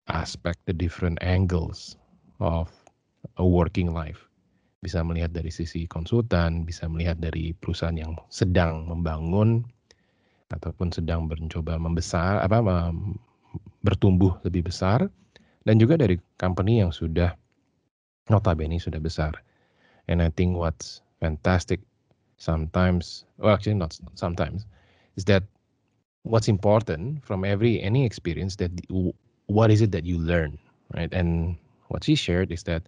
aspect, 0.10 0.62
the 0.66 0.76
different 0.76 1.22
angles 1.22 1.98
of 2.42 2.70
a 3.38 3.46
working 3.46 3.94
life. 3.94 4.26
Bisa 4.82 5.02
melihat 5.02 5.34
dari 5.34 5.50
sisi 5.50 5.90
konsultan, 5.90 6.66
bisa 6.66 6.86
melihat 6.86 7.18
dari 7.18 7.58
perusahaan 7.58 7.98
yang 7.98 8.14
sedang 8.30 8.86
membangun 8.86 9.66
ataupun 10.54 10.94
sedang 10.94 11.26
mencoba 11.26 11.82
membesar 11.82 12.38
apa 12.46 12.62
bertumbuh 13.82 14.38
lebih 14.46 14.70
besar 14.70 15.10
dan 15.66 15.82
juga 15.82 15.98
dari 15.98 16.22
company 16.38 16.86
yang 16.86 16.94
sudah 16.94 17.34
notabene 18.30 18.82
sudah 18.82 19.00
besar. 19.00 19.34
And 20.08 20.22
I 20.22 20.30
think 20.30 20.58
what's 20.58 21.02
fantastic 21.20 21.82
sometimes, 22.38 23.26
well 23.38 23.54
actually 23.54 23.76
not 23.76 23.98
sometimes, 24.16 24.66
is 25.16 25.26
that 25.26 25.44
what's 26.24 26.48
important 26.48 27.24
from 27.24 27.46
every 27.46 27.82
any 27.82 28.06
experience 28.06 28.56
that 28.58 28.72
what 29.48 29.72
is 29.72 29.82
it 29.82 29.92
that 29.92 30.06
you 30.06 30.18
learn, 30.18 30.58
right? 30.94 31.12
And 31.14 31.56
what 31.88 32.04
she 32.04 32.16
shared 32.16 32.52
is 32.52 32.64
that 32.64 32.84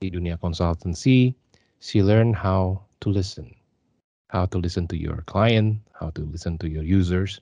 di 0.00 0.10
dunia 0.10 0.38
consultancy, 0.38 1.34
she 1.80 2.02
learned 2.02 2.36
how 2.36 2.84
to 3.00 3.08
listen, 3.08 3.54
how 4.28 4.46
to 4.46 4.58
listen 4.58 4.86
to 4.88 4.96
your 4.96 5.24
client, 5.26 5.80
how 5.98 6.10
to 6.10 6.22
listen 6.22 6.58
to 6.58 6.68
your 6.68 6.84
users. 6.84 7.40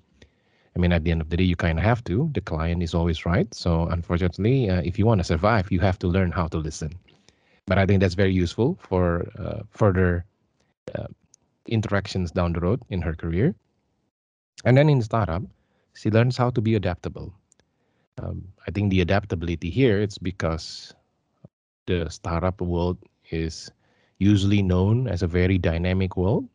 I 0.76 0.78
mean, 0.78 0.92
at 0.92 1.02
the 1.02 1.10
end 1.10 1.20
of 1.20 1.30
the 1.30 1.36
day, 1.36 1.44
you 1.44 1.56
kind 1.56 1.78
of 1.78 1.84
have 1.84 2.04
to. 2.04 2.30
The 2.32 2.40
client 2.40 2.82
is 2.82 2.94
always 2.94 3.26
right. 3.26 3.52
So, 3.52 3.86
unfortunately, 3.90 4.70
uh, 4.70 4.82
if 4.82 4.98
you 4.98 5.06
want 5.06 5.18
to 5.18 5.24
survive, 5.24 5.72
you 5.72 5.80
have 5.80 5.98
to 5.98 6.06
learn 6.06 6.30
how 6.30 6.46
to 6.46 6.58
listen. 6.58 6.94
But 7.70 7.78
I 7.78 7.86
think 7.86 8.00
that's 8.00 8.18
very 8.18 8.32
useful 8.34 8.76
for 8.80 9.30
uh, 9.38 9.62
further 9.70 10.24
uh, 10.92 11.06
interactions 11.68 12.32
down 12.32 12.52
the 12.52 12.58
road 12.58 12.82
in 12.90 13.00
her 13.00 13.14
career. 13.14 13.54
And 14.64 14.76
then 14.76 14.90
in 14.90 15.00
startup, 15.02 15.44
she 15.94 16.10
learns 16.10 16.36
how 16.36 16.50
to 16.50 16.60
be 16.60 16.74
adaptable. 16.74 17.32
Um, 18.20 18.42
I 18.66 18.72
think 18.72 18.90
the 18.90 19.00
adaptability 19.02 19.70
here 19.70 20.00
it's 20.00 20.18
because 20.18 20.92
the 21.86 22.10
startup 22.10 22.60
world 22.60 22.98
is 23.30 23.70
usually 24.18 24.62
known 24.62 25.06
as 25.06 25.22
a 25.22 25.28
very 25.28 25.56
dynamic 25.56 26.16
world 26.16 26.48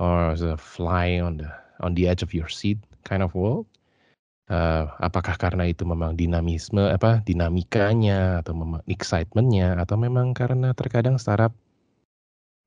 or 0.00 0.30
as 0.30 0.40
a 0.40 0.56
fly 0.56 1.20
on 1.20 1.36
the 1.36 1.52
on 1.80 1.92
the 1.94 2.08
edge 2.08 2.22
of 2.22 2.32
your 2.32 2.48
seat 2.48 2.78
kind 3.04 3.22
of 3.22 3.34
world. 3.34 3.66
Uh, 4.46 4.86
apakah 5.02 5.34
karena 5.34 5.66
itu 5.66 5.82
memang 5.82 6.14
dinamisme 6.14 6.78
apa 6.78 7.18
dinamikanya 7.26 8.38
atau 8.46 8.54
memang 8.54 8.78
excitementnya 8.86 9.74
atau 9.74 9.98
memang 9.98 10.38
karena 10.38 10.70
terkadang 10.70 11.18
startup 11.18 11.50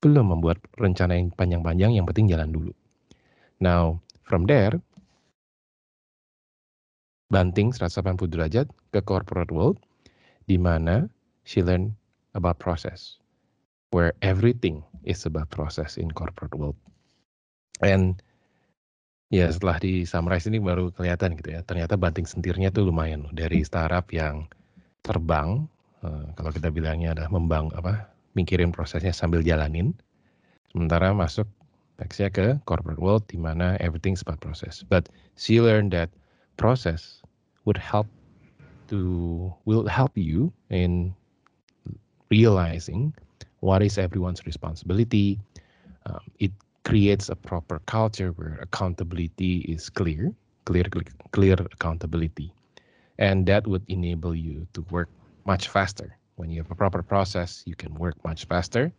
belum 0.04 0.36
membuat 0.36 0.60
rencana 0.76 1.16
yang 1.16 1.32
panjang-panjang 1.32 1.96
yang 1.96 2.04
penting 2.04 2.28
jalan 2.28 2.52
dulu. 2.52 2.76
Now 3.64 4.04
from 4.28 4.44
there 4.44 4.84
banting 7.32 7.72
180 7.72 8.28
derajat 8.28 8.68
ke 8.92 9.00
corporate 9.00 9.56
world 9.56 9.80
di 10.52 10.60
mana 10.60 11.08
she 11.48 11.64
learn 11.64 11.96
about 12.36 12.60
process 12.60 13.24
where 13.96 14.12
everything 14.20 14.84
is 15.08 15.24
about 15.24 15.48
process 15.48 15.96
in 15.96 16.12
corporate 16.12 16.54
world. 16.60 16.76
And 17.80 18.20
Ya 19.30 19.46
setelah 19.54 19.78
di 19.78 20.10
summarize 20.10 20.50
ini 20.50 20.58
baru 20.58 20.90
kelihatan 20.90 21.38
gitu 21.38 21.54
ya, 21.54 21.62
ternyata 21.62 21.94
banting 21.94 22.26
sentirnya 22.26 22.74
tuh 22.74 22.90
lumayan 22.90 23.30
loh, 23.30 23.34
dari 23.34 23.62
startup 23.62 24.10
yang 24.10 24.50
terbang, 25.06 25.70
uh, 26.02 26.26
kalau 26.34 26.50
kita 26.50 26.74
bilangnya 26.74 27.14
adalah 27.14 27.30
membang 27.30 27.70
apa, 27.78 28.10
mikirin 28.34 28.74
prosesnya 28.74 29.14
sambil 29.14 29.46
jalanin, 29.46 29.94
sementara 30.74 31.14
masuk 31.14 31.46
teksnya 32.02 32.34
ke 32.34 32.58
corporate 32.66 32.98
world 32.98 33.22
di 33.30 33.38
mana 33.38 33.78
everything 33.78 34.18
about 34.18 34.42
process. 34.42 34.82
But 34.82 35.14
she 35.38 35.62
learned 35.62 35.94
that 35.94 36.10
process 36.58 37.22
would 37.70 37.78
help 37.78 38.10
to 38.90 39.54
will 39.70 39.86
help 39.86 40.18
you 40.18 40.50
in 40.74 41.14
realizing 42.34 43.14
what 43.62 43.86
is 43.86 44.02
everyone's 44.02 44.42
responsibility. 44.50 45.38
Um, 46.10 46.26
it 46.42 46.50
creates 46.84 47.30
a 47.30 47.36
proper 47.36 47.80
culture 47.86 48.32
where 48.32 48.58
accountability 48.62 49.60
is 49.62 49.90
clear, 49.90 50.34
clear, 50.66 50.86
clear 51.32 51.54
accountability. 51.54 52.54
And 53.18 53.46
that 53.48 53.68
would 53.68 53.84
enable 53.88 54.34
you 54.36 54.68
to 54.74 54.82
work 54.90 55.10
much 55.46 55.68
faster. 55.68 56.18
When 56.36 56.50
you 56.50 56.62
have 56.62 56.72
a 56.72 56.76
proper 56.76 57.04
process, 57.04 57.64
you 57.66 57.76
can 57.76 57.94
work 57.96 58.16
much 58.24 58.46
faster. 58.46 58.92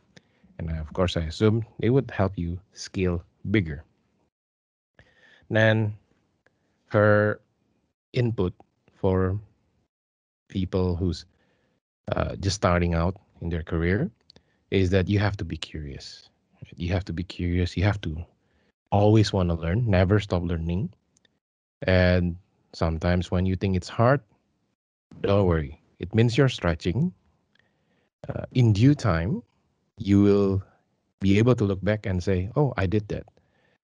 And 0.59 0.70
of 0.70 0.93
course, 0.93 1.16
I 1.16 1.22
assume 1.22 1.64
it 1.81 1.91
would 1.91 2.11
help 2.11 2.37
you 2.37 2.61
scale 2.72 3.24
bigger. 3.51 3.85
Then 5.49 5.95
her 6.87 7.41
input 8.12 8.55
for 8.95 9.39
people 10.49 10.97
who's 10.97 11.24
uh, 12.12 12.37
just 12.37 12.57
starting 12.57 12.95
out 12.95 13.16
in 13.41 13.49
their 13.49 13.62
career 13.62 14.11
is 14.70 14.91
that 14.91 15.09
you 15.09 15.18
have 15.18 15.37
to 15.39 15.45
be 15.45 15.57
curious 15.57 16.30
you 16.76 16.92
have 16.92 17.04
to 17.06 17.12
be 17.12 17.22
curious. 17.22 17.76
You 17.76 17.84
have 17.84 18.00
to 18.02 18.24
always 18.90 19.32
want 19.32 19.48
to 19.48 19.54
learn 19.54 19.88
never 19.88 20.18
stop 20.20 20.42
learning. 20.42 20.90
And 21.82 22.36
sometimes 22.74 23.30
when 23.30 23.46
you 23.46 23.56
think 23.56 23.76
it's 23.76 23.88
hard 23.88 24.20
don't 25.22 25.46
worry. 25.46 25.80
It 25.98 26.14
means 26.14 26.38
you're 26.38 26.48
stretching. 26.48 27.12
Uh, 28.28 28.44
in 28.52 28.72
due 28.72 28.94
time 28.94 29.42
you 29.96 30.22
will 30.22 30.62
be 31.20 31.38
able 31.38 31.54
to 31.54 31.64
look 31.64 31.82
back 31.82 32.06
and 32.06 32.22
say 32.22 32.50
oh 32.56 32.74
i 32.76 32.86
did 32.86 33.08
that. 33.08 33.26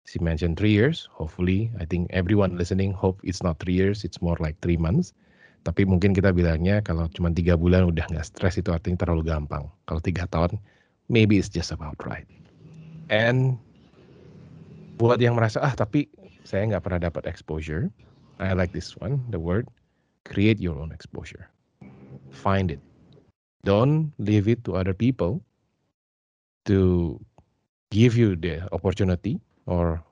She 0.06 0.18
mentioned 0.18 0.56
three 0.56 0.72
years. 0.72 1.08
Hopefully 1.12 1.70
i 1.80 1.84
think 1.84 2.10
everyone 2.10 2.58
listening 2.58 2.92
hope 2.92 3.20
it's 3.22 3.42
not 3.42 3.58
three 3.58 3.74
years. 3.74 4.04
It's 4.04 4.20
more 4.20 4.36
like 4.40 4.58
three 4.60 4.76
months. 4.76 5.14
Tapi 5.66 5.82
mungkin 5.82 6.14
kita 6.14 6.30
bilangnya 6.30 6.78
kalau 6.78 7.10
cuma 7.10 7.34
tiga 7.34 7.58
bulan 7.58 7.90
udah 7.90 8.06
nggak 8.06 8.22
stres 8.22 8.54
itu 8.54 8.70
artinya 8.70 9.02
terlalu 9.02 9.26
gampang. 9.26 9.66
Kalau 9.90 9.98
tiga 9.98 10.30
tahun 10.30 10.62
maybe 11.10 11.38
it's 11.38 11.50
just 11.50 11.74
about 11.74 11.98
right 12.06 12.26
And 13.08 13.58
buat 14.98 15.22
yang 15.22 15.38
merasa 15.38 15.62
ah 15.62 15.74
tapi 15.76 16.10
saya 16.42 16.66
nggak 16.66 16.82
pernah 16.82 17.00
dapat 17.10 17.26
exposure, 17.26 17.90
I 18.38 18.52
like 18.52 18.72
this 18.74 18.96
one, 18.98 19.22
the 19.30 19.40
word 19.40 19.68
create 20.26 20.58
your 20.58 20.78
own 20.78 20.90
exposure. 20.90 21.48
Find 22.34 22.70
it. 22.70 22.82
Don't 23.62 24.10
leave 24.18 24.50
it 24.50 24.66
to 24.66 24.74
other 24.74 24.94
people 24.94 25.42
to 26.66 27.18
give 27.90 28.18
you 28.18 28.34
the 28.34 28.66
opportunity 28.74 29.38
or 29.66 30.02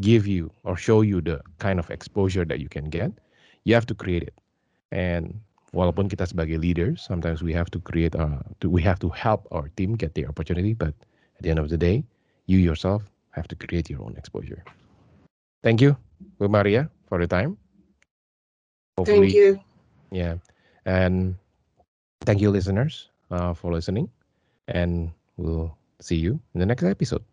give 0.00 0.26
you 0.26 0.50
or 0.64 0.76
show 0.76 1.02
you 1.02 1.20
the 1.20 1.42
kind 1.58 1.78
of 1.78 1.90
exposure 1.90 2.44
that 2.46 2.58
you 2.62 2.68
can 2.68 2.86
get. 2.86 3.10
You 3.64 3.74
have 3.74 3.86
to 3.86 3.94
create 3.94 4.22
it. 4.22 4.34
And 4.90 5.38
walaupun 5.74 6.10
kita 6.10 6.26
sebagai 6.26 6.58
leaders, 6.58 7.02
sometimes 7.02 7.42
we 7.42 7.52
have 7.52 7.70
to 7.74 7.80
create, 7.82 8.14
uh, 8.14 8.42
to, 8.60 8.70
we 8.70 8.82
have 8.82 8.98
to 9.02 9.10
help 9.10 9.46
our 9.50 9.70
team 9.74 9.94
get 9.94 10.14
the 10.14 10.26
opportunity. 10.26 10.74
But 10.74 10.94
at 11.42 11.50
the 11.50 11.50
end 11.50 11.58
of 11.58 11.66
the 11.66 11.76
day, 11.76 12.06
you 12.46 12.58
yourself 12.62 13.02
have 13.34 13.50
to 13.50 13.58
create 13.58 13.90
your 13.90 14.06
own 14.06 14.14
exposure. 14.14 14.62
Thank 15.66 15.82
you, 15.82 15.98
Bu 16.38 16.46
Maria, 16.46 16.86
for 17.10 17.18
the 17.18 17.26
time. 17.26 17.58
Hopefully, 18.96 19.34
thank 19.34 19.34
you. 19.34 19.60
Yeah. 20.14 20.38
And 20.86 21.34
thank 22.22 22.38
you, 22.38 22.54
listeners, 22.54 23.10
uh, 23.34 23.54
for 23.58 23.74
listening. 23.74 24.06
And 24.70 25.10
we'll 25.36 25.74
see 25.98 26.14
you 26.14 26.38
in 26.54 26.62
the 26.62 26.66
next 26.66 26.86
episode. 26.86 27.26